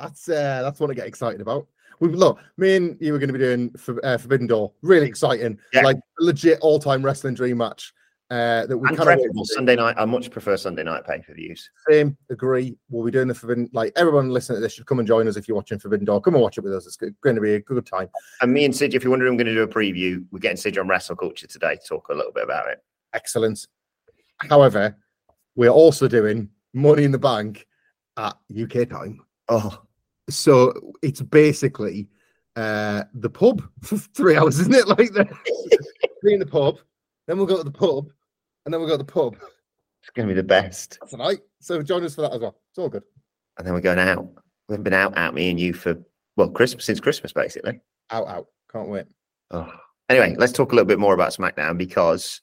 That's 0.00 0.28
uh, 0.28 0.62
that's 0.62 0.80
what 0.80 0.90
I 0.90 0.94
get 0.94 1.06
excited 1.06 1.40
about. 1.40 1.66
We 2.00 2.08
look, 2.08 2.38
me 2.56 2.76
and 2.76 2.96
you 3.00 3.12
were 3.12 3.18
going 3.18 3.28
to 3.28 3.32
be 3.32 3.38
doing 3.38 3.70
for, 3.72 4.04
uh, 4.04 4.18
Forbidden 4.18 4.46
Door. 4.48 4.72
Really 4.82 5.06
exciting, 5.06 5.58
Yeah. 5.72 5.82
like 5.82 5.96
legit 6.18 6.58
all-time 6.60 7.04
wrestling 7.04 7.34
dream 7.34 7.58
match. 7.58 7.92
Uh, 8.30 8.66
that 8.66 8.76
we 8.76 8.88
And 8.88 8.96
kind 8.96 9.10
of 9.10 9.14
preferable 9.16 9.44
Sunday 9.44 9.76
night. 9.76 9.94
I 9.98 10.04
much 10.06 10.30
prefer 10.30 10.56
Sunday 10.56 10.82
night 10.82 11.04
pay 11.06 11.20
per 11.20 11.34
views. 11.34 11.70
same 11.88 12.16
agree. 12.30 12.76
We'll 12.88 13.04
be 13.04 13.10
doing 13.12 13.28
the 13.28 13.34
Forbidden. 13.34 13.68
Like 13.72 13.92
everyone 13.96 14.30
listening 14.30 14.56
to 14.56 14.60
this 14.60 14.72
should 14.72 14.86
come 14.86 14.98
and 14.98 15.06
join 15.06 15.28
us 15.28 15.36
if 15.36 15.46
you're 15.46 15.54
watching 15.54 15.78
Forbidden 15.78 16.06
Door. 16.06 16.22
Come 16.22 16.34
and 16.34 16.42
watch 16.42 16.56
it 16.58 16.64
with 16.64 16.74
us. 16.74 16.86
It's 16.86 16.96
going 16.96 17.36
to 17.36 17.40
be 17.42 17.54
a 17.54 17.60
good 17.60 17.86
time. 17.86 18.08
And 18.40 18.52
me 18.52 18.64
and 18.64 18.74
Sid, 18.74 18.94
if 18.94 19.04
you're 19.04 19.10
wondering, 19.10 19.32
I'm 19.32 19.36
going 19.36 19.46
to 19.46 19.54
do 19.54 19.62
a 19.62 19.68
preview. 19.68 20.24
We're 20.32 20.38
getting 20.40 20.56
Sid 20.56 20.78
on 20.78 20.88
Wrestle 20.88 21.16
Culture 21.16 21.46
today 21.46 21.76
to 21.76 21.80
talk 21.86 22.08
a 22.08 22.14
little 22.14 22.32
bit 22.32 22.44
about 22.44 22.68
it. 22.70 22.82
Excellent. 23.12 23.66
However, 24.38 24.96
we're 25.54 25.68
also 25.68 26.08
doing 26.08 26.48
Money 26.72 27.04
in 27.04 27.12
the 27.12 27.18
Bank 27.18 27.66
at 28.16 28.36
UK 28.52 28.88
time. 28.88 29.20
Oh, 29.48 29.82
So 30.30 30.72
it's 31.02 31.20
basically 31.20 32.08
uh 32.56 33.04
the 33.14 33.30
pub 33.30 33.62
for 33.82 33.96
three 33.96 34.36
hours, 34.36 34.60
isn't 34.60 34.74
it? 34.74 34.86
Like 34.88 35.12
the 35.12 35.28
in 36.24 36.38
the 36.38 36.46
pub, 36.46 36.78
then 37.26 37.36
we'll 37.36 37.46
go 37.46 37.58
to 37.58 37.64
the 37.64 37.70
pub, 37.70 38.10
and 38.64 38.72
then 38.72 38.80
we'll 38.80 38.88
go 38.88 38.94
to 38.94 39.04
the 39.04 39.12
pub 39.12 39.36
it's 40.04 40.10
going 40.10 40.28
to 40.28 40.34
be 40.34 40.36
the 40.36 40.46
best. 40.46 40.98
tonight. 41.08 41.40
So 41.60 41.82
join 41.82 42.04
us 42.04 42.14
for 42.14 42.22
that 42.22 42.34
as 42.34 42.40
well. 42.40 42.54
It's 42.70 42.78
all 42.78 42.90
good. 42.90 43.04
And 43.56 43.66
then 43.66 43.72
we're 43.72 43.80
going 43.80 43.98
out. 43.98 44.28
We 44.68 44.74
haven't 44.74 44.84
been 44.84 44.92
out, 44.92 45.16
out, 45.16 45.32
me 45.32 45.48
and 45.48 45.58
you 45.58 45.72
for, 45.72 45.96
well, 46.36 46.50
Christmas, 46.50 46.84
since 46.84 47.00
Christmas, 47.00 47.32
basically. 47.32 47.80
Out, 48.10 48.28
out. 48.28 48.46
Can't 48.70 48.90
wait. 48.90 49.06
Oh. 49.50 49.72
Anyway, 50.10 50.36
let's 50.36 50.52
talk 50.52 50.72
a 50.72 50.74
little 50.74 50.86
bit 50.86 50.98
more 50.98 51.14
about 51.14 51.32
SmackDown 51.32 51.78
because 51.78 52.42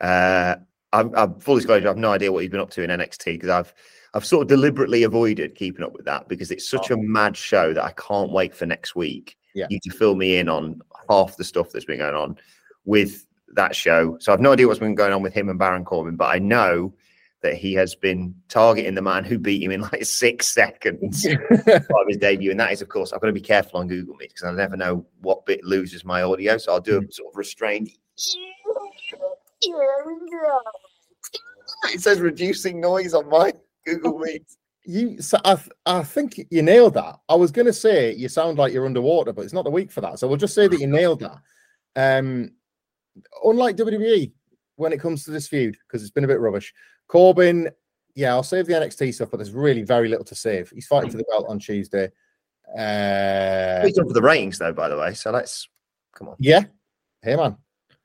uh, 0.00 0.56
I'm, 0.92 1.14
I'm 1.14 1.38
full 1.38 1.54
disclosure. 1.54 1.88
I've 1.88 1.96
no 1.96 2.10
idea 2.10 2.32
what 2.32 2.42
he's 2.42 2.50
been 2.50 2.58
up 2.58 2.70
to 2.70 2.82
in 2.82 2.90
NXT 2.90 3.24
because 3.34 3.50
I've 3.50 3.72
I've 4.16 4.24
sort 4.24 4.42
of 4.42 4.48
deliberately 4.48 5.02
avoided 5.02 5.54
keeping 5.54 5.84
up 5.84 5.92
with 5.92 6.06
that 6.06 6.26
because 6.26 6.50
it's 6.50 6.66
such 6.66 6.90
a 6.90 6.94
oh. 6.94 7.02
mad 7.02 7.36
show 7.36 7.74
that 7.74 7.84
I 7.84 7.92
can't 7.92 8.32
wait 8.32 8.54
for 8.54 8.64
next 8.64 8.96
week. 8.96 9.36
Yeah. 9.54 9.66
You 9.68 9.78
to 9.80 9.90
fill 9.90 10.14
me 10.14 10.38
in 10.38 10.48
on 10.48 10.80
half 11.10 11.36
the 11.36 11.44
stuff 11.44 11.70
that's 11.70 11.84
been 11.84 11.98
going 11.98 12.14
on 12.14 12.38
with 12.86 13.26
that 13.56 13.76
show. 13.76 14.16
So 14.20 14.32
I've 14.32 14.40
no 14.40 14.52
idea 14.52 14.68
what's 14.68 14.80
been 14.80 14.94
going 14.94 15.12
on 15.12 15.22
with 15.22 15.34
him 15.34 15.50
and 15.50 15.58
Baron 15.58 15.84
Corbin, 15.84 16.16
but 16.16 16.34
I 16.34 16.38
know 16.38 16.94
that 17.42 17.56
he 17.56 17.74
has 17.74 17.94
been 17.94 18.34
targeting 18.48 18.94
the 18.94 19.02
man 19.02 19.22
who 19.22 19.38
beat 19.38 19.62
him 19.62 19.70
in 19.70 19.82
like 19.82 20.06
six 20.06 20.48
seconds 20.48 21.26
of 21.26 22.06
his 22.08 22.16
debut. 22.16 22.50
And 22.50 22.58
that 22.58 22.72
is, 22.72 22.80
of 22.80 22.88
course, 22.88 23.12
I've 23.12 23.20
got 23.20 23.26
to 23.26 23.34
be 23.34 23.40
careful 23.42 23.80
on 23.80 23.88
Google 23.88 24.14
Meet 24.16 24.30
because 24.30 24.44
I 24.44 24.52
never 24.52 24.78
know 24.78 25.04
what 25.20 25.44
bit 25.44 25.62
loses 25.62 26.06
my 26.06 26.22
audio. 26.22 26.56
So 26.56 26.72
I'll 26.72 26.80
do 26.80 26.96
a 26.96 27.02
mm. 27.02 27.12
sort 27.12 27.32
of 27.32 27.36
restrained. 27.36 27.90
It 31.92 32.00
says 32.00 32.20
reducing 32.20 32.80
noise 32.80 33.14
on 33.14 33.28
my 33.28 33.52
Google 33.86 34.18
Meet. 34.18 34.44
You, 34.84 35.20
so 35.20 35.38
I, 35.44 35.58
I 35.84 36.02
think 36.02 36.40
you 36.50 36.62
nailed 36.62 36.94
that. 36.94 37.16
I 37.28 37.34
was 37.34 37.50
going 37.50 37.66
to 37.66 37.72
say 37.72 38.14
you 38.14 38.28
sound 38.28 38.58
like 38.58 38.72
you're 38.72 38.86
underwater, 38.86 39.32
but 39.32 39.42
it's 39.42 39.52
not 39.52 39.64
the 39.64 39.70
week 39.70 39.90
for 39.90 40.00
that. 40.00 40.18
So 40.18 40.28
we'll 40.28 40.36
just 40.36 40.54
say 40.54 40.68
that 40.68 40.80
you 40.80 40.86
nailed 40.86 41.20
that. 41.20 41.38
Um, 41.96 42.52
unlike 43.44 43.76
WWE, 43.76 44.30
when 44.76 44.92
it 44.92 45.00
comes 45.00 45.24
to 45.24 45.30
this 45.30 45.48
feud, 45.48 45.76
because 45.86 46.02
it's 46.02 46.12
been 46.12 46.24
a 46.24 46.28
bit 46.28 46.38
rubbish, 46.38 46.72
Corbin, 47.08 47.70
yeah, 48.14 48.30
I'll 48.30 48.42
save 48.42 48.66
the 48.66 48.74
NXT 48.74 49.14
stuff, 49.14 49.30
but 49.30 49.38
there's 49.38 49.52
really 49.52 49.82
very 49.82 50.08
little 50.08 50.24
to 50.24 50.34
save. 50.34 50.70
He's 50.70 50.86
fighting 50.86 51.10
for 51.10 51.18
the 51.18 51.24
belt 51.30 51.46
on 51.48 51.58
Tuesday. 51.58 52.06
Uh, 52.76 53.84
He's 53.84 53.94
done 53.94 54.08
for 54.08 54.14
the 54.14 54.22
ratings, 54.22 54.58
though, 54.58 54.72
by 54.72 54.88
the 54.88 54.98
way. 54.98 55.14
So 55.14 55.30
let's 55.30 55.68
come 56.14 56.28
on. 56.28 56.36
yeah, 56.38 56.62
hey 57.22 57.36
man, 57.36 57.56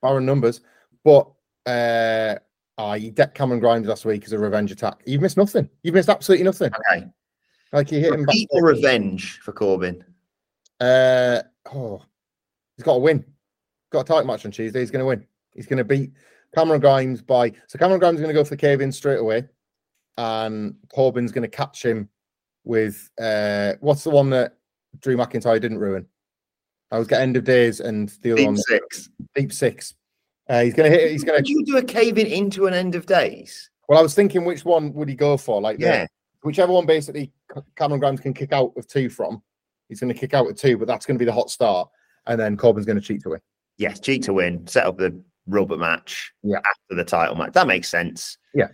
barren 0.02 0.26
numbers, 0.26 0.62
but 1.04 1.32
uh, 1.66 2.36
ah, 2.82 2.94
you 2.96 3.12
decked 3.12 3.36
Cameron 3.36 3.60
Grimes 3.60 3.88
last 3.88 4.06
week 4.06 4.26
as 4.26 4.34
a 4.34 4.40
revenge 4.40 4.72
attack. 4.72 5.02
You've 5.06 5.22
missed 5.22 5.38
nothing. 5.38 5.70
You've 5.84 5.94
missed 5.96 6.10
absolutely 6.10 6.46
nothing. 6.46 6.72
Okay. 6.90 7.06
Like 7.72 7.92
you 7.92 8.00
hit 8.00 8.14
him 8.14 8.26
back. 8.26 8.36
Or 8.50 8.66
revenge 8.66 9.40
for 9.40 9.52
Corbin? 9.52 10.04
Uh, 10.80 11.42
oh, 11.74 12.04
he's 12.76 12.84
got 12.84 12.94
to 12.94 13.00
win. 13.00 13.24
Got 13.92 14.02
a 14.02 14.04
tight 14.06 14.26
match 14.26 14.46
on 14.46 14.52
Tuesday. 14.52 14.80
He's 14.80 14.92
going 14.92 15.02
to 15.02 15.06
win. 15.06 15.26
He's 15.54 15.68
going 15.68 15.78
to 15.78 15.84
beat 15.84 16.12
Cameron 16.56 16.82
Grimes 16.82 17.22
by. 17.22 17.52
So 17.68 17.78
Cameron 17.78 18.00
Grimes 18.00 18.16
is 18.16 18.22
going 18.22 18.34
to 18.34 18.40
go 18.40 18.44
for 18.44 18.52
the 18.52 18.58
cave 18.58 18.82
in 18.82 18.92
straight 18.92 19.20
away, 19.20 19.46
and 20.18 20.76
Corbin's 20.94 21.32
going 21.32 21.44
to 21.44 21.56
catch 21.56 21.86
him 21.86 22.10
with 22.64 23.10
uh, 23.20 23.74
what's 23.80 24.04
the 24.04 24.10
one 24.10 24.30
that 24.32 24.58
Drew 25.00 25.16
McIntyre 25.16 25.62
didn't 25.62 25.80
ruin? 25.80 26.08
I 26.90 27.00
was 27.00 27.08
get 27.08 27.22
end 27.22 27.38
of 27.38 27.44
days 27.46 27.80
and 27.80 28.10
the 28.22 28.32
other 28.32 28.38
Deep 28.38 28.46
one 28.48 28.58
six. 28.58 29.10
deep 29.36 29.54
six. 29.54 29.94
Uh, 30.50 30.64
he's 30.64 30.74
going 30.74 30.92
to 30.92 30.98
hit. 30.98 31.12
He's 31.12 31.24
going 31.24 31.38
Would 31.38 31.46
to. 31.46 31.52
you 31.52 31.66
do 31.66 31.78
a 31.78 31.84
caving 31.84 32.28
into 32.28 32.68
an 32.68 32.74
end 32.74 32.96
of 32.96 33.06
days? 33.06 33.70
Well, 33.88 34.00
I 34.00 34.02
was 34.02 34.14
thinking 34.16 34.44
which 34.46 34.66
one 34.66 34.94
would 34.94 35.08
he 35.10 35.16
go 35.16 35.38
for? 35.38 35.62
Like, 35.62 35.78
the- 35.78 35.86
Yeah. 35.86 36.08
whichever 36.44 36.72
one 36.74 36.86
basically 36.86 37.32
Cameron 37.76 38.00
Grimes 38.00 38.20
can 38.20 38.34
kick 38.34 38.52
out 38.54 38.74
of 38.78 38.88
two 38.88 39.10
from. 39.10 39.42
He's 39.90 40.00
going 40.00 40.14
to 40.14 40.20
kick 40.20 40.34
out 40.34 40.48
at 40.48 40.58
two, 40.58 40.78
but 40.78 40.88
that's 40.88 41.06
going 41.06 41.16
to 41.16 41.20
be 41.20 41.26
the 41.26 41.34
hot 41.34 41.50
start, 41.50 41.90
and 42.26 42.40
then 42.40 42.56
Corbin's 42.58 42.86
going 42.86 43.00
to 43.00 43.02
cheat 43.06 43.22
to 43.24 43.30
win. 43.30 43.42
Yes, 43.78 44.00
cheat 44.00 44.24
to 44.24 44.34
win. 44.34 44.66
Set 44.68 44.86
up 44.86 44.98
the 44.98 45.22
rubber 45.48 45.76
match 45.78 46.32
Yeah. 46.44 46.60
after 46.60 46.96
the 46.96 47.04
title 47.04 47.36
match. 47.36 47.54
That 47.54 47.68
makes 47.68 47.90
sense. 47.90 48.38
Yeah. 48.54 48.68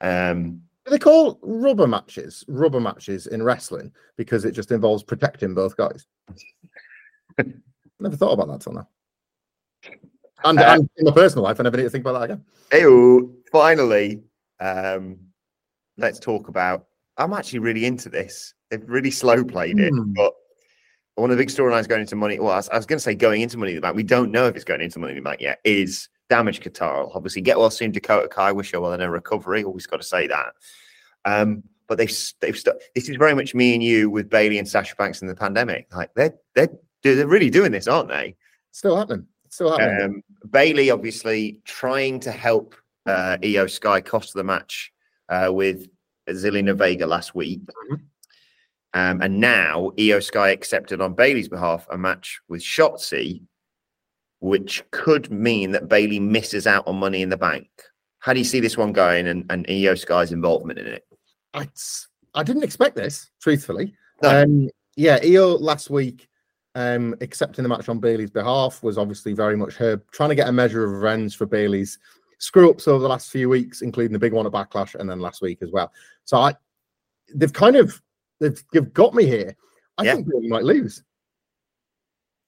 Um, 0.00 0.62
Do 0.84 0.90
they 0.92 0.98
call 0.98 1.38
rubber 1.42 1.86
matches 1.86 2.44
rubber 2.48 2.80
matches 2.80 3.26
in 3.26 3.42
wrestling 3.42 3.92
because 4.16 4.44
it 4.44 4.52
just 4.52 4.72
involves 4.72 5.02
protecting 5.02 5.54
both 5.54 5.76
guys? 5.76 6.06
never 8.00 8.16
thought 8.16 8.32
about 8.32 8.48
that 8.48 8.60
till 8.60 8.72
now. 8.72 8.88
And, 10.44 10.58
Uh, 10.58 10.74
and 10.74 10.90
in 10.96 11.04
my 11.06 11.10
personal 11.10 11.44
life, 11.44 11.58
I 11.58 11.62
never 11.64 11.76
need 11.76 11.84
to 11.84 11.90
think 11.90 12.04
about 12.04 12.18
that 12.20 12.30
again. 12.30 12.44
Ew, 12.72 13.34
finally, 13.50 14.22
um, 14.60 15.18
let's 15.96 16.18
talk 16.18 16.48
about. 16.48 16.86
I'm 17.16 17.32
actually 17.32 17.58
really 17.58 17.84
into 17.84 18.08
this. 18.08 18.54
They've 18.70 18.82
really 18.88 19.10
slow 19.10 19.42
played 19.44 19.78
it, 19.80 19.90
Hmm. 19.92 20.12
but 20.12 20.34
one 21.16 21.30
of 21.30 21.36
the 21.36 21.42
big 21.42 21.48
storylines 21.48 21.88
going 21.88 22.02
into 22.02 22.14
money. 22.14 22.38
Well, 22.38 22.52
I 22.52 22.56
was, 22.56 22.68
was 22.72 22.86
going 22.86 22.98
to 22.98 23.02
say 23.02 23.14
going 23.14 23.40
into 23.42 23.58
Money 23.58 23.72
in 23.72 23.76
the 23.76 23.80
Bank. 23.80 23.96
We 23.96 24.04
don't 24.04 24.30
know 24.30 24.46
if 24.46 24.54
it's 24.54 24.64
going 24.64 24.80
into 24.80 25.00
Money 25.00 25.12
in 25.12 25.16
the 25.16 25.22
Bank 25.28 25.40
yet. 25.40 25.58
Is 25.64 26.08
Damage 26.30 26.60
CTRL 26.60 27.10
obviously 27.14 27.42
get 27.42 27.58
well 27.58 27.70
soon? 27.70 27.90
Dakota 27.90 28.28
Kai 28.28 28.52
wish 28.52 28.70
her 28.70 28.80
well 28.80 28.92
in 28.92 29.00
her 29.00 29.10
recovery. 29.10 29.64
Always 29.64 29.86
got 29.86 29.96
to 30.00 30.06
say 30.06 30.28
that. 30.28 30.52
Um, 31.24 31.64
but 31.88 31.98
they've 31.98 32.16
they've 32.40 32.56
st- 32.56 32.76
this 32.94 33.08
is 33.08 33.16
very 33.16 33.34
much 33.34 33.54
me 33.54 33.74
and 33.74 33.82
you 33.82 34.10
with 34.10 34.30
Bayley 34.30 34.58
and 34.58 34.68
Sasha 34.68 34.94
Banks 34.94 35.20
in 35.22 35.26
the 35.26 35.34
pandemic. 35.34 35.88
Like 35.92 36.10
they're 36.14 36.34
they're 36.54 36.68
they're 37.02 37.26
really 37.26 37.50
doing 37.50 37.72
this, 37.72 37.88
aren't 37.88 38.08
they? 38.10 38.36
Still 38.70 38.96
happening. 38.96 39.26
Still 39.58 39.76
happening. 39.76 40.04
Um, 40.04 40.22
Bayley 40.50 40.88
obviously 40.92 41.60
trying 41.64 42.20
to 42.20 42.30
help 42.30 42.76
uh, 43.06 43.38
Iyo 43.42 43.68
Sky 43.68 44.00
cost 44.00 44.32
the 44.32 44.44
match 44.44 44.92
uh, 45.28 45.50
with 45.50 45.88
Zelina 46.30 46.76
Vega 46.76 47.08
last 47.08 47.34
week. 47.34 47.62
Um, 48.94 49.20
and 49.20 49.40
now 49.40 49.90
Iyo 49.96 50.22
Sky 50.22 50.50
accepted 50.50 51.00
on 51.00 51.14
Bayley's 51.14 51.48
behalf 51.48 51.88
a 51.90 51.98
match 51.98 52.40
with 52.46 52.62
Shotzi, 52.62 53.42
which 54.38 54.84
could 54.92 55.28
mean 55.32 55.72
that 55.72 55.88
Bayley 55.88 56.20
misses 56.20 56.68
out 56.68 56.86
on 56.86 56.94
money 56.94 57.22
in 57.22 57.28
the 57.28 57.36
bank. 57.36 57.68
How 58.20 58.34
do 58.34 58.38
you 58.38 58.44
see 58.44 58.60
this 58.60 58.76
one 58.76 58.92
going 58.92 59.26
and, 59.26 59.44
and 59.50 59.66
Iyo 59.66 59.98
Sky's 59.98 60.30
involvement 60.30 60.78
in 60.78 60.86
it? 60.86 61.04
I, 61.52 61.66
I 62.32 62.44
didn't 62.44 62.62
expect 62.62 62.94
this, 62.94 63.28
truthfully. 63.42 63.92
No. 64.22 64.40
Um, 64.40 64.70
yeah, 64.94 65.18
Iyo 65.18 65.60
last 65.60 65.90
week 65.90 66.28
um, 66.74 67.14
accepting 67.20 67.62
the 67.62 67.68
match 67.68 67.88
on 67.88 67.98
Bayley's 67.98 68.30
behalf 68.30 68.82
was 68.82 68.98
obviously 68.98 69.32
very 69.32 69.56
much 69.56 69.74
her 69.76 69.96
trying 70.12 70.28
to 70.28 70.34
get 70.34 70.48
a 70.48 70.52
measure 70.52 70.84
of 70.84 70.92
revenge 70.92 71.36
for 71.36 71.46
Bayley's 71.46 71.98
screw 72.38 72.70
ups 72.70 72.86
over 72.86 73.02
the 73.02 73.08
last 73.08 73.30
few 73.30 73.48
weeks, 73.48 73.82
including 73.82 74.12
the 74.12 74.18
big 74.18 74.32
one 74.32 74.46
at 74.46 74.52
Backlash 74.52 74.94
and 74.94 75.08
then 75.10 75.20
last 75.20 75.42
week 75.42 75.58
as 75.62 75.70
well. 75.72 75.90
So 76.24 76.38
I, 76.38 76.54
they've 77.34 77.52
kind 77.52 77.76
of 77.76 78.00
they've, 78.40 78.62
they've 78.72 78.92
got 78.92 79.14
me 79.14 79.26
here. 79.26 79.56
I 79.96 80.04
Yeah. 80.04 80.14
think 80.14 80.28
Bayley 80.30 80.48
might 80.48 80.64
lose. 80.64 81.02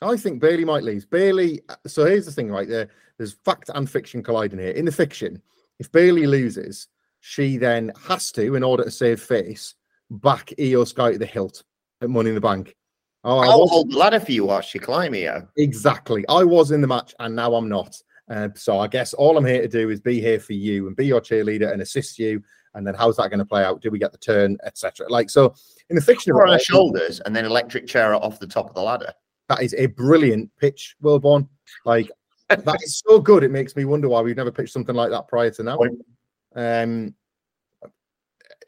I 0.02 0.16
think 0.16 0.40
Bayley 0.40 0.64
might 0.64 0.84
lose. 0.84 1.04
Bayley. 1.04 1.60
So 1.86 2.04
here's 2.06 2.26
the 2.26 2.32
thing, 2.32 2.50
right 2.50 2.68
there. 2.68 2.88
There's 3.18 3.34
fact 3.44 3.70
and 3.74 3.90
fiction 3.90 4.22
colliding 4.22 4.58
here. 4.58 4.70
In 4.70 4.84
the 4.86 4.92
fiction, 4.92 5.42
if 5.78 5.90
Bayley 5.92 6.26
loses, 6.26 6.88
she 7.20 7.58
then 7.58 7.92
has 8.06 8.32
to, 8.32 8.54
in 8.54 8.62
order 8.62 8.84
to 8.84 8.90
save 8.90 9.20
face, 9.20 9.74
back 10.10 10.52
Iyo 10.58 10.86
Sky 10.86 11.12
to 11.12 11.18
the 11.18 11.26
hilt 11.26 11.64
at 12.00 12.08
Money 12.08 12.30
in 12.30 12.34
the 12.34 12.40
Bank. 12.40 12.76
Oh, 13.24 13.38
I 13.38 13.46
I'll 13.48 13.60
was- 13.60 13.70
hold 13.70 13.90
the 13.90 13.96
ladder 13.98 14.20
for 14.20 14.32
you 14.32 14.44
whilst 14.46 14.74
you 14.74 14.80
climb, 14.80 15.12
Iyo. 15.12 15.46
exactly. 15.56 16.24
I 16.28 16.42
was 16.44 16.70
in 16.70 16.80
the 16.80 16.86
match 16.86 17.14
and 17.18 17.36
now 17.36 17.54
I'm 17.54 17.68
not. 17.68 17.94
Uh, 18.30 18.48
so 18.54 18.78
I 18.78 18.86
guess 18.86 19.12
all 19.12 19.36
I'm 19.36 19.44
here 19.44 19.60
to 19.62 19.68
do 19.68 19.90
is 19.90 20.00
be 20.00 20.20
here 20.20 20.38
for 20.40 20.52
you 20.52 20.86
and 20.86 20.94
be 20.96 21.04
your 21.06 21.20
cheerleader 21.20 21.72
and 21.72 21.82
assist 21.82 22.18
you. 22.18 22.42
And 22.74 22.86
then 22.86 22.94
how's 22.94 23.16
that 23.16 23.28
going 23.30 23.40
to 23.40 23.44
play 23.44 23.64
out? 23.64 23.80
Do 23.82 23.90
we 23.90 23.98
get 23.98 24.12
the 24.12 24.18
turn, 24.18 24.56
etc.? 24.64 25.08
Like 25.10 25.28
so, 25.28 25.52
in 25.88 25.96
the 25.96 26.02
fiction 26.02 26.30
of 26.32 26.38
on 26.38 26.48
her 26.48 26.58
shoulders 26.60 27.18
and 27.26 27.34
then 27.34 27.44
electric 27.44 27.88
chair 27.88 28.14
off 28.14 28.38
the 28.38 28.46
top 28.46 28.68
of 28.68 28.74
the 28.76 28.80
ladder. 28.82 29.12
that 29.48 29.60
is 29.62 29.74
a 29.76 29.86
brilliant 29.86 30.48
pitch, 30.60 30.94
Wilbourn. 31.02 31.48
Like 31.84 32.08
that 32.48 32.78
is 32.84 33.02
so 33.04 33.18
good. 33.18 33.42
It 33.42 33.50
makes 33.50 33.74
me 33.74 33.84
wonder 33.84 34.08
why 34.08 34.20
we've 34.22 34.36
never 34.36 34.52
pitched 34.52 34.72
something 34.72 34.94
like 34.94 35.10
that 35.10 35.26
prior 35.26 35.50
to 35.50 35.62
now. 35.64 35.78
Um, 36.54 37.14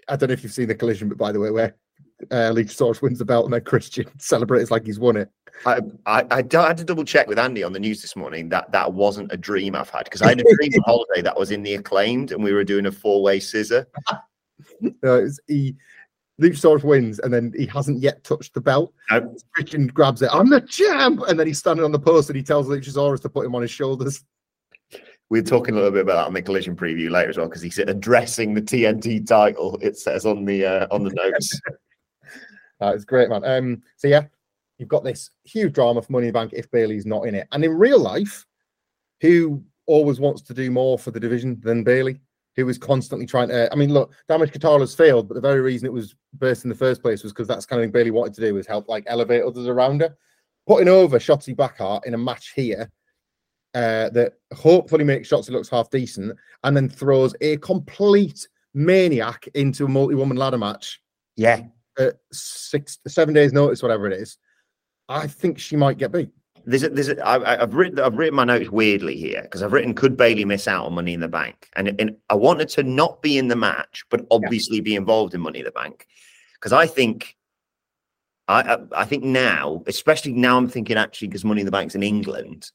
I 0.08 0.16
don't 0.16 0.28
know 0.28 0.32
if 0.34 0.42
you've 0.42 0.52
seen 0.52 0.66
the 0.68 0.74
collision, 0.74 1.08
but 1.08 1.18
by 1.18 1.30
the 1.30 1.38
way, 1.38 1.50
where 1.52 1.76
uh, 2.30 2.52
Luchasaurus 2.52 3.02
wins 3.02 3.18
the 3.18 3.24
belt 3.24 3.44
and 3.44 3.54
then 3.54 3.62
Christian 3.62 4.06
celebrates 4.18 4.70
like 4.70 4.84
he's 4.86 4.98
won 4.98 5.16
it. 5.16 5.30
I, 5.66 5.80
I, 6.06 6.26
I 6.30 6.42
d- 6.42 6.56
I 6.56 6.68
had 6.68 6.78
to 6.78 6.84
double 6.84 7.04
check 7.04 7.26
with 7.28 7.38
Andy 7.38 7.62
on 7.62 7.72
the 7.72 7.78
news 7.80 8.00
this 8.00 8.16
morning 8.16 8.48
that 8.48 8.72
that 8.72 8.92
wasn't 8.92 9.32
a 9.32 9.36
dream 9.36 9.74
I've 9.74 9.90
had 9.90 10.04
because 10.04 10.22
I 10.22 10.28
had 10.30 10.40
a 10.40 10.44
dream 10.56 10.72
on 10.74 10.82
holiday 10.86 11.22
that 11.22 11.38
was 11.38 11.50
in 11.50 11.62
the 11.62 11.74
acclaimed 11.74 12.32
and 12.32 12.42
we 12.42 12.52
were 12.52 12.64
doing 12.64 12.86
a 12.86 12.92
four 12.92 13.22
way 13.22 13.40
scissor. 13.40 13.86
It's- 15.02 15.40
he 15.48 15.74
Luchasaurus 16.40 16.82
wins 16.82 17.18
and 17.20 17.32
then 17.32 17.52
he 17.56 17.66
hasn't 17.66 18.00
yet 18.00 18.24
touched 18.24 18.54
the 18.54 18.60
belt. 18.60 18.92
No. 19.10 19.34
Christian 19.54 19.86
grabs 19.88 20.22
it. 20.22 20.30
I'm 20.32 20.48
the 20.48 20.60
champ, 20.62 21.20
and 21.28 21.38
then 21.38 21.46
he's 21.46 21.58
standing 21.58 21.84
on 21.84 21.92
the 21.92 21.98
post 21.98 22.30
and 22.30 22.36
he 22.36 22.42
tells 22.42 22.66
Luchasaurus 22.68 23.20
to 23.22 23.28
put 23.28 23.44
him 23.46 23.54
on 23.54 23.62
his 23.62 23.70
shoulders. 23.70 24.24
We're 25.30 25.42
talking 25.42 25.74
a 25.74 25.76
little 25.76 25.92
bit 25.92 26.02
about 26.02 26.14
that 26.14 26.26
on 26.26 26.34
the 26.34 26.42
collision 26.42 26.76
preview 26.76 27.10
later 27.10 27.30
as 27.30 27.36
well 27.38 27.46
because 27.48 27.62
he's 27.62 27.78
addressing 27.78 28.54
the 28.54 28.60
TNT 28.62 29.26
title. 29.26 29.78
It 29.80 29.96
says 29.96 30.26
on 30.26 30.44
the 30.44 30.66
uh, 30.66 30.86
on 30.90 31.04
the 31.04 31.10
notes. 31.10 31.58
Uh, 32.82 32.92
it's 32.94 33.04
great, 33.04 33.28
man. 33.28 33.44
Um, 33.44 33.82
so 33.96 34.08
yeah, 34.08 34.24
you've 34.78 34.88
got 34.88 35.04
this 35.04 35.30
huge 35.44 35.72
drama 35.72 36.02
for 36.02 36.12
Money 36.12 36.26
in 36.26 36.32
the 36.32 36.38
Bank 36.38 36.52
if 36.52 36.70
Bayley's 36.70 37.06
not 37.06 37.26
in 37.26 37.34
it, 37.34 37.46
and 37.52 37.64
in 37.64 37.72
real 37.72 38.00
life, 38.00 38.44
who 39.20 39.62
always 39.86 40.20
wants 40.20 40.42
to 40.42 40.54
do 40.54 40.70
more 40.70 40.98
for 40.98 41.10
the 41.10 41.20
division 41.20 41.60
than 41.62 41.84
Bayley? 41.84 42.20
Who 42.56 42.68
is 42.68 42.76
constantly 42.76 43.26
trying 43.26 43.48
to? 43.48 43.72
I 43.72 43.76
mean, 43.76 43.92
look, 43.94 44.12
Damage 44.28 44.52
CTRL's 44.52 44.94
failed, 44.94 45.28
but 45.28 45.34
the 45.34 45.40
very 45.40 45.60
reason 45.60 45.86
it 45.86 45.92
was 45.92 46.14
burst 46.34 46.64
in 46.64 46.68
the 46.68 46.76
first 46.76 47.00
place 47.02 47.22
was 47.22 47.32
because 47.32 47.48
that's 47.48 47.64
kind 47.64 47.80
of 47.80 47.84
thing 47.84 47.92
Bayley 47.92 48.10
wanted 48.10 48.34
to 48.34 48.42
do 48.42 48.54
was 48.54 48.66
help 48.66 48.88
like 48.88 49.04
elevate 49.06 49.44
others 49.44 49.68
around 49.68 50.02
her. 50.02 50.14
Putting 50.66 50.88
over 50.88 51.18
Shotzi 51.18 51.56
Blackheart 51.56 52.04
in 52.04 52.14
a 52.14 52.18
match 52.18 52.52
here 52.54 52.90
uh, 53.74 54.10
that 54.10 54.34
hopefully 54.54 55.02
makes 55.02 55.30
Shotzi 55.30 55.50
looks 55.50 55.70
half 55.70 55.88
decent, 55.88 56.36
and 56.64 56.76
then 56.76 56.90
throws 56.90 57.34
a 57.40 57.56
complete 57.58 58.46
maniac 58.74 59.48
into 59.54 59.84
a 59.84 59.88
multi-woman 59.88 60.36
ladder 60.36 60.58
match 60.58 61.02
yeah, 61.36 61.62
at 61.98 62.14
six, 62.32 62.98
seven 63.06 63.34
days' 63.34 63.52
notice, 63.52 63.82
whatever 63.82 64.06
it 64.06 64.20
is. 64.20 64.38
I 65.08 65.26
think 65.26 65.58
she 65.58 65.76
might 65.76 65.98
get 65.98 66.12
beat. 66.12 66.30
there's 66.64 66.84
a, 66.84 66.88
there's 66.88 67.08
a, 67.08 67.26
I, 67.26 67.62
I've 67.62 67.74
written 67.74 67.98
I've 67.98 68.16
written 68.16 68.34
my 68.34 68.44
notes 68.44 68.70
weirdly 68.70 69.16
here 69.16 69.42
because 69.42 69.62
I've 69.62 69.72
written 69.72 69.94
could 69.94 70.16
Bayley 70.16 70.44
miss 70.44 70.68
out 70.68 70.86
on 70.86 70.94
Money 70.94 71.14
in 71.14 71.20
the 71.20 71.28
Bank 71.28 71.68
and 71.74 71.94
and 72.00 72.16
I 72.30 72.34
wanted 72.34 72.68
to 72.70 72.82
not 72.82 73.20
be 73.22 73.36
in 73.36 73.48
the 73.48 73.56
match 73.56 74.04
but 74.10 74.26
obviously 74.30 74.80
be 74.80 74.94
involved 74.94 75.34
in 75.34 75.40
Money 75.40 75.60
in 75.60 75.64
the 75.64 75.72
Bank 75.72 76.06
because 76.54 76.72
I 76.72 76.86
think 76.86 77.36
I, 78.48 78.62
I 78.62 78.78
I 79.02 79.04
think 79.04 79.24
now 79.24 79.82
especially 79.86 80.32
now 80.32 80.56
I'm 80.56 80.68
thinking 80.68 80.96
actually 80.96 81.28
because 81.28 81.44
Money 81.44 81.62
in 81.62 81.66
the 81.66 81.72
Bank's 81.72 81.94
in 81.94 82.02
England 82.02 82.70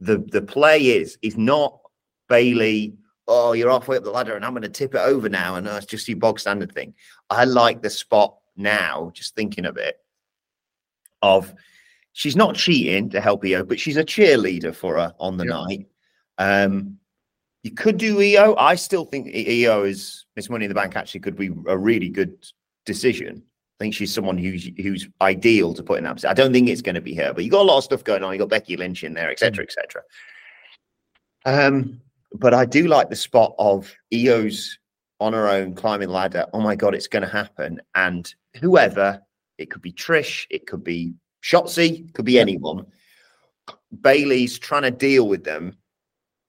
the 0.00 0.18
the 0.18 0.42
play 0.42 0.78
is 0.88 1.18
is 1.22 1.36
not 1.36 1.80
Bayley 2.28 2.94
oh 3.28 3.52
you're 3.52 3.70
halfway 3.70 3.96
up 3.96 4.04
the 4.04 4.10
ladder 4.10 4.34
and 4.34 4.44
I'm 4.44 4.52
going 4.52 4.62
to 4.62 4.68
tip 4.68 4.94
it 4.94 5.00
over 5.00 5.28
now 5.28 5.54
and 5.56 5.66
it's 5.66 5.86
just 5.86 6.08
your 6.08 6.16
bog 6.18 6.40
standard 6.40 6.72
thing 6.72 6.94
I 7.30 7.44
like 7.44 7.82
the 7.82 7.90
spot 7.90 8.36
now 8.56 9.10
just 9.14 9.36
thinking 9.36 9.64
of 9.66 9.76
it 9.76 9.98
of 11.22 11.54
she's 12.12 12.36
not 12.36 12.56
cheating 12.56 13.10
to 13.10 13.20
help 13.20 13.44
Iyo, 13.44 13.66
but 13.68 13.78
she's 13.78 13.96
a 13.96 14.04
cheerleader 14.04 14.74
for 14.74 14.96
her 14.96 15.14
on 15.20 15.36
the 15.36 15.44
Yeah. 15.44 15.50
night. 15.50 15.86
Um, 16.38 16.98
you 17.62 17.72
could 17.72 17.96
do 17.96 18.16
Iyo. 18.18 18.54
I 18.58 18.74
still 18.76 19.04
think 19.04 19.28
Iyo 19.28 19.86
is 19.88 20.26
Miss 20.36 20.48
Money 20.50 20.64
in 20.64 20.68
the 20.68 20.74
Bank 20.74 20.96
actually 20.96 21.20
could 21.20 21.36
be 21.36 21.50
a 21.66 21.76
really 21.76 22.08
good 22.08 22.34
decision. 22.86 23.42
I 23.78 23.84
think 23.84 23.94
she's 23.94 24.12
someone 24.12 24.38
who's 24.38 24.68
who's 24.78 25.08
ideal 25.20 25.74
to 25.74 25.82
put 25.84 25.98
in 25.98 26.04
that. 26.04 26.14
position. 26.14 26.30
I 26.30 26.34
don't 26.34 26.52
think 26.52 26.68
it's 26.68 26.82
going 26.82 26.94
to 26.96 27.00
be 27.00 27.14
her, 27.14 27.32
but 27.32 27.44
you 27.44 27.50
got 27.50 27.62
a 27.62 27.70
lot 27.70 27.78
of 27.78 27.84
stuff 27.84 28.02
going 28.02 28.24
on. 28.24 28.32
You 28.32 28.38
got 28.38 28.48
Becky 28.48 28.76
Lynch 28.76 29.04
in 29.04 29.14
there, 29.14 29.30
etc., 29.30 29.64
etc. 29.64 30.02
Um, 31.44 32.00
but 32.32 32.54
I 32.54 32.64
do 32.64 32.88
like 32.88 33.08
the 33.08 33.16
spot 33.16 33.54
of 33.58 33.92
Iyo's 34.12 34.78
on 35.20 35.32
her 35.32 35.48
own 35.48 35.74
climbing 35.74 36.10
ladder. 36.10 36.46
Oh 36.52 36.60
my 36.60 36.76
god, 36.76 36.94
it's 36.94 37.08
going 37.08 37.24
to 37.24 37.28
happen! 37.28 37.80
And 37.94 38.32
whoever 38.60 39.20
it 39.58 39.70
could 39.70 39.82
be 39.82 39.92
Trish, 39.92 40.46
it 40.50 40.66
could 40.66 40.84
be 40.84 41.14
Shotzi, 41.42 42.12
could 42.14 42.24
be 42.24 42.38
anyone. 42.38 42.86
Bayley's 44.00 44.58
trying 44.58 44.82
to 44.82 44.90
deal 44.90 45.28
with 45.28 45.44
them, 45.44 45.76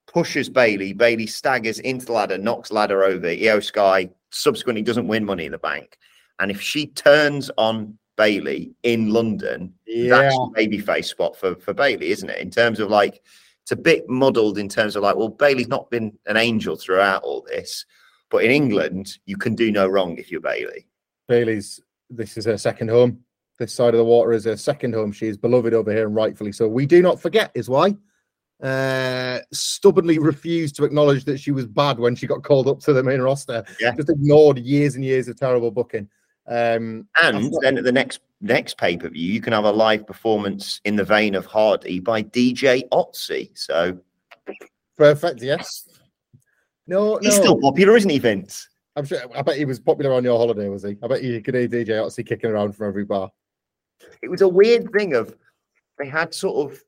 pushes 0.06 0.48
Bayley. 0.48 0.92
Bayley 0.92 1.26
staggers 1.26 1.78
into 1.80 2.06
the 2.06 2.12
ladder, 2.12 2.38
knocks 2.38 2.68
the 2.68 2.74
ladder 2.74 3.02
over. 3.02 3.26
Iyo 3.26 3.62
Sky 3.62 4.10
subsequently 4.30 4.82
doesn't 4.82 5.08
win 5.08 5.24
Money 5.24 5.46
in 5.46 5.52
the 5.52 5.58
Bank. 5.58 5.96
And 6.38 6.50
if 6.50 6.60
she 6.60 6.86
turns 6.86 7.50
on 7.58 7.98
Bayley 8.16 8.72
in 8.82 9.12
London, 9.12 9.74
that's 10.08 10.34
a 10.34 10.46
baby 10.54 10.78
face 10.78 11.10
spot 11.10 11.36
for, 11.36 11.54
for 11.56 11.74
Bayley, 11.74 12.10
isn't 12.10 12.30
it? 12.30 12.38
In 12.38 12.50
terms 12.50 12.80
of 12.80 12.90
like, 12.90 13.22
it's 13.70 13.78
a 13.78 13.82
bit 13.82 14.08
muddled 14.08 14.58
in 14.58 14.68
terms 14.68 14.96
of 14.96 15.04
like, 15.04 15.14
well, 15.14 15.28
Bayley's 15.28 15.68
not 15.68 15.90
been 15.90 16.18
an 16.26 16.36
angel 16.36 16.74
throughout 16.74 17.22
all 17.22 17.42
this. 17.42 17.86
But 18.28 18.42
in 18.42 18.50
England, 18.50 19.18
you 19.26 19.36
can 19.36 19.54
do 19.54 19.70
no 19.70 19.86
wrong 19.86 20.18
if 20.18 20.28
you're 20.28 20.40
Bayley. 20.40 20.88
Bayley's 21.28 21.80
this 22.08 22.36
is 22.36 22.44
her 22.46 22.58
second 22.58 22.90
home. 22.90 23.20
This 23.60 23.72
side 23.72 23.94
of 23.94 23.98
the 23.98 24.04
water 24.04 24.32
is 24.32 24.44
her 24.44 24.56
second 24.56 24.94
home. 24.94 25.12
She 25.12 25.28
is 25.28 25.36
beloved 25.36 25.72
over 25.72 25.92
here 25.92 26.06
and 26.06 26.16
rightfully 26.16 26.50
so. 26.50 26.66
We 26.66 26.84
do 26.84 27.00
not 27.00 27.20
forget, 27.20 27.52
is 27.54 27.68
why. 27.68 27.94
Uh, 28.60 29.38
stubbornly 29.52 30.18
refused 30.18 30.74
to 30.76 30.84
acknowledge 30.84 31.24
that 31.26 31.38
she 31.38 31.52
was 31.52 31.66
bad 31.66 32.00
when 32.00 32.16
she 32.16 32.26
got 32.26 32.42
called 32.42 32.66
up 32.66 32.80
to 32.80 32.92
the 32.92 33.04
main 33.04 33.20
roster. 33.20 33.64
Yeah. 33.78 33.94
Just 33.94 34.10
ignored 34.10 34.58
years 34.58 34.96
and 34.96 35.04
years 35.04 35.28
of 35.28 35.38
terrible 35.38 35.70
booking. 35.70 36.08
Um, 36.48 37.06
And 37.22 37.54
then 37.60 37.78
at 37.78 37.84
the 37.84 37.92
next 37.92 38.20
next 38.40 38.78
pay 38.78 38.96
per 38.96 39.08
view, 39.08 39.32
you 39.32 39.40
can 39.40 39.52
have 39.52 39.64
a 39.64 39.70
live 39.70 40.06
performance 40.06 40.80
in 40.84 40.96
the 40.96 41.04
vein 41.04 41.34
of 41.34 41.46
Hardy 41.46 42.00
by 42.00 42.22
DJ 42.22 42.88
Otzi. 42.90 43.50
So 43.54 43.98
perfect, 44.96 45.42
yes. 45.42 45.88
No, 46.86 47.18
he's 47.20 47.36
no. 47.36 47.42
still 47.42 47.60
popular, 47.60 47.96
isn't 47.96 48.10
he, 48.10 48.18
Vince? 48.18 48.68
I'm 48.96 49.04
sure. 49.04 49.20
I 49.34 49.42
bet 49.42 49.56
he 49.56 49.64
was 49.64 49.78
popular 49.78 50.12
on 50.12 50.24
your 50.24 50.38
holiday, 50.38 50.68
was 50.68 50.82
he? 50.82 50.96
I 51.02 51.06
bet 51.06 51.22
you 51.22 51.40
could 51.40 51.54
hear 51.54 51.68
DJ 51.68 51.88
Otzi 51.88 52.26
kicking 52.26 52.50
around 52.50 52.72
from 52.72 52.88
every 52.88 53.04
bar. 53.04 53.30
It 54.22 54.28
was 54.28 54.40
a 54.40 54.48
weird 54.48 54.90
thing 54.92 55.14
of 55.14 55.34
they 55.98 56.08
had 56.08 56.34
sort 56.34 56.70
of 56.72 56.82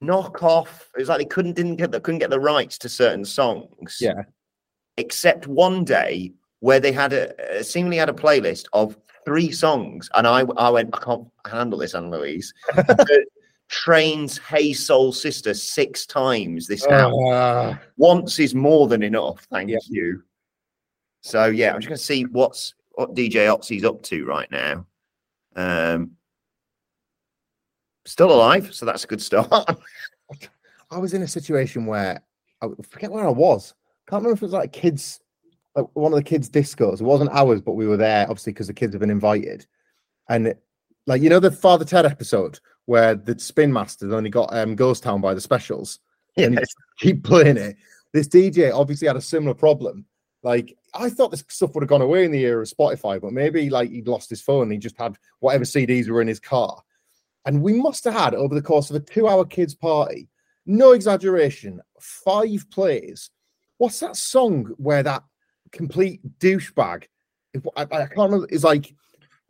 knock 0.00 0.42
off. 0.42 0.90
It 0.96 1.00
was 1.00 1.08
like 1.08 1.18
they 1.18 1.24
couldn't 1.24 1.54
didn't 1.54 1.76
get 1.76 1.92
the, 1.92 2.00
couldn't 2.00 2.20
get 2.20 2.30
the 2.30 2.40
rights 2.40 2.78
to 2.78 2.88
certain 2.88 3.24
songs. 3.24 3.98
Yeah. 4.00 4.24
Except 4.96 5.46
one 5.46 5.84
day 5.84 6.32
where 6.58 6.80
they 6.80 6.92
had 6.92 7.12
a 7.12 7.64
seemingly 7.64 7.96
had 7.96 8.10
a 8.10 8.14
playlist 8.14 8.66
of 8.72 8.98
three 9.24 9.52
songs, 9.52 10.08
and 10.14 10.26
I 10.26 10.40
I 10.56 10.70
went 10.70 10.90
I 10.94 10.98
can't 10.98 11.28
handle 11.46 11.78
this, 11.78 11.94
Anne 11.94 12.10
Louise. 12.10 12.52
Train's 13.68 14.36
"Hey 14.38 14.72
Soul 14.72 15.12
Sister" 15.12 15.54
six 15.54 16.04
times 16.06 16.66
this 16.66 16.86
hour. 16.88 17.12
Ah, 17.32 17.78
once 17.96 18.38
is 18.38 18.54
more 18.54 18.88
than 18.88 19.02
enough. 19.02 19.46
Thank 19.50 19.70
Yeah. 19.70 19.78
you. 19.88 20.22
So 21.22 21.46
yeah, 21.46 21.72
I'm 21.72 21.80
just 21.80 21.88
going 21.88 21.98
to 21.98 22.04
see 22.04 22.24
what's 22.24 22.74
what 22.92 23.14
DJ 23.14 23.46
Otzi's 23.52 23.84
up 23.84 24.02
to 24.02 24.24
right 24.24 24.50
now. 24.50 24.86
Um, 25.54 26.12
still 28.06 28.32
alive, 28.32 28.74
so 28.74 28.86
that's 28.86 29.04
a 29.04 29.06
good 29.06 29.22
start. 29.22 29.48
I 30.90 30.98
was 30.98 31.14
in 31.14 31.22
a 31.22 31.28
situation 31.28 31.86
where 31.86 32.20
I 32.60 32.68
forget 32.88 33.12
where 33.12 33.26
I 33.26 33.30
was. 33.30 33.74
Can't 34.08 34.22
remember 34.22 34.34
if 34.34 34.42
it 34.42 34.46
was 34.46 34.52
like 34.52 34.72
kids, 34.72 35.20
like 35.76 35.86
one 35.94 36.12
of 36.12 36.16
the 36.16 36.22
kids' 36.22 36.50
discos. 36.50 37.00
It 37.00 37.04
wasn't 37.04 37.30
ours, 37.30 37.60
but 37.60 37.72
we 37.72 37.86
were 37.86 37.96
there 37.96 38.22
obviously 38.22 38.52
because 38.52 38.66
the 38.66 38.74
kids 38.74 38.94
have 38.94 39.00
been 39.00 39.10
invited. 39.10 39.66
And 40.28 40.54
like 41.06 41.22
you 41.22 41.30
know 41.30 41.40
the 41.40 41.50
Father 41.50 41.84
Ted 41.84 42.06
episode 42.06 42.60
where 42.86 43.14
the 43.14 43.38
Spin 43.38 43.72
Masters 43.72 44.12
only 44.12 44.30
got 44.30 44.54
um, 44.56 44.74
Ghost 44.74 45.02
Town 45.02 45.20
by 45.20 45.34
the 45.34 45.40
Specials. 45.40 46.00
and 46.36 46.60
keep 46.98 47.24
playing 47.24 47.56
it. 47.56 47.76
This 48.12 48.28
DJ 48.28 48.72
obviously 48.72 49.06
had 49.06 49.16
a 49.16 49.20
similar 49.20 49.54
problem. 49.54 50.04
Like 50.42 50.76
I 50.94 51.10
thought 51.10 51.30
this 51.30 51.44
stuff 51.48 51.74
would 51.74 51.82
have 51.82 51.88
gone 51.88 52.02
away 52.02 52.24
in 52.24 52.32
the 52.32 52.44
era 52.44 52.62
of 52.62 52.68
Spotify, 52.68 53.20
but 53.20 53.32
maybe 53.32 53.70
like 53.70 53.90
he'd 53.90 54.08
lost 54.08 54.30
his 54.30 54.42
phone. 54.42 54.70
He 54.70 54.78
just 54.78 54.98
had 54.98 55.16
whatever 55.40 55.64
CDs 55.64 56.08
were 56.08 56.22
in 56.22 56.28
his 56.28 56.40
car, 56.40 56.82
and 57.46 57.62
we 57.62 57.74
must 57.74 58.04
have 58.04 58.14
had 58.14 58.34
over 58.34 58.54
the 58.54 58.62
course 58.62 58.90
of 58.90 58.96
a 58.96 59.00
two-hour 59.00 59.44
kids 59.46 59.74
party, 59.74 60.28
no 60.66 60.92
exaggeration, 60.92 61.80
five 62.00 62.66
plays. 62.70 63.30
What's 63.78 64.00
that 64.00 64.16
song 64.16 64.74
where 64.76 65.02
that 65.02 65.22
complete 65.72 66.20
douchebag? 66.38 67.04
I, 67.76 67.82
I 67.82 67.86
can't 67.86 68.16
remember. 68.16 68.46
It's 68.50 68.64
like, 68.64 68.94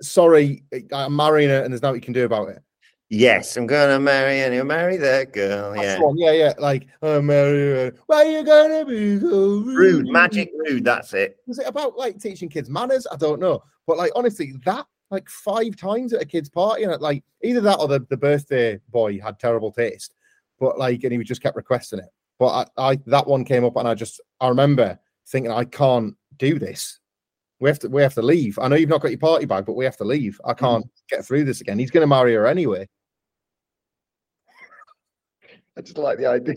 sorry, 0.02 0.64
I'm 0.92 1.14
marrying 1.14 1.50
her, 1.50 1.62
and 1.62 1.72
there's 1.72 1.82
nothing 1.82 1.96
you 1.96 2.00
can 2.02 2.12
do 2.14 2.24
about 2.24 2.48
it. 2.48 2.62
yes, 3.10 3.56
I'm 3.56 3.66
gonna 3.66 3.98
marry 3.98 4.40
and 4.40 4.54
you 4.54 4.64
marry 4.64 4.96
that 4.98 5.32
girl. 5.32 5.72
That's 5.72 5.82
Yeah, 5.84 6.00
one. 6.00 6.16
yeah, 6.18 6.32
yeah. 6.32 6.52
Like, 6.58 6.86
I'm 7.02 7.26
marrying. 7.26 7.92
Why 8.06 8.22
you 8.24 8.44
gonna 8.44 8.84
be 8.84 9.18
so 9.20 9.28
rude? 9.28 9.76
rude, 9.76 10.08
magic, 10.08 10.50
rude. 10.56 10.84
That's 10.84 11.12
it. 11.14 11.38
was 11.46 11.58
it 11.58 11.66
about 11.66 11.96
like 11.98 12.18
teaching 12.20 12.48
kids 12.48 12.70
manners? 12.70 13.06
I 13.10 13.16
don't 13.16 13.40
know. 13.40 13.62
But 13.86 13.98
like 13.98 14.12
honestly, 14.14 14.54
that 14.64 14.86
like 15.10 15.28
five 15.28 15.74
times 15.76 16.12
at 16.12 16.22
a 16.22 16.24
kid's 16.26 16.48
party, 16.48 16.84
and 16.84 17.00
like 17.02 17.24
either 17.42 17.60
that 17.62 17.78
or 17.80 17.88
the, 17.88 18.06
the 18.08 18.16
birthday 18.16 18.78
boy 18.90 19.20
had 19.20 19.38
terrible 19.40 19.72
taste. 19.72 20.14
but 20.60 20.78
like, 20.78 21.02
and 21.02 21.12
he 21.12 21.18
just 21.24 21.42
kept 21.42 21.56
requesting 21.56 21.98
it. 21.98 22.10
But 22.38 22.70
I, 22.78 22.90
I 22.92 22.98
that 23.06 23.26
one 23.26 23.44
came 23.44 23.64
up, 23.64 23.76
and 23.76 23.88
I 23.88 23.94
just 23.94 24.20
I 24.40 24.48
remember 24.48 24.98
thinking 25.30 25.52
I 25.52 25.64
can't 25.64 26.14
do 26.36 26.58
this. 26.58 26.98
We 27.60 27.68
have 27.68 27.78
to 27.80 27.88
we 27.88 28.02
have 28.02 28.14
to 28.14 28.22
leave. 28.22 28.58
I 28.58 28.68
know 28.68 28.76
you've 28.76 28.88
not 28.88 29.02
got 29.02 29.10
your 29.10 29.18
party 29.18 29.44
bag, 29.46 29.66
but 29.66 29.74
we 29.74 29.84
have 29.84 29.98
to 29.98 30.04
leave. 30.04 30.40
I 30.44 30.54
can't 30.54 30.86
get 31.08 31.24
through 31.24 31.44
this 31.44 31.60
again. 31.60 31.78
He's 31.78 31.90
going 31.90 32.02
to 32.02 32.06
marry 32.06 32.34
her 32.34 32.46
anyway. 32.46 32.88
I 35.76 35.82
just 35.82 35.98
like 35.98 36.18
the 36.18 36.26
idea. 36.26 36.54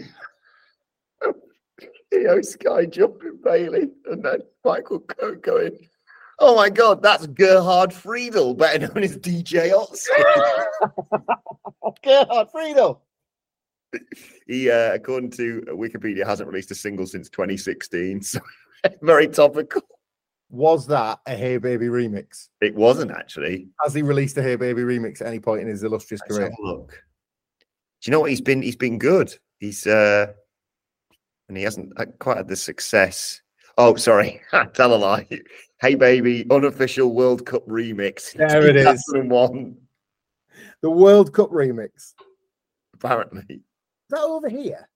Iyo 2.13 2.45
Sky 2.45 2.85
jumping 2.85 3.39
Bayley 3.43 3.89
and 4.05 4.23
then 4.23 4.39
Michael 4.63 4.99
Cole 4.99 5.35
going. 5.35 5.77
Oh 6.39 6.55
my 6.55 6.69
god, 6.69 7.01
that's 7.01 7.27
Gerhard 7.27 7.91
Friedle, 7.91 8.57
better 8.57 8.87
known 8.87 9.03
as 9.03 9.17
DJ 9.17 9.71
Otzi. 9.71 10.07
Gerhard 12.03 12.49
Friedle. 12.53 12.99
he, 14.47 14.69
uh, 14.69 14.93
according 14.93 15.31
to 15.31 15.61
Wikipedia, 15.69 16.25
hasn't 16.25 16.49
released 16.49 16.71
a 16.71 16.75
single 16.75 17.05
since 17.05 17.29
2016. 17.29 18.21
So 18.33 18.39
very 19.01 19.27
topical. 19.27 19.81
Was 20.49 20.85
that 20.87 21.19
a 21.25 21.35
Hey 21.35 21.57
Baby 21.57 21.87
remix? 21.87 22.49
It 22.61 22.75
wasn't 22.75 23.11
actually. 23.11 23.69
Has 23.83 23.93
he 23.93 24.01
released 24.03 24.37
a 24.37 24.43
Hey 24.43 24.55
Baby 24.55 24.81
remix 24.81 25.21
at 25.21 25.27
any 25.27 25.39
point 25.39 25.61
in 25.61 25.67
his 25.67 25.83
illustrious 25.83 26.21
Let's 26.21 26.37
career? 26.37 26.51
look. 26.59 26.89
Do 26.89 28.09
you 28.09 28.11
know 28.11 28.19
what 28.19 28.29
he's 28.29 28.41
been? 28.41 28.61
He's 28.61 28.75
been 28.75 28.99
good. 28.99 29.35
He's 29.59 29.87
uh, 29.87 30.27
and 31.47 31.57
he 31.57 31.63
hasn't 31.63 31.93
quite 32.19 32.37
had 32.37 32.47
the 32.47 32.55
success. 32.55 33.41
Oh, 33.77 33.95
sorry, 33.95 34.41
tell 34.73 34.93
a 34.93 34.95
lie. 34.95 35.27
Hey 35.81 35.95
baby, 35.95 36.45
unofficial 36.51 37.13
World 37.13 37.45
Cup 37.45 37.65
remix. 37.67 38.35
There 38.37 38.67
it 38.67 38.75
is. 38.75 39.03
2001, 39.11 39.75
The 40.81 40.89
World 40.89 41.33
Cup 41.33 41.49
remix. 41.49 41.89
Is 41.95 42.15
apparently. 42.93 43.61
that 44.09 44.21
over 44.21 44.49
here? 44.49 44.87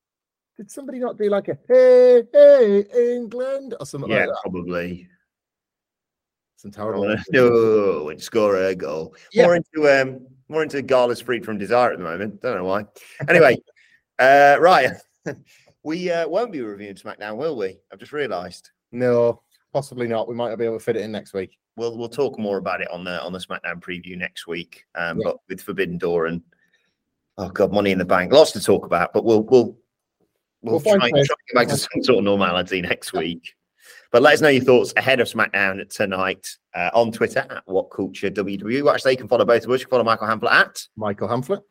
Did 0.57 0.71
somebody 0.71 0.97
not 0.99 1.17
do 1.17 1.29
like 1.29 1.47
a 1.49 1.57
Hey 1.67 2.23
Hey 2.33 2.85
England 3.15 3.75
or 3.79 3.85
something 3.85 4.09
Yeah, 4.09 4.21
like 4.21 4.27
that? 4.27 4.33
Yeah, 4.35 4.41
probably. 4.41 5.07
Some 6.55 6.71
terrible. 6.71 7.01
wanna 7.01 7.23
know 7.29 8.09
and 8.09 8.21
score 8.21 8.57
a 8.57 8.73
goal. 8.75 9.15
Yeah. 9.31 9.43
More 9.45 9.55
into 9.55 9.87
um, 10.01 10.25
more 10.49 10.63
into 10.63 10.81
Gala's 10.81 11.21
freed 11.21 11.45
from 11.45 11.59
desire 11.59 11.91
at 11.91 11.99
the 11.99 12.03
moment. 12.03 12.41
Don't 12.41 12.57
know 12.57 12.63
why. 12.63 12.85
Anyway, 13.29 13.57
uh, 14.19 14.57
right. 14.59 14.89
we 15.83 16.09
uh, 16.09 16.27
won't 16.27 16.51
be 16.51 16.61
reviewing 16.61 16.95
SmackDown, 16.95 17.37
will 17.37 17.55
we? 17.55 17.77
I've 17.93 17.99
just 17.99 18.13
realised. 18.13 18.71
No, 18.91 19.43
possibly 19.71 20.07
not. 20.07 20.27
We 20.27 20.33
might 20.33 20.49
not 20.49 20.57
be 20.57 20.65
able 20.65 20.79
to 20.79 20.83
fit 20.83 20.95
it 20.95 21.03
in 21.03 21.11
next 21.11 21.33
week. 21.33 21.55
We'll 21.75 21.95
we'll 21.95 22.09
talk 22.09 22.39
more 22.39 22.57
about 22.57 22.81
it 22.81 22.89
on 22.89 23.03
the 23.03 23.21
on 23.21 23.31
the 23.31 23.39
SmackDown 23.39 23.79
preview 23.79 24.17
next 24.17 24.47
week. 24.47 24.85
Um, 24.95 25.19
Yeah. 25.19 25.25
but 25.25 25.37
with 25.47 25.61
Forbidden 25.61 25.99
Door 25.99 26.25
and 26.27 26.41
oh 27.37 27.49
god, 27.49 27.71
Money 27.71 27.91
in 27.91 27.99
the 27.99 28.05
Bank, 28.05 28.33
lots 28.33 28.51
to 28.53 28.59
talk 28.59 28.87
about. 28.87 29.13
But 29.13 29.23
we'll 29.23 29.43
we'll 29.43 29.77
we'll, 30.61 30.73
We'll 30.73 30.97
try, 30.97 31.09
try 31.09 31.19
and 31.19 31.27
get 31.27 31.55
back 31.55 31.67
to 31.69 31.77
some 31.77 32.03
sort 32.03 32.19
of 32.19 32.23
normality 32.23 32.81
next 32.81 33.13
week. 33.13 33.53
But 34.11 34.21
let 34.21 34.35
us 34.35 34.41
know 34.41 34.49
your 34.49 34.63
thoughts 34.63 34.93
ahead 34.95 35.19
of 35.19 35.27
SmackDown 35.27 35.87
tonight 35.93 36.47
uh, 36.73 36.89
on 36.93 37.11
Twitter 37.11 37.45
at 37.49 37.63
What 37.65 37.91
Culture 37.91 38.29
WWE. 38.29 38.93
Actually, 38.93 39.11
you 39.11 39.17
can 39.17 39.27
follow 39.27 39.45
both 39.45 39.65
of 39.65 39.71
us. 39.71 39.81
You 39.81 39.85
can 39.85 39.91
follow 39.91 40.03
Michael 40.03 40.27
Hamflett 40.27 40.51
at 40.51 40.87
Michael 40.95 41.27
Hamflett. 41.27 41.61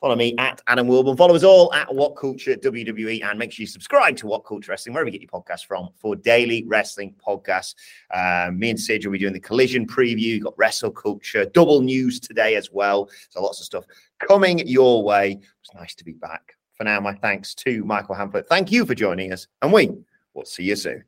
Follow 0.00 0.16
me 0.16 0.34
at 0.36 0.60
Adam 0.66 0.88
Wilbourn. 0.88 1.16
Follow 1.16 1.34
us 1.34 1.42
all 1.42 1.72
at 1.72 1.92
What 1.94 2.16
Culture 2.16 2.54
WWE, 2.54 3.24
and 3.24 3.38
make 3.38 3.50
sure 3.50 3.62
you 3.62 3.66
subscribe 3.66 4.16
to 4.18 4.26
What 4.26 4.44
Culture 4.44 4.72
Wrestling 4.72 4.92
wherever 4.92 5.08
you 5.08 5.18
get 5.18 5.22
your 5.22 5.30
podcast 5.30 5.64
from 5.66 5.88
for 5.96 6.14
daily 6.14 6.64
wrestling 6.66 7.14
podcasts. 7.24 7.74
Um, 8.12 8.58
me 8.58 8.70
and 8.70 8.80
Sid 8.80 9.06
will 9.06 9.12
be 9.12 9.18
doing 9.18 9.32
the 9.32 9.40
Collision 9.40 9.86
preview. 9.86 10.18
You've 10.18 10.44
got 10.44 10.58
Wrestle 10.58 10.90
Culture, 10.90 11.46
double 11.46 11.80
news 11.80 12.20
today 12.20 12.56
as 12.56 12.70
well. 12.70 13.08
So 13.30 13.42
lots 13.42 13.60
of 13.60 13.66
stuff 13.66 13.84
coming 14.28 14.66
your 14.66 15.02
way. 15.02 15.40
It's 15.62 15.74
nice 15.74 15.94
to 15.94 16.04
be 16.04 16.12
back. 16.12 16.56
For 16.76 16.84
now, 16.84 17.00
my 17.00 17.14
thanks 17.14 17.54
to 17.56 17.84
Michael 17.84 18.14
Hamflett. 18.14 18.46
Thank 18.46 18.70
you 18.70 18.84
for 18.84 18.94
joining 18.94 19.32
us, 19.32 19.46
and 19.62 19.72
we 19.72 19.90
will 20.34 20.44
see 20.44 20.64
you 20.64 20.76
soon. 20.76 21.04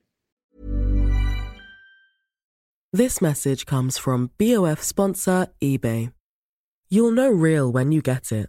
This 2.92 3.20
message 3.20 3.66
comes 3.66 3.98
from 3.98 4.30
BOF 4.38 4.82
sponsor 4.82 5.48
eBay. 5.62 6.10
You'll 6.88 7.10
know 7.10 7.28
real 7.28 7.70
when 7.70 7.92
you 7.92 8.00
get 8.00 8.32
it. 8.32 8.48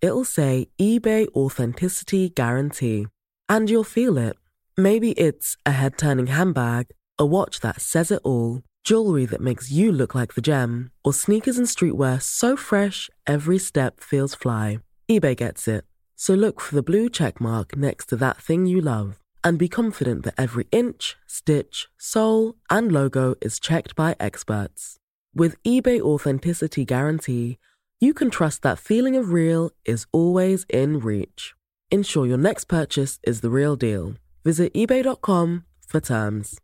It'll 0.00 0.24
say 0.24 0.68
eBay 0.80 1.26
Authenticity 1.34 2.30
Guarantee. 2.30 3.08
And 3.48 3.68
you'll 3.68 3.82
feel 3.82 4.16
it. 4.16 4.36
Maybe 4.76 5.10
it's 5.12 5.56
a 5.66 5.72
head 5.72 5.98
turning 5.98 6.28
handbag, 6.28 6.86
a 7.18 7.26
watch 7.26 7.58
that 7.60 7.80
says 7.80 8.12
it 8.12 8.20
all, 8.22 8.62
jewelry 8.84 9.26
that 9.26 9.40
makes 9.40 9.72
you 9.72 9.90
look 9.90 10.14
like 10.14 10.34
the 10.34 10.40
gem, 10.40 10.92
or 11.04 11.12
sneakers 11.12 11.58
and 11.58 11.66
streetwear 11.66 12.22
so 12.22 12.56
fresh 12.56 13.10
every 13.26 13.58
step 13.58 13.98
feels 13.98 14.36
fly. 14.36 14.78
eBay 15.10 15.36
gets 15.36 15.66
it. 15.66 15.84
So 16.20 16.34
look 16.34 16.60
for 16.60 16.74
the 16.74 16.82
blue 16.82 17.08
check 17.08 17.40
mark 17.40 17.78
next 17.78 18.10
to 18.10 18.16
that 18.16 18.36
thing 18.36 18.66
you 18.66 18.82
love 18.82 19.18
and 19.42 19.58
be 19.58 19.68
confident 19.68 20.22
that 20.24 20.34
every 20.36 20.66
inch, 20.70 21.16
stitch, 21.26 21.88
sole, 21.96 22.56
and 22.68 22.92
logo 22.92 23.36
is 23.40 23.58
checked 23.58 23.96
by 23.96 24.16
experts. 24.20 24.98
With 25.34 25.56
eBay 25.62 25.98
Authenticity 25.98 26.84
Guarantee, 26.84 27.56
you 28.00 28.12
can 28.12 28.28
trust 28.28 28.60
that 28.60 28.78
feeling 28.78 29.16
of 29.16 29.32
real 29.32 29.70
is 29.86 30.04
always 30.12 30.66
in 30.68 31.00
reach. 31.00 31.54
Ensure 31.90 32.26
your 32.26 32.36
next 32.36 32.66
purchase 32.66 33.18
is 33.22 33.40
the 33.40 33.48
real 33.48 33.74
deal. 33.74 34.16
Visit 34.44 34.74
eBay.com 34.74 35.64
for 35.88 36.00
terms. 36.00 36.58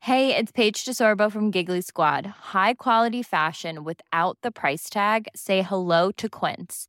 Hey, 0.00 0.34
it's 0.34 0.50
Paige 0.50 0.84
DeSorbo 0.84 1.30
from 1.30 1.52
Giggly 1.52 1.82
Squad. 1.82 2.26
High 2.26 2.74
quality 2.74 3.22
fashion 3.22 3.84
without 3.84 4.38
the 4.42 4.50
price 4.50 4.90
tag. 4.90 5.28
Say 5.36 5.62
hello 5.62 6.10
to 6.16 6.28
Quince. 6.28 6.88